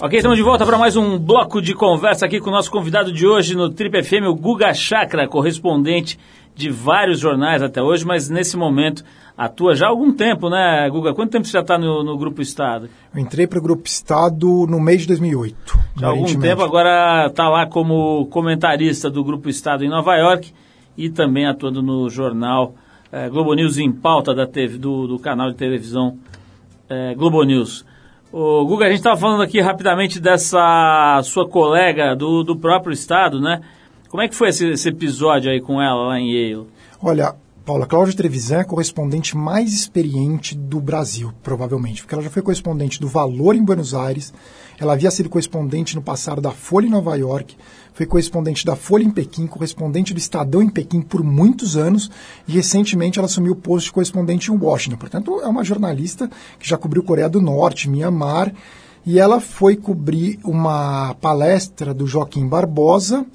Ok, 0.00 0.18
estamos 0.18 0.36
de 0.36 0.42
volta 0.42 0.66
para 0.66 0.76
mais 0.76 0.96
um 0.96 1.20
bloco 1.20 1.62
de 1.62 1.76
conversa 1.76 2.26
aqui 2.26 2.40
com 2.40 2.50
o 2.50 2.52
nosso 2.52 2.72
convidado 2.72 3.12
de 3.12 3.24
hoje 3.24 3.54
no 3.54 3.70
Trip 3.70 4.02
FM, 4.02 4.26
o 4.26 4.34
Guga 4.34 4.74
Chakra, 4.74 5.28
correspondente 5.28 6.18
de 6.56 6.68
vários 6.68 7.20
jornais 7.20 7.62
até 7.62 7.80
hoje, 7.80 8.04
mas 8.04 8.28
nesse 8.28 8.56
momento 8.56 9.04
atua 9.38 9.76
já 9.76 9.86
há 9.86 9.90
algum 9.90 10.12
tempo, 10.12 10.50
né, 10.50 10.90
Guga? 10.90 11.14
Quanto 11.14 11.30
tempo 11.30 11.46
você 11.46 11.52
já 11.52 11.60
está 11.60 11.78
no, 11.78 12.02
no 12.02 12.18
Grupo 12.18 12.42
Estado? 12.42 12.88
Eu 13.14 13.20
entrei 13.20 13.46
para 13.46 13.60
o 13.60 13.62
Grupo 13.62 13.86
Estado 13.86 14.66
no 14.68 14.80
mês 14.80 15.02
de 15.02 15.06
2008. 15.06 15.78
Já 16.00 16.08
há 16.08 16.10
algum 16.10 16.40
tempo, 16.40 16.62
agora 16.64 17.28
está 17.28 17.48
lá 17.48 17.64
como 17.64 18.26
comentarista 18.26 19.08
do 19.08 19.22
Grupo 19.22 19.48
Estado 19.48 19.84
em 19.84 19.88
Nova 19.88 20.16
York 20.16 20.52
e 20.96 21.10
também 21.10 21.46
atuando 21.46 21.82
no 21.82 22.08
jornal 22.08 22.74
eh, 23.10 23.28
Globo 23.28 23.54
News 23.54 23.78
em 23.78 23.90
pauta 23.92 24.34
da 24.34 24.46
TV, 24.46 24.78
do, 24.78 25.06
do 25.06 25.18
canal 25.18 25.50
de 25.50 25.56
televisão 25.56 26.18
eh, 26.88 27.14
Globo 27.14 27.42
News. 27.42 27.84
O 28.32 28.64
Guga, 28.64 28.86
a 28.86 28.88
gente 28.88 28.98
estava 28.98 29.20
falando 29.20 29.42
aqui 29.42 29.60
rapidamente 29.60 30.18
dessa 30.18 31.20
sua 31.22 31.46
colega 31.46 32.16
do, 32.16 32.42
do 32.42 32.56
próprio 32.56 32.92
Estado, 32.92 33.40
né? 33.40 33.60
Como 34.08 34.22
é 34.22 34.28
que 34.28 34.34
foi 34.34 34.48
esse, 34.48 34.70
esse 34.70 34.88
episódio 34.88 35.50
aí 35.50 35.60
com 35.60 35.80
ela 35.80 36.08
lá 36.08 36.18
em 36.18 36.32
Yale? 36.32 36.66
Olha, 37.02 37.34
Paula, 37.64 37.86
Cláudia 37.86 38.16
Trevisan 38.16 38.56
é 38.56 38.60
a 38.60 38.64
correspondente 38.64 39.36
mais 39.36 39.72
experiente 39.72 40.56
do 40.56 40.80
Brasil, 40.80 41.32
provavelmente, 41.42 42.02
porque 42.02 42.14
ela 42.14 42.24
já 42.24 42.30
foi 42.30 42.42
correspondente 42.42 43.00
do 43.00 43.06
Valor 43.06 43.54
em 43.54 43.62
Buenos 43.62 43.94
Aires, 43.94 44.34
ela 44.80 44.94
havia 44.94 45.10
sido 45.10 45.28
correspondente 45.28 45.94
no 45.94 46.02
passado 46.02 46.40
da 46.40 46.50
Folha 46.50 46.86
em 46.86 46.90
Nova 46.90 47.14
York, 47.14 47.56
foi 47.92 48.06
correspondente 48.06 48.64
da 48.64 48.76
Folha 48.76 49.04
em 49.04 49.10
Pequim, 49.10 49.46
correspondente 49.46 50.12
do 50.14 50.18
Estadão 50.18 50.62
em 50.62 50.68
Pequim 50.68 51.00
por 51.00 51.22
muitos 51.22 51.76
anos, 51.76 52.10
e 52.46 52.52
recentemente 52.52 53.18
ela 53.18 53.26
assumiu 53.26 53.52
o 53.52 53.56
posto 53.56 53.86
de 53.86 53.92
correspondente 53.92 54.50
em 54.50 54.56
Washington. 54.56 54.96
Portanto, 54.96 55.40
é 55.40 55.46
uma 55.46 55.64
jornalista 55.64 56.30
que 56.58 56.68
já 56.68 56.76
cobriu 56.76 57.02
Coreia 57.02 57.28
do 57.28 57.40
Norte, 57.40 57.88
Mianmar, 57.88 58.52
e 59.04 59.18
ela 59.18 59.40
foi 59.40 59.76
cobrir 59.76 60.38
uma 60.44 61.14
palestra 61.20 61.92
do 61.92 62.06
Joaquim 62.06 62.46
Barbosa, 62.46 63.26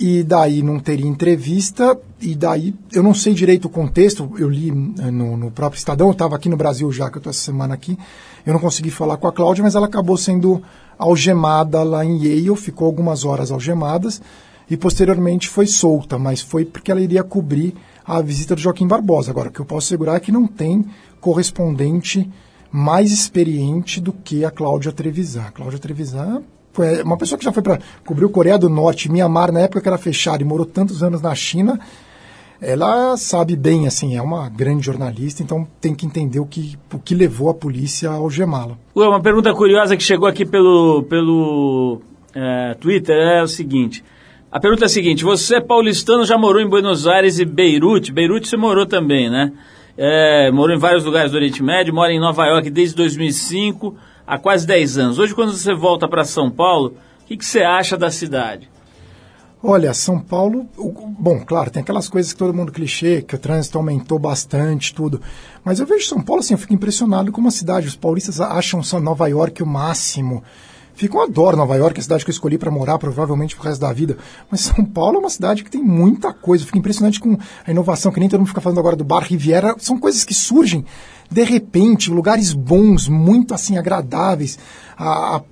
e 0.00 0.22
daí 0.22 0.62
não 0.62 0.80
teria 0.80 1.06
entrevista, 1.06 1.94
e 2.22 2.34
daí 2.34 2.74
eu 2.90 3.02
não 3.02 3.12
sei 3.12 3.34
direito 3.34 3.66
o 3.66 3.68
contexto, 3.68 4.32
eu 4.38 4.48
li 4.48 4.70
eh, 4.70 5.10
no, 5.10 5.36
no 5.36 5.50
próprio 5.50 5.78
Estadão, 5.78 6.06
eu 6.06 6.12
estava 6.12 6.34
aqui 6.34 6.48
no 6.48 6.56
Brasil 6.56 6.90
já, 6.90 7.10
que 7.10 7.18
eu 7.18 7.20
estou 7.20 7.28
essa 7.28 7.40
semana 7.40 7.74
aqui, 7.74 7.98
eu 8.46 8.54
não 8.54 8.60
consegui 8.60 8.90
falar 8.90 9.18
com 9.18 9.28
a 9.28 9.32
Cláudia, 9.32 9.62
mas 9.62 9.74
ela 9.74 9.84
acabou 9.84 10.16
sendo 10.16 10.62
algemada 10.98 11.82
lá 11.82 12.02
em 12.02 12.16
Yale, 12.16 12.56
ficou 12.56 12.86
algumas 12.86 13.26
horas 13.26 13.50
algemadas, 13.50 14.22
e 14.70 14.76
posteriormente 14.76 15.50
foi 15.50 15.66
solta, 15.66 16.18
mas 16.18 16.40
foi 16.40 16.64
porque 16.64 16.90
ela 16.90 17.02
iria 17.02 17.22
cobrir 17.22 17.74
a 18.02 18.22
visita 18.22 18.54
do 18.54 18.60
Joaquim 18.62 18.86
Barbosa. 18.86 19.30
Agora, 19.30 19.50
o 19.50 19.52
que 19.52 19.60
eu 19.60 19.66
posso 19.66 19.88
assegurar 19.88 20.16
é 20.16 20.20
que 20.20 20.32
não 20.32 20.46
tem 20.46 20.86
correspondente 21.20 22.26
mais 22.72 23.10
experiente 23.12 24.00
do 24.00 24.12
que 24.12 24.46
a 24.46 24.50
Cláudia 24.50 24.92
Trevisan. 24.92 25.42
A 25.42 25.50
Cláudia 25.50 25.78
Trevisan 25.78 26.42
foi 26.72 27.02
uma 27.02 27.16
pessoa 27.16 27.38
que 27.38 27.44
já 27.44 27.52
foi 27.52 27.62
para 27.62 27.78
cobrir 28.04 28.24
o 28.24 28.30
Coreia 28.30 28.58
do 28.58 28.68
Norte, 28.68 29.10
Mianmar, 29.10 29.52
na 29.52 29.60
época 29.60 29.80
que 29.80 29.88
era 29.88 29.98
fechada 29.98 30.42
e 30.42 30.46
morou 30.46 30.66
tantos 30.66 31.02
anos 31.02 31.20
na 31.20 31.34
China, 31.34 31.78
ela 32.60 33.16
sabe 33.16 33.56
bem, 33.56 33.86
assim, 33.86 34.16
é 34.16 34.22
uma 34.22 34.48
grande 34.48 34.84
jornalista, 34.84 35.42
então 35.42 35.66
tem 35.80 35.94
que 35.94 36.04
entender 36.04 36.40
o 36.40 36.46
que, 36.46 36.76
o 36.92 36.98
que 36.98 37.14
levou 37.14 37.48
a 37.48 37.54
polícia 37.54 38.10
a 38.10 38.14
algemá-la. 38.14 38.76
Uma 38.94 39.20
pergunta 39.20 39.52
curiosa 39.54 39.96
que 39.96 40.02
chegou 40.02 40.28
aqui 40.28 40.44
pelo, 40.44 41.02
pelo 41.04 42.02
eh, 42.34 42.76
Twitter 42.78 43.16
é 43.16 43.42
o 43.42 43.48
seguinte. 43.48 44.04
A 44.52 44.60
pergunta 44.60 44.84
é 44.84 44.86
a 44.86 44.90
seguinte: 44.90 45.24
você 45.24 45.56
é 45.56 45.60
paulistano, 45.60 46.24
já 46.24 46.36
morou 46.36 46.60
em 46.60 46.68
Buenos 46.68 47.06
Aires 47.06 47.38
e 47.38 47.46
Beirute? 47.46 48.12
Beirute 48.12 48.48
você 48.48 48.56
morou 48.58 48.84
também, 48.84 49.30
né? 49.30 49.52
É, 49.96 50.50
morou 50.50 50.74
em 50.74 50.78
vários 50.78 51.04
lugares 51.04 51.32
do 51.32 51.36
Oriente 51.36 51.62
Médio, 51.62 51.94
mora 51.94 52.12
em 52.12 52.20
Nova 52.20 52.46
York 52.46 52.68
desde 52.70 52.94
2005, 52.96 53.96
há 54.30 54.38
quase 54.38 54.64
10 54.64 54.98
anos. 54.98 55.18
Hoje, 55.18 55.34
quando 55.34 55.52
você 55.52 55.74
volta 55.74 56.06
para 56.06 56.24
São 56.24 56.48
Paulo, 56.48 56.94
o 57.22 57.26
que, 57.26 57.36
que 57.36 57.44
você 57.44 57.62
acha 57.62 57.96
da 57.96 58.12
cidade? 58.12 58.70
Olha, 59.62 59.92
São 59.92 60.20
Paulo, 60.20 60.66
bom, 61.18 61.40
claro, 61.44 61.70
tem 61.70 61.82
aquelas 61.82 62.08
coisas 62.08 62.32
que 62.32 62.38
todo 62.38 62.54
mundo 62.54 62.72
clichê, 62.72 63.20
que 63.20 63.34
o 63.34 63.38
trânsito 63.38 63.76
aumentou 63.76 64.18
bastante, 64.18 64.94
tudo. 64.94 65.20
Mas 65.64 65.80
eu 65.80 65.84
vejo 65.84 66.06
São 66.06 66.22
Paulo 66.22 66.40
assim, 66.40 66.54
eu 66.54 66.58
fico 66.58 66.72
impressionado 66.72 67.30
como 67.30 67.48
a 67.48 67.50
cidade, 67.50 67.88
os 67.88 67.96
paulistas 67.96 68.40
acham 68.40 68.82
só 68.82 69.00
Nova 69.00 69.26
York 69.28 69.62
o 69.62 69.66
máximo. 69.66 70.42
Fico, 70.94 71.18
eu 71.18 71.22
adoro 71.22 71.56
Nova 71.56 71.76
York, 71.76 71.98
a 71.98 72.02
cidade 72.02 72.24
que 72.24 72.30
eu 72.30 72.32
escolhi 72.32 72.56
para 72.56 72.70
morar 72.70 72.98
provavelmente 72.98 73.56
pro 73.56 73.64
resto 73.64 73.80
da 73.80 73.92
vida. 73.92 74.16
Mas 74.50 74.60
São 74.60 74.84
Paulo 74.84 75.16
é 75.16 75.20
uma 75.20 75.30
cidade 75.30 75.64
que 75.64 75.70
tem 75.70 75.82
muita 75.82 76.32
coisa. 76.32 76.62
Eu 76.62 76.66
fico 76.66 76.78
impressionante 76.78 77.18
com 77.18 77.36
a 77.66 77.70
inovação, 77.70 78.12
que 78.12 78.20
nem 78.20 78.28
todo 78.28 78.40
mundo 78.40 78.48
fica 78.48 78.60
falando 78.60 78.78
agora 78.78 78.96
do 78.96 79.04
Bar 79.04 79.24
Riviera. 79.24 79.74
São 79.78 79.98
coisas 79.98 80.24
que 80.24 80.34
surgem 80.34 80.84
de 81.30 81.44
repente, 81.44 82.10
lugares 82.10 82.52
bons, 82.52 83.08
muito 83.08 83.54
assim 83.54 83.78
agradáveis. 83.78 84.58
A, 84.98 85.36
a, 85.36 85.42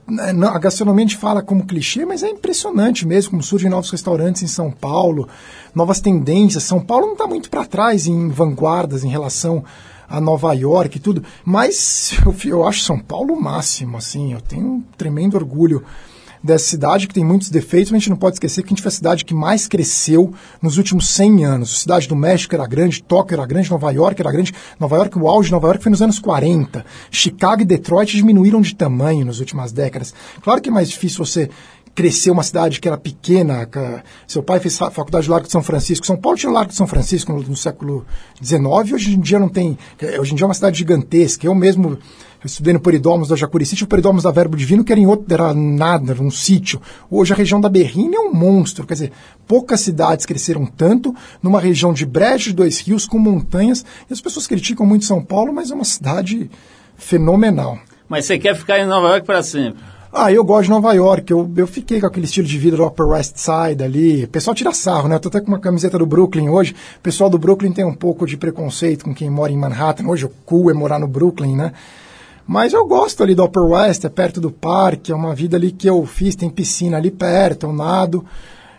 a 0.49 0.59
gastronomia 0.59 1.05
a 1.05 1.09
gente 1.09 1.17
fala 1.17 1.41
como 1.41 1.65
clichê, 1.65 2.05
mas 2.05 2.23
é 2.23 2.29
impressionante 2.29 3.07
mesmo 3.07 3.31
como 3.31 3.43
surgem 3.43 3.71
novos 3.71 3.91
restaurantes 3.91 4.43
em 4.43 4.49
São 4.49 4.73
Paulo, 4.73 5.29
novas 5.73 6.01
tendências. 6.01 6.65
São 6.65 6.81
Paulo 6.81 7.07
não 7.07 7.13
está 7.13 7.27
muito 7.29 7.49
para 7.49 7.65
trás 7.65 8.09
em 8.09 8.29
vanguardas 8.29 9.05
em 9.05 9.09
relação 9.09 9.65
a 10.09 10.21
Nova 10.21 10.53
York 10.55 10.97
e 10.97 11.01
tudo, 11.01 11.23
mas 11.45 12.13
eu, 12.25 12.35
eu 12.51 12.67
acho 12.67 12.81
São 12.81 12.99
Paulo 12.99 13.35
o 13.35 13.41
máximo, 13.41 13.99
assim, 13.99 14.33
eu 14.33 14.41
tenho 14.41 14.67
um 14.67 14.83
tremendo 14.97 15.37
orgulho 15.37 15.85
dessa 16.43 16.67
cidade 16.67 17.07
que 17.07 17.15
tem 17.15 17.25
muitos 17.25 17.51
defeitos, 17.51 17.91
mas 17.91 17.99
a 17.99 18.01
gente 18.01 18.11
não 18.11 18.17
pode 18.17 18.37
esquecer 18.37 18.63
que 18.63 18.69
a 18.69 18.71
gente 18.71 18.83
foi 18.83 18.89
a 18.89 18.93
cidade 18.93 19.25
que 19.25 19.35
mais 19.35 19.67
cresceu 19.67 20.33
nos 20.63 20.79
últimos 20.79 21.09
100 21.09 21.45
anos. 21.45 21.75
A 21.75 21.79
cidade 21.79 22.09
do 22.09 22.17
México 22.17 22.55
era 22.55 22.67
grande, 22.67 23.03
Tóquio 23.03 23.35
era 23.35 23.47
grande, 23.47 23.71
Nova 23.71 23.91
York 23.91 24.21
era 24.21 24.31
grande. 24.31 24.55
Nova 24.79 24.97
York, 24.97 25.19
o 25.19 25.29
auge 25.29 25.49
de 25.49 25.53
Nova 25.53 25.69
York 25.69 25.83
foi 25.83 25.91
nos 25.91 26.03
anos 26.03 26.19
40. 26.19 26.85
Chicago 27.11 27.63
e 27.63 27.65
Detroit 27.65 28.17
diminuíram 28.17 28.61
de 28.61 28.75
tamanho 28.75 29.25
nas 29.25 29.41
últimas 29.41 29.73
décadas. 29.73 30.15
Claro 30.43 30.61
que 30.61 30.69
é 30.69 30.73
mais 30.73 30.89
difícil 30.89 31.25
você 31.25 31.51
crescer 31.95 32.31
uma 32.31 32.43
cidade 32.43 32.81
que 32.81 32.89
era 32.89 32.97
pequena. 32.97 33.67
que- 33.67 34.03
Seu 34.27 34.43
pai 34.43 34.61
fez 34.61 34.77
fa- 34.79 34.91
faculdade 34.91 35.27
do 35.27 35.31
Largo 35.33 35.47
de 35.47 35.53
São 35.53 35.63
Francisco. 35.63 36.07
São 36.07 36.17
Paulo 36.17 36.37
tinha 36.39 36.51
o 36.51 36.53
Largo 36.55 36.71
de 36.71 36.77
São 36.77 36.87
Francisco 36.87 37.33
no, 37.33 37.43
no 37.43 37.57
século 37.57 38.05
XIX. 38.43 38.93
Hoje 38.93 39.15
em 39.15 39.21
dia 39.21 39.39
não 39.39 39.49
tem. 39.49 39.77
Hoje 40.21 40.33
em 40.33 40.37
dia 40.37 40.45
é 40.45 40.49
uma 40.49 40.55
cidade 40.55 40.79
gigantesca. 40.79 41.47
Eu 41.47 41.55
mesmo 41.55 41.99
estudei 42.45 42.73
no 42.73 42.79
Peridómos 42.79 43.29
da 43.29 43.35
Jacurici, 43.37 43.83
o 43.83 43.87
Peridómos 43.89 44.23
da 44.23 44.31
Verbo 44.31 44.57
Divino, 44.57 44.85
que 44.85 44.93
era 44.93 45.01
em 45.01 45.07
outro, 45.07 45.27
era 45.35 45.53
nada, 45.53 46.13
era 46.13 46.23
um 46.23 46.31
sítio. 46.31 46.81
Hoje 47.11 47.33
a 47.33 47.37
região 47.37 47.61
da 47.61 47.69
Berrina 47.69 48.15
é 48.17 48.21
um 48.21 48.33
monstro. 48.33 48.87
Quer 48.87 48.95
dizer, 48.95 49.13
poucas 49.47 49.81
cidades 49.81 50.25
cresceram 50.25 50.65
tanto 50.65 51.13
numa 51.43 51.61
região 51.61 51.93
de 51.93 52.07
brejo 52.07 52.51
de 52.51 52.55
dois 52.55 52.79
rios 52.81 53.07
com 53.07 53.19
montanhas. 53.19 53.85
E 54.09 54.13
as 54.13 54.21
pessoas 54.21 54.47
criticam 54.47 54.87
muito 54.87 55.05
São 55.05 55.21
Paulo, 55.23 55.53
mas 55.53 55.71
é 55.71 55.75
uma 55.75 55.85
cidade 55.85 56.49
fenomenal. 56.97 57.79
Mas 58.09 58.25
você 58.27 58.39
quer 58.39 58.55
ficar 58.57 58.79
em 58.79 58.87
Nova 58.87 59.09
York 59.09 59.27
para 59.27 59.43
sempre? 59.43 59.83
Ah, 60.13 60.33
eu 60.33 60.43
gosto 60.43 60.65
de 60.65 60.71
Nova 60.71 60.93
York. 60.95 61.31
Eu, 61.31 61.51
eu 61.57 61.67
fiquei 61.67 62.01
com 62.01 62.07
aquele 62.07 62.25
estilo 62.25 62.47
de 62.47 62.59
vida 62.59 62.77
do 62.77 62.87
Upper 62.87 63.09
West 63.09 63.37
Side 63.37 63.83
ali. 63.83 64.25
O 64.25 64.29
pessoal 64.29 64.55
tira 64.55 64.73
sarro, 64.73 65.09
né? 65.09 65.17
Eu 65.17 65.21
tô 65.21 65.29
até 65.29 65.41
com 65.41 65.49
uma 65.49 65.59
camiseta 65.59 65.99
do 65.99 66.07
Brooklyn 66.07 66.49
hoje. 66.49 66.75
O 66.97 67.01
pessoal 67.01 67.29
do 67.29 67.39
Brooklyn 67.39 67.73
tem 67.73 67.85
um 67.85 67.95
pouco 67.95 68.27
de 68.27 68.37
preconceito 68.37 69.05
com 69.05 69.15
quem 69.15 69.29
mora 69.29 69.53
em 69.53 69.57
Manhattan. 69.57 70.07
Hoje 70.07 70.25
o 70.25 70.31
cool 70.47 70.71
é 70.71 70.75
morar 70.75 70.99
no 70.99 71.07
Brooklyn, 71.07 71.55
né? 71.55 71.73
Mas 72.47 72.73
eu 72.73 72.87
gosto 72.87 73.23
ali 73.23 73.35
do 73.35 73.45
Upper 73.45 73.63
West, 73.63 74.07
é 74.07 74.09
perto 74.09 74.41
do 74.41 74.51
parque, 74.51 75.13
é 75.13 75.15
uma 75.15 75.35
vida 75.35 75.59
ali 75.59 75.71
que 75.71 75.87
eu 75.87 76.07
fiz, 76.07 76.35
tem 76.35 76.49
piscina 76.49 76.97
ali 76.97 77.11
perto, 77.11 77.67
eu 77.67 77.73
nado. 77.75 78.25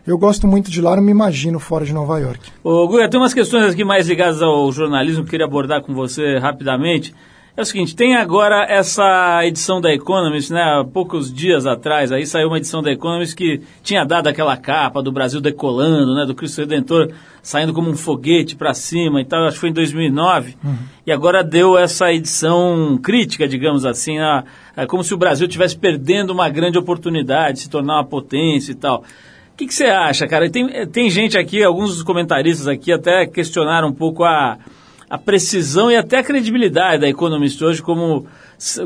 Eu 0.07 0.17
gosto 0.17 0.47
muito 0.47 0.71
de 0.71 0.81
lá, 0.81 0.95
não 0.95 1.03
me 1.03 1.11
imagino 1.11 1.59
fora 1.59 1.85
de 1.85 1.93
Nova 1.93 2.17
York. 2.17 2.51
Ô, 2.63 2.87
Guga, 2.87 3.07
tem 3.07 3.19
umas 3.19 3.31
questões 3.31 3.71
aqui 3.71 3.83
mais 3.83 4.07
ligadas 4.07 4.41
ao 4.41 4.71
jornalismo 4.71 5.21
que 5.21 5.27
eu 5.27 5.31
queria 5.31 5.45
abordar 5.45 5.83
com 5.83 5.93
você 5.93 6.39
rapidamente. 6.39 7.13
É 7.59 7.61
o 7.61 7.65
seguinte, 7.65 7.93
tem 7.93 8.15
agora 8.15 8.65
essa 8.69 9.41
edição 9.45 9.81
da 9.81 9.93
Economist, 9.93 10.49
né? 10.53 10.61
Há 10.61 10.85
poucos 10.85 11.29
dias 11.33 11.65
atrás 11.65 12.09
aí 12.09 12.25
saiu 12.25 12.47
uma 12.47 12.55
edição 12.57 12.81
da 12.81 12.89
Economist 12.89 13.35
que 13.35 13.59
tinha 13.83 14.05
dado 14.05 14.27
aquela 14.27 14.55
capa 14.55 15.03
do 15.03 15.11
Brasil 15.11 15.41
decolando, 15.41 16.15
né? 16.15 16.25
Do 16.25 16.33
Cristo 16.33 16.61
Redentor 16.61 17.11
saindo 17.43 17.73
como 17.73 17.89
um 17.89 17.97
foguete 17.97 18.55
para 18.55 18.73
cima 18.73 19.19
e 19.19 19.25
tal, 19.25 19.43
acho 19.43 19.55
que 19.55 19.59
foi 19.59 19.69
em 19.71 19.73
2009. 19.73 20.55
E 21.05 21.11
agora 21.11 21.43
deu 21.43 21.77
essa 21.77 22.13
edição 22.13 22.97
crítica, 23.03 23.45
digamos 23.45 23.85
assim, 23.85 24.19
a, 24.19 24.45
a- 24.77 24.85
como 24.87 25.03
se 25.03 25.13
o 25.13 25.17
Brasil 25.17 25.45
estivesse 25.45 25.77
perdendo 25.77 26.29
uma 26.31 26.47
grande 26.47 26.77
oportunidade 26.79 27.55
de 27.57 27.59
se 27.63 27.69
tornar 27.69 27.95
uma 27.95 28.05
potência 28.05 28.71
e 28.71 28.75
tal. 28.75 28.99
O 29.53 29.57
que 29.57 29.67
que 29.67 29.73
você 29.73 29.87
acha, 29.87 30.25
cara? 30.29 30.49
Tem, 30.49 30.87
tem 30.87 31.09
gente 31.09 31.37
aqui, 31.37 31.61
alguns 31.61 31.89
dos 31.89 32.03
comentaristas 32.03 32.69
aqui 32.69 32.93
até 32.93 33.25
questionaram 33.25 33.89
um 33.89 33.93
pouco 33.93 34.23
a, 34.23 34.57
a 35.09 35.17
precisão 35.17 35.89
e 35.89 35.95
até 35.95 36.19
a 36.19 36.23
credibilidade 36.23 37.01
da 37.01 37.09
Economist 37.09 37.63
hoje 37.63 37.81
como, 37.81 38.27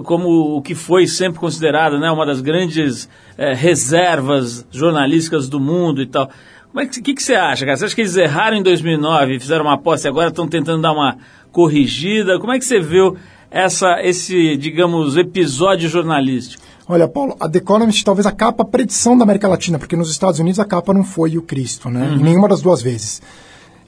como 0.04 0.58
o 0.58 0.62
que 0.62 0.74
foi 0.74 1.06
sempre 1.06 1.40
considerada 1.40 2.00
né, 2.00 2.10
uma 2.10 2.26
das 2.26 2.40
grandes 2.40 3.10
eh, 3.38 3.54
reservas 3.54 4.66
jornalísticas 4.72 5.50
do 5.50 5.60
mundo 5.60 6.02
e 6.02 6.06
tal. 6.06 6.30
Como 6.72 6.82
é 6.82 6.88
que, 6.88 7.02
que, 7.02 7.14
que 7.14 7.22
você 7.22 7.36
acha, 7.36 7.66
cara? 7.66 7.78
Você 7.78 7.86
acha 7.86 7.96
que 7.96 8.02
eles 8.02 8.16
erraram 8.16 8.58
em 8.58 8.64
2009 8.64 9.36
e 9.36 9.40
fizeram 9.40 9.66
uma 9.66 9.74
aposta 9.74 10.08
e 10.08 10.10
agora 10.10 10.30
estão 10.30 10.48
tentando 10.48 10.82
dar 10.82 10.94
uma 10.94 11.18
corrigida? 11.52 12.40
Como 12.40 12.54
é 12.54 12.58
que 12.58 12.66
você 12.66 12.80
viu 12.80 13.18
essa, 13.52 14.02
esse, 14.02 14.56
digamos, 14.58 15.18
episódio 15.18 15.90
jornalístico? 15.90 16.64
Olha, 16.88 17.08
Paulo, 17.08 17.36
a 17.40 17.48
The 17.48 17.60
Economist, 17.60 18.04
talvez 18.04 18.26
a 18.26 18.32
capa 18.32 18.66
predição 18.66 19.18
da 19.18 19.24
América 19.24 19.48
Latina, 19.48 19.78
porque 19.78 19.96
nos 19.96 20.10
Estados 20.10 20.40
Unidos 20.40 20.60
a 20.60 20.66
capa 20.66 20.94
não 20.94 21.04
foi 21.04 21.38
o 21.38 21.42
Cristo, 21.42 21.90
né? 21.90 22.16
Em 22.16 22.24
nenhuma 22.24 22.48
das 22.48 22.62
duas 22.62 22.82
vezes. 22.82 23.22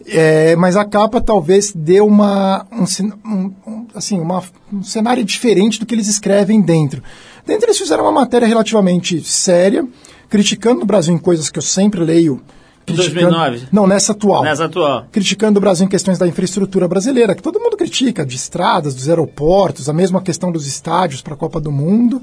É, 0.08 0.56
mas 0.56 0.76
a 0.76 0.86
capa 0.86 1.20
talvez 1.20 1.72
deu 1.74 2.06
uma, 2.06 2.66
um, 2.72 3.52
um- 3.66 3.88
assim, 3.96 4.20
uma, 4.20 4.44
um 4.72 4.84
cenário 4.84 5.24
diferente 5.24 5.80
do 5.80 5.86
que 5.86 5.96
eles 5.96 6.08
escrevem 6.08 6.62
dentro. 6.62 7.02
Dentro 7.46 7.66
eles 7.68 7.78
fizeram 7.78 8.04
uma 8.04 8.12
matéria 8.12 8.48
relativamente 8.48 9.22
séria, 9.24 9.88
criticando 10.30 10.82
o 10.84 10.86
Brasil 10.86 11.14
em 11.14 11.18
coisas 11.18 11.50
que 11.50 11.58
eu 11.58 11.64
sempre 11.64 12.02
leio. 12.02 12.42
Em 12.88 12.94
criticando- 12.94 13.32
2009? 13.32 13.68
Não, 13.72 13.88
nessa 13.88 14.12
atual 14.12 14.44
Nessa 14.44 14.66
atual. 14.66 15.08
criticando 15.12 15.58
o 15.58 15.62
Brasil 15.62 15.86
em 15.88 15.90
questões 15.90 16.20
da 16.20 16.28
infraestrutura 16.28 16.88
brasileira, 16.88 17.34
que 17.34 17.42
todo 17.42 17.60
mundo 17.60 17.76
critica, 17.76 18.24
de 18.24 18.36
estradas, 18.36 18.94
dos 18.94 19.10
aeroportos, 19.10 19.90
a 19.90 19.94
mesma 19.94 20.22
questão 20.22 20.52
dos 20.52 20.68
estádios 20.68 21.20
para 21.20 21.34
a 21.34 21.38
Copa 21.38 21.60
do 21.60 21.72
Mundo, 21.72 22.22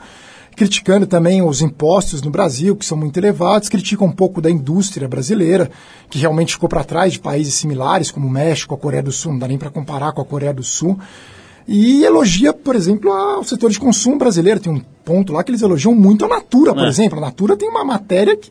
criticando 0.57 1.07
também 1.07 1.43
os 1.43 1.61
impostos 1.63 2.23
no 2.23 2.31
Brasil, 2.31 2.77
que 2.77 2.85
são 2.85 2.97
muito 2.97 3.17
elevados, 3.19 3.69
critica 3.69 4.05
um 4.05 4.11
pouco 4.13 4.41
da 4.41 4.51
indústria 4.51 5.09
brasileira, 5.09 5.71
que 6.11 6.19
realmente 6.19 6.53
ficou 6.55 6.69
para 6.69 6.85
trás 6.85 7.13
de 7.15 7.19
países 7.21 7.55
similares, 7.55 8.11
como 8.11 8.27
o 8.27 8.31
México, 8.31 8.75
a 8.75 8.79
Coreia 8.79 9.03
do 9.03 9.13
Sul, 9.13 9.33
não 9.33 9.39
dá 9.39 9.49
nem 9.49 9.59
para 9.59 9.71
comparar 9.71 10.13
com 10.13 10.21
a 10.21 10.25
Coreia 10.25 10.53
do 10.53 10.63
Sul. 10.63 10.99
E 11.67 12.05
elogia, 12.05 12.53
por 12.53 12.75
exemplo, 12.75 13.11
o 13.39 13.45
setor 13.45 13.71
de 13.71 13.79
consumo 13.79 14.19
brasileiro. 14.19 14.59
Tem 14.59 14.73
um 14.73 14.81
ponto 15.05 15.33
lá 15.33 15.45
que 15.45 15.51
eles 15.53 15.63
elogiam 15.63 15.95
muito 15.95 16.25
a 16.25 16.29
Natura, 16.29 16.75
por 16.75 16.85
É. 16.85 16.89
exemplo. 16.89 17.19
A 17.19 17.21
Natura 17.21 17.57
tem 17.57 17.69
uma 17.69 17.85
matéria 17.85 18.37
que 18.37 18.51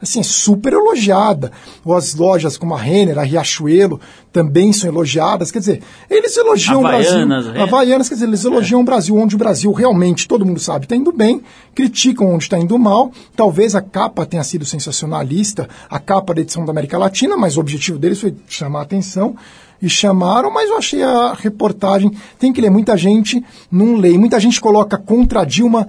assim, 0.00 0.20
é 0.20 0.22
super 0.22 0.72
elogiada. 0.72 1.52
Ou 1.84 1.94
as 1.94 2.14
lojas 2.14 2.56
como 2.56 2.74
a 2.74 2.78
Renner, 2.78 3.18
a 3.18 3.22
Riachuelo, 3.22 4.00
também 4.32 4.72
são 4.72 4.88
elogiadas. 4.88 5.50
Quer 5.50 5.60
dizer, 5.60 5.82
eles 6.10 6.36
elogiam 6.36 6.86
Havaianas, 6.86 7.06
o 7.06 7.26
Brasil. 7.26 7.52
Renner. 7.52 7.62
Havaianas, 7.62 8.08
quer 8.08 8.14
dizer, 8.14 8.26
eles 8.26 8.44
elogiam 8.44 8.80
o 8.80 8.84
Brasil, 8.84 9.16
onde 9.16 9.34
o 9.34 9.38
Brasil 9.38 9.72
realmente, 9.72 10.28
todo 10.28 10.44
mundo 10.44 10.60
sabe, 10.60 10.84
está 10.84 10.96
indo 10.96 11.12
bem, 11.12 11.42
criticam 11.74 12.34
onde 12.34 12.44
está 12.44 12.58
indo 12.58 12.78
mal. 12.78 13.10
Talvez 13.34 13.74
a 13.74 13.80
capa 13.80 14.26
tenha 14.26 14.44
sido 14.44 14.64
sensacionalista, 14.64 15.68
a 15.88 15.98
capa 15.98 16.34
da 16.34 16.40
edição 16.40 16.64
da 16.64 16.70
América 16.70 16.98
Latina, 16.98 17.36
mas 17.36 17.56
o 17.56 17.60
objetivo 17.60 17.98
deles 17.98 18.20
foi 18.20 18.34
chamar 18.48 18.80
a 18.80 18.82
atenção. 18.82 19.36
E 19.80 19.90
chamaram, 19.90 20.50
mas 20.50 20.70
eu 20.70 20.78
achei 20.78 21.02
a 21.02 21.34
reportagem. 21.34 22.10
Tem 22.38 22.50
que 22.50 22.62
ler, 22.62 22.70
muita 22.70 22.96
gente 22.96 23.44
não 23.70 23.96
lê. 23.96 24.16
Muita 24.16 24.40
gente 24.40 24.58
coloca 24.58 24.96
contra 24.96 25.42
a 25.42 25.44
Dilma 25.44 25.86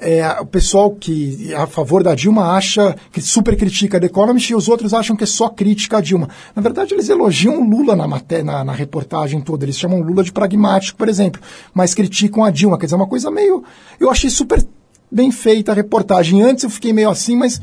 é, 0.00 0.40
o 0.40 0.46
pessoal 0.46 0.90
que 0.90 1.52
é 1.52 1.56
a 1.56 1.66
favor 1.66 2.02
da 2.02 2.14
Dilma 2.14 2.56
acha 2.56 2.96
que 3.12 3.20
super 3.20 3.56
critica 3.56 3.98
a 3.98 4.00
The 4.00 4.06
Economist 4.06 4.50
e 4.50 4.54
os 4.54 4.68
outros 4.68 4.94
acham 4.94 5.14
que 5.14 5.24
é 5.24 5.26
só 5.26 5.48
crítica 5.48 5.98
a 5.98 6.00
Dilma. 6.00 6.28
Na 6.56 6.62
verdade, 6.62 6.94
eles 6.94 7.08
elogiam 7.08 7.68
Lula 7.68 7.94
na, 7.94 8.08
maté 8.08 8.42
na, 8.42 8.64
na 8.64 8.72
reportagem 8.72 9.40
toda. 9.40 9.64
Eles 9.64 9.78
chamam 9.78 10.00
Lula 10.00 10.24
de 10.24 10.32
pragmático, 10.32 10.96
por 10.96 11.08
exemplo, 11.08 11.40
mas 11.74 11.94
criticam 11.94 12.42
a 12.42 12.50
Dilma. 12.50 12.78
Quer 12.78 12.86
dizer, 12.86 12.96
é 12.96 12.98
uma 12.98 13.06
coisa 13.06 13.30
meio. 13.30 13.62
Eu 13.98 14.10
achei 14.10 14.30
super 14.30 14.64
bem 15.10 15.30
feita 15.30 15.72
a 15.72 15.74
reportagem. 15.74 16.42
Antes 16.42 16.64
eu 16.64 16.70
fiquei 16.70 16.92
meio 16.92 17.10
assim, 17.10 17.36
mas 17.36 17.60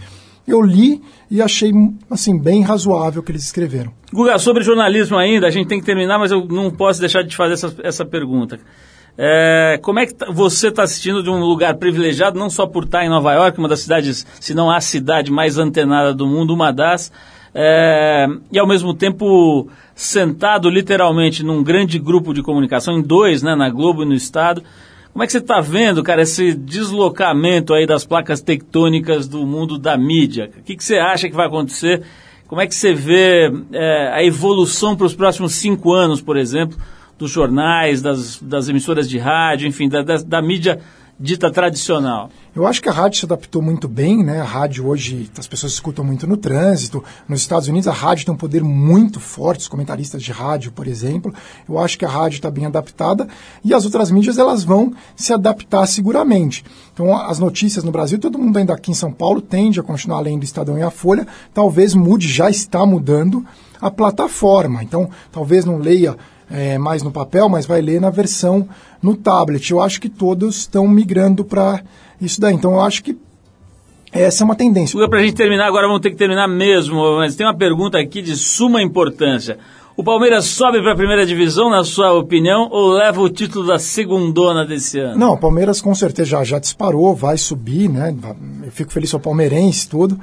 eu 0.48 0.62
li 0.62 1.02
e 1.30 1.42
achei 1.42 1.72
assim 2.10 2.38
bem 2.38 2.62
razoável 2.62 3.22
o 3.22 3.24
que 3.24 3.32
eles 3.32 3.44
escreveram. 3.44 3.92
Guga, 4.14 4.40
sobre 4.40 4.64
jornalismo 4.64 5.18
ainda, 5.18 5.48
a 5.48 5.52
gente 5.52 5.68
tem 5.68 5.80
que 5.80 5.86
terminar, 5.86 6.18
mas 6.18 6.32
eu 6.32 6.46
não 6.46 6.72
posso 6.72 7.00
deixar 7.00 7.22
de 7.22 7.30
te 7.30 7.36
fazer 7.36 7.54
essa, 7.54 7.76
essa 7.84 8.06
pergunta. 8.06 8.60
É, 9.18 9.80
como 9.82 10.00
é 10.00 10.06
que 10.06 10.14
tá- 10.14 10.28
você 10.32 10.68
está 10.68 10.84
assistindo 10.84 11.24
de 11.24 11.30
um 11.30 11.40
lugar 11.40 11.74
privilegiado, 11.76 12.38
não 12.38 12.50
só 12.50 12.68
por 12.68 12.84
estar 12.84 13.04
em 13.04 13.10
Nova 13.10 13.34
York, 13.34 13.58
uma 13.58 13.68
das 13.68 13.80
cidades, 13.80 14.28
se 14.40 14.54
não 14.54 14.70
a 14.70 14.80
cidade 14.80 15.32
mais 15.32 15.58
antenada 15.58 16.14
do 16.14 16.28
mundo, 16.28 16.54
uma 16.54 16.72
das, 16.72 17.12
é, 17.54 18.28
e 18.52 18.60
ao 18.60 18.68
mesmo 18.68 18.94
tempo 18.94 19.68
sentado 19.96 20.70
literalmente 20.70 21.44
num 21.44 21.64
grande 21.64 21.98
grupo 21.98 22.32
de 22.32 22.44
comunicação, 22.44 23.00
em 23.00 23.02
dois, 23.02 23.42
né, 23.42 23.56
na 23.56 23.70
Globo 23.70 24.04
e 24.04 24.06
no 24.06 24.14
Estado. 24.14 24.62
Como 25.12 25.24
é 25.24 25.26
que 25.26 25.32
você 25.32 25.40
está 25.40 25.60
vendo, 25.60 26.04
cara, 26.04 26.22
esse 26.22 26.54
deslocamento 26.54 27.74
aí 27.74 27.88
das 27.88 28.06
placas 28.06 28.40
tectônicas 28.40 29.28
do 29.28 29.48
mundo 29.48 29.80
da 29.80 29.98
mídia? 29.98 30.52
O 30.60 30.64
que, 30.64 30.76
que 30.76 30.84
você 30.84 30.98
acha 30.98 31.28
que 31.28 31.36
vai 31.36 31.48
acontecer? 31.48 32.04
Como 32.48 32.62
é 32.62 32.68
que 32.68 32.76
você 32.76 32.94
vê 32.94 33.52
é, 33.74 34.12
a 34.14 34.24
evolução 34.24 34.96
para 34.96 35.08
os 35.08 35.16
próximos 35.16 35.54
cinco 35.54 35.92
anos, 35.92 36.22
por 36.22 36.38
exemplo, 36.38 36.78
dos 37.18 37.32
jornais, 37.32 38.02
das, 38.02 38.40
das 38.42 38.70
emissoras 38.70 39.10
de 39.10 39.18
rádio, 39.18 39.68
enfim, 39.68 39.90
da, 39.90 40.02
da, 40.02 40.18
da 40.18 40.42
mídia 40.42 40.80
dita 41.20 41.52
tradicional? 41.52 42.30
Eu 42.56 42.66
acho 42.68 42.82
que 42.82 42.90
a 42.90 42.92
rádio 42.92 43.20
se 43.20 43.26
adaptou 43.26 43.62
muito 43.62 43.88
bem, 43.88 44.24
né? 44.24 44.40
A 44.40 44.44
rádio 44.44 44.88
hoje, 44.88 45.30
as 45.38 45.48
pessoas 45.48 45.74
escutam 45.74 46.04
muito 46.06 46.28
no 46.28 46.38
trânsito. 46.38 47.04
Nos 47.28 47.42
Estados 47.42 47.68
Unidos, 47.68 47.88
a 47.88 47.92
rádio 47.92 48.26
tem 48.26 48.34
um 48.34 48.38
poder 48.38 48.64
muito 48.64 49.20
forte, 49.20 49.62
os 49.62 49.68
comentaristas 49.68 50.22
de 50.22 50.32
rádio, 50.32 50.72
por 50.72 50.88
exemplo. 50.88 51.34
Eu 51.68 51.80
acho 51.80 51.98
que 51.98 52.06
a 52.06 52.10
rádio 52.10 52.38
está 52.38 52.52
bem 52.52 52.66
adaptada 52.66 53.28
e 53.64 53.74
as 53.74 53.86
outras 53.86 54.12
mídias, 54.12 54.38
elas 54.38 54.64
vão 54.64 54.94
se 55.16 55.34
adaptar 55.34 55.86
seguramente. 55.88 56.64
Então, 56.94 57.16
as 57.16 57.40
notícias 57.40 57.84
no 57.84 57.92
Brasil, 57.92 58.20
todo 58.20 58.40
mundo 58.40 58.58
ainda 58.58 58.74
aqui 58.74 58.92
em 58.92 58.96
São 58.96 59.12
Paulo 59.12 59.42
tende 59.42 59.80
a 59.80 59.84
continuar 59.84 60.20
lendo 60.20 60.44
Estadão 60.44 60.78
e 60.78 60.84
a 60.84 60.92
Folha. 60.92 61.28
Talvez 61.54 61.94
mude, 61.94 62.28
já 62.28 62.50
está 62.50 62.86
mudando 62.86 63.46
a 63.82 63.92
plataforma. 63.92 64.84
Então, 64.84 65.10
talvez 65.32 65.66
não 65.66 65.78
leia 65.78 66.18
é, 66.50 66.78
mais 66.78 67.04
no 67.04 67.12
papel, 67.12 67.50
mas 67.50 67.66
vai 67.66 67.82
ler 67.82 68.00
na 68.00 68.10
versão 68.10 68.68
no 69.02 69.16
tablet. 69.16 69.72
Eu 69.72 69.82
acho 69.82 70.00
que 70.00 70.10
todos 70.10 70.58
estão 70.58 70.88
migrando 70.88 71.44
para 71.44 71.82
isso 72.20 72.40
daí. 72.40 72.54
Então 72.54 72.74
eu 72.74 72.82
acho 72.82 73.04
que 73.04 73.18
essa 74.12 74.44
é 74.44 74.46
uma 74.46 74.56
tendência. 74.56 75.08
Para 75.08 75.20
a 75.20 75.24
gente 75.24 75.36
terminar, 75.36 75.68
agora 75.68 75.88
vamos 75.88 76.02
ter 76.02 76.12
que 76.12 76.16
terminar 76.16 76.48
mesmo, 76.48 77.18
mas 77.18 77.36
tem 77.36 77.46
uma 77.46 77.56
pergunta 77.56 78.00
aqui 78.00 78.22
de 78.22 78.36
suma 78.36 78.82
importância. 78.82 79.58
O 79.96 80.04
Palmeiras 80.04 80.46
sobe 80.46 80.80
para 80.80 80.94
a 80.94 80.96
primeira 80.96 81.26
divisão, 81.26 81.72
na 81.72 81.84
sua 81.84 82.14
opinião, 82.14 82.70
ou 82.72 82.92
leva 82.92 83.20
o 83.20 83.30
título 83.30 83.66
da 83.66 83.80
segundona 83.80 84.64
desse 84.64 85.00
ano? 85.00 85.18
Não, 85.18 85.34
o 85.34 85.38
Palmeiras 85.38 85.82
com 85.82 85.94
certeza 85.96 86.30
já, 86.30 86.44
já 86.44 86.60
disparou, 86.60 87.16
vai 87.16 87.36
subir, 87.36 87.90
né? 87.90 88.16
Eu 88.64 88.72
fico 88.72 88.92
feliz, 88.92 89.10
sou 89.10 89.20
palmeirense, 89.20 89.90
tudo. 89.90 90.20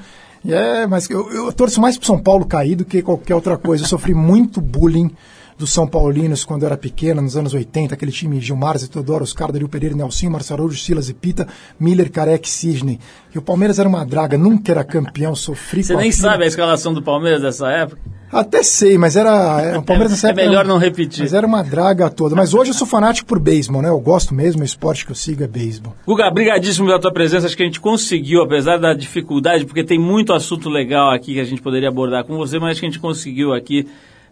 É, 0.47 0.87
mas 0.87 1.11
eu, 1.11 1.29
eu 1.33 1.53
torço 1.53 1.81
mais 1.81 1.97
pro 1.97 2.07
São 2.07 2.21
Paulo 2.21 2.47
cair 2.47 2.77
do 2.77 2.85
que 2.85 3.03
qualquer 3.03 3.35
outra 3.35 3.57
coisa. 3.57 3.83
Eu 3.83 3.89
sofri 3.89 4.15
muito 4.15 4.61
bullying 4.61 5.11
dos 5.57 5.73
São 5.73 5.87
Paulinos 5.87 6.45
quando 6.45 6.63
eu 6.63 6.67
era 6.67 6.77
pequeno, 6.77 7.23
nos 7.23 7.37
anos 7.37 7.55
80, 7.55 7.95
aquele 7.95 8.11
time 8.13 8.41
Gilmar, 8.41 8.79
Teodoro, 8.79 9.23
Oscar, 9.25 9.53
Dario 9.53 9.69
Pereira, 9.69 9.95
Nelson, 9.97 10.29
Marcelo 10.31 10.61
Araújo, 10.63 10.79
Silas 10.79 11.09
e 11.09 11.15
Pita, 11.15 11.47
Miller, 11.79 12.11
Careca 12.11 12.47
e 12.47 12.51
Sidney. 12.51 12.99
E 13.35 13.39
o 13.39 13.43
Palmeiras 13.43 13.79
era 13.79 13.89
uma 13.89 14.05
draga, 14.05 14.37
nunca 14.37 14.73
era 14.73 14.83
campeão, 14.85 15.35
sofri 15.35 15.83
Você 15.85 15.95
nem 15.97 16.11
sabe 16.13 16.45
a 16.45 16.47
escalação 16.47 16.93
do 16.93 17.03
Palmeiras 17.03 17.43
dessa 17.43 17.69
época? 17.71 18.01
Até 18.33 18.65
sei, 18.65 18.99
mas 18.99 19.15
era. 19.15 19.61
era- 19.63 19.79
O 19.79 19.83
Palmeiras 19.85 20.11
nessa 20.11 20.27
É 20.27 20.31
época 20.31 20.45
melhor 20.45 20.61
era- 20.61 20.69
não 20.69 20.77
repetir. 20.77 21.21
Mas 21.21 21.33
era 21.33 21.47
uma 21.47 21.63
draga 21.63 22.11
toda. 22.11 22.35
Mas 22.35 22.53
hoje 22.53 22.71
eu 22.71 22.75
sou 22.75 22.85
fanático 22.87 23.29
por 23.29 23.39
beisebol, 23.39 23.81
né? 23.81 23.89
Eu 23.91 24.01
gosto 24.01 24.35
mesmo, 24.35 24.63
o 24.63 24.65
esporte 24.65 25.07
que 25.07 25.13
eu 25.13 25.15
sigo 25.15 25.45
é 25.45 25.47
beisebol. 25.47 25.95
Guga, 26.05 26.29
brigadíssimo 26.33 26.87
pela 26.89 26.99
tua 26.99 27.13
presença. 27.13 27.47
Acho 27.47 27.57
que 27.57 27.63
a 27.63 27.67
gente 27.67 27.79
conseguiu, 27.81 28.43
apesar 28.43 28.79
da 28.79 28.93
dificuldade, 28.93 29.65
porque 29.65 29.85
tem 29.85 30.01
muito 30.01 30.33
assunto 30.33 30.69
legal 30.69 31.13
aqui 31.13 31.35
que 31.35 31.41
a 31.41 31.45
gente 31.45 31.63
poderia 31.63 31.89
abordar 31.89 32.25
com 32.25 32.37
você, 32.37 32.59
mas 32.59 32.73
acho 32.73 32.81
que 32.81 32.87
a 32.87 32.89
gente 32.91 32.99
conseguiu 32.99 33.53
aqui 33.53 33.87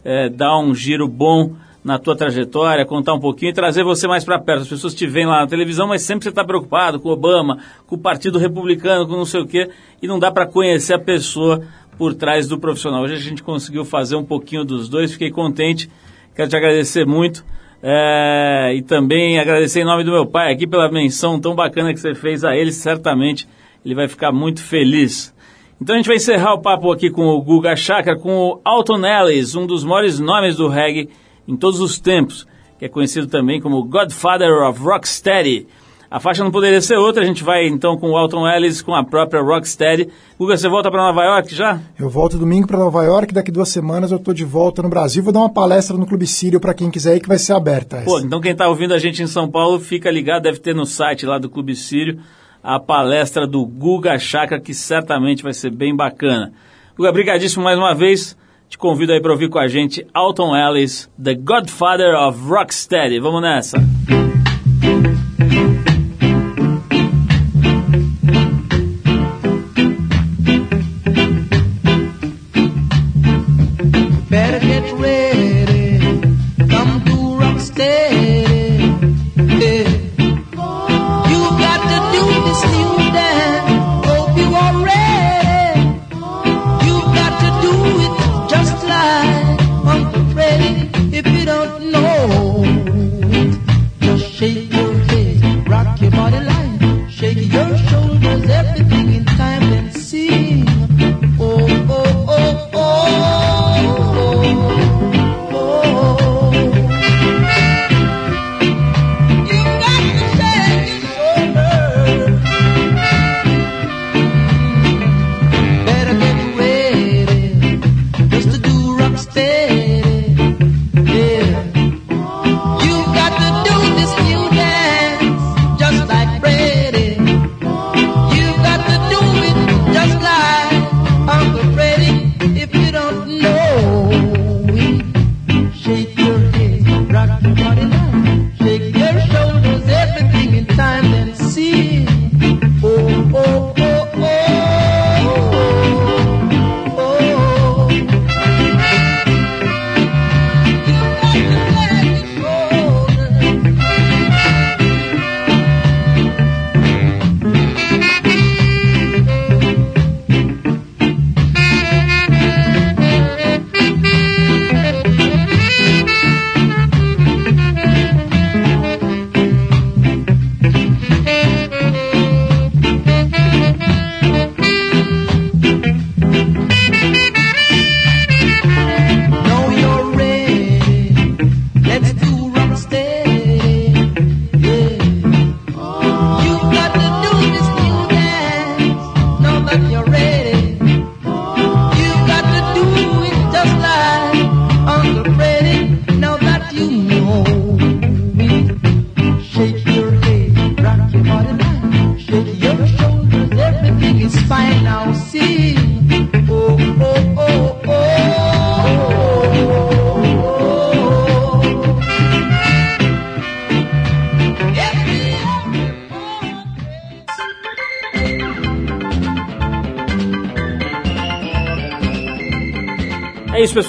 eh, 0.05 0.28
dar 0.28 0.59
um 0.59 0.74
giro 0.74 1.07
bom 1.09 1.53
na 1.84 1.98
tua 1.98 2.14
trajetória, 2.14 2.86
contar 2.86 3.14
um 3.14 3.20
pouquinho 3.20 3.50
e 3.50 3.53
trazer 3.53 3.82
você 3.82 4.07
mais 4.07 4.24
para 4.24 4.38
perto. 4.38 4.62
As 4.62 4.68
pessoas 4.68 4.94
te 4.94 5.07
veem 5.07 5.26
lá 5.26 5.40
na 5.40 5.46
televisão, 5.46 5.88
mas 5.88 6.03
sempre 6.03 6.24
você 6.24 6.28
está 6.28 6.44
preocupado 6.44 7.00
com 7.00 7.09
o 7.09 7.12
Obama, 7.12 7.59
com 7.86 7.96
o 7.96 7.98
Partido 7.98 8.38
Republicano, 8.38 9.07
com 9.07 9.16
não 9.16 9.24
sei 9.24 9.40
o 9.40 9.46
quê, 9.46 9.68
e 10.00 10.07
não 10.07 10.18
dá 10.18 10.30
para 10.30 10.46
conhecer 10.46 10.94
a 10.94 10.98
pessoa 10.98 11.62
por 11.98 12.14
trás 12.14 12.48
do 12.48 12.59
profissional. 12.59 13.03
Hoje 13.03 13.14
a 13.14 13.18
gente 13.18 13.42
conseguiu 13.42 13.84
fazer 13.84 14.16
um 14.16 14.24
pouquinho 14.24 14.64
dos 14.64 14.88
dois, 14.88 15.12
fiquei 15.12 15.30
contente. 15.30 15.90
Quero 16.34 16.48
te 16.48 16.57
agradecer 16.57 17.05
muito. 17.05 17.44
É, 17.84 18.72
e 18.76 18.82
também 18.82 19.40
agradecer 19.40 19.80
em 19.80 19.84
nome 19.84 20.05
do 20.05 20.12
meu 20.12 20.24
pai 20.24 20.53
aqui 20.53 20.68
pela 20.68 20.88
menção 20.90 21.40
tão 21.40 21.53
bacana 21.53 21.92
que 21.92 21.98
você 21.98 22.14
fez 22.14 22.44
a 22.44 22.57
ele. 22.57 22.70
Certamente 22.70 23.48
ele 23.84 23.94
vai 23.94 24.07
ficar 24.07 24.30
muito 24.30 24.62
feliz. 24.62 25.32
Então 25.83 25.97
a 25.97 25.99
gente 25.99 26.07
vai 26.07 26.14
encerrar 26.14 26.55
o 26.55 26.61
papo 26.61 26.93
aqui 26.93 27.11
com 27.11 27.26
o 27.26 27.43
Guga 27.43 27.74
Chakra, 27.74 28.16
com 28.16 28.30
o 28.30 28.61
Alton 28.64 29.05
Ellis, 29.05 29.57
um 29.57 29.66
dos 29.66 29.83
maiores 29.83 30.20
nomes 30.20 30.55
do 30.55 30.68
reggae 30.68 31.09
em 31.47 31.57
todos 31.57 31.80
os 31.80 31.99
tempos, 31.99 32.47
que 32.78 32.85
é 32.85 32.89
conhecido 32.89 33.26
também 33.26 33.61
como 33.61 33.83
Godfather 33.83 34.62
of 34.62 34.80
Rocksteady. 34.80 35.66
A 36.09 36.20
faixa 36.20 36.45
não 36.45 36.53
poderia 36.53 36.80
ser 36.80 36.99
outra, 36.99 37.24
a 37.24 37.26
gente 37.26 37.43
vai 37.43 37.66
então 37.66 37.97
com 37.99 38.12
o 38.12 38.16
Alton 38.16 38.47
Ellis, 38.47 38.80
com 38.80 38.95
a 38.95 39.03
própria 39.03 39.43
Rocksteady. 39.43 40.09
Guga, 40.39 40.57
você 40.57 40.68
volta 40.68 40.89
para 40.89 41.03
Nova 41.03 41.24
York 41.24 41.53
já? 41.53 41.80
Eu 41.99 42.09
volto 42.09 42.39
domingo 42.39 42.68
para 42.68 42.78
Nova 42.78 43.03
York, 43.03 43.35
daqui 43.35 43.51
duas 43.51 43.70
semanas 43.70 44.12
eu 44.12 44.18
estou 44.18 44.33
de 44.33 44.45
volta 44.45 44.83
no 44.83 44.89
Brasil. 44.89 45.20
Vou 45.20 45.33
dar 45.33 45.41
uma 45.41 45.53
palestra 45.53 45.97
no 45.97 46.07
Clube 46.07 46.28
Sírio 46.28 46.61
para 46.61 46.74
quem 46.74 46.93
quiser 46.93 47.16
ir, 47.16 47.20
que 47.20 47.28
vai 47.28 47.39
ser 47.39 47.55
aberta. 47.55 47.97
essa. 47.97 48.07
Pô, 48.07 48.20
então 48.20 48.41
quem 48.41 48.53
está 48.53 48.68
ouvindo 48.68 48.95
a 48.95 49.01
gente 49.01 49.20
em 49.20 49.26
São 49.26 49.51
Paulo, 49.51 49.80
fica 49.80 50.09
ligado, 50.12 50.45
deve 50.45 50.61
ter 50.61 50.76
no 50.76 50.87
site 50.87 51.26
lá 51.26 51.41
do 51.41 51.51
Clube 51.51 51.74
Sírio 51.74 52.20
a 52.63 52.79
palestra 52.79 53.47
do 53.47 53.65
Guga 53.67 54.19
Chakra, 54.19 54.61
que 54.61 54.73
certamente 54.73 55.43
vai 55.43 55.53
ser 55.53 55.71
bem 55.71 55.95
bacana. 55.95 56.53
Guga, 56.97 57.11
brigadíssimo 57.11 57.65
mais 57.65 57.79
uma 57.79 57.95
vez. 57.95 58.37
Te 58.69 58.79
convido 58.79 59.13
aí 59.13 59.21
para 59.21 59.33
ouvir 59.33 59.51
com 59.51 59.59
a 59.59 59.69
gente 59.69 60.07
Alton 60.15 60.57
Ellis, 60.57 61.11
The 61.23 61.35
Godfather 61.35 62.15
of 62.15 62.41
Rocksteady. 62.49 63.19
Vamos 63.21 63.43
nessa. 63.43 63.77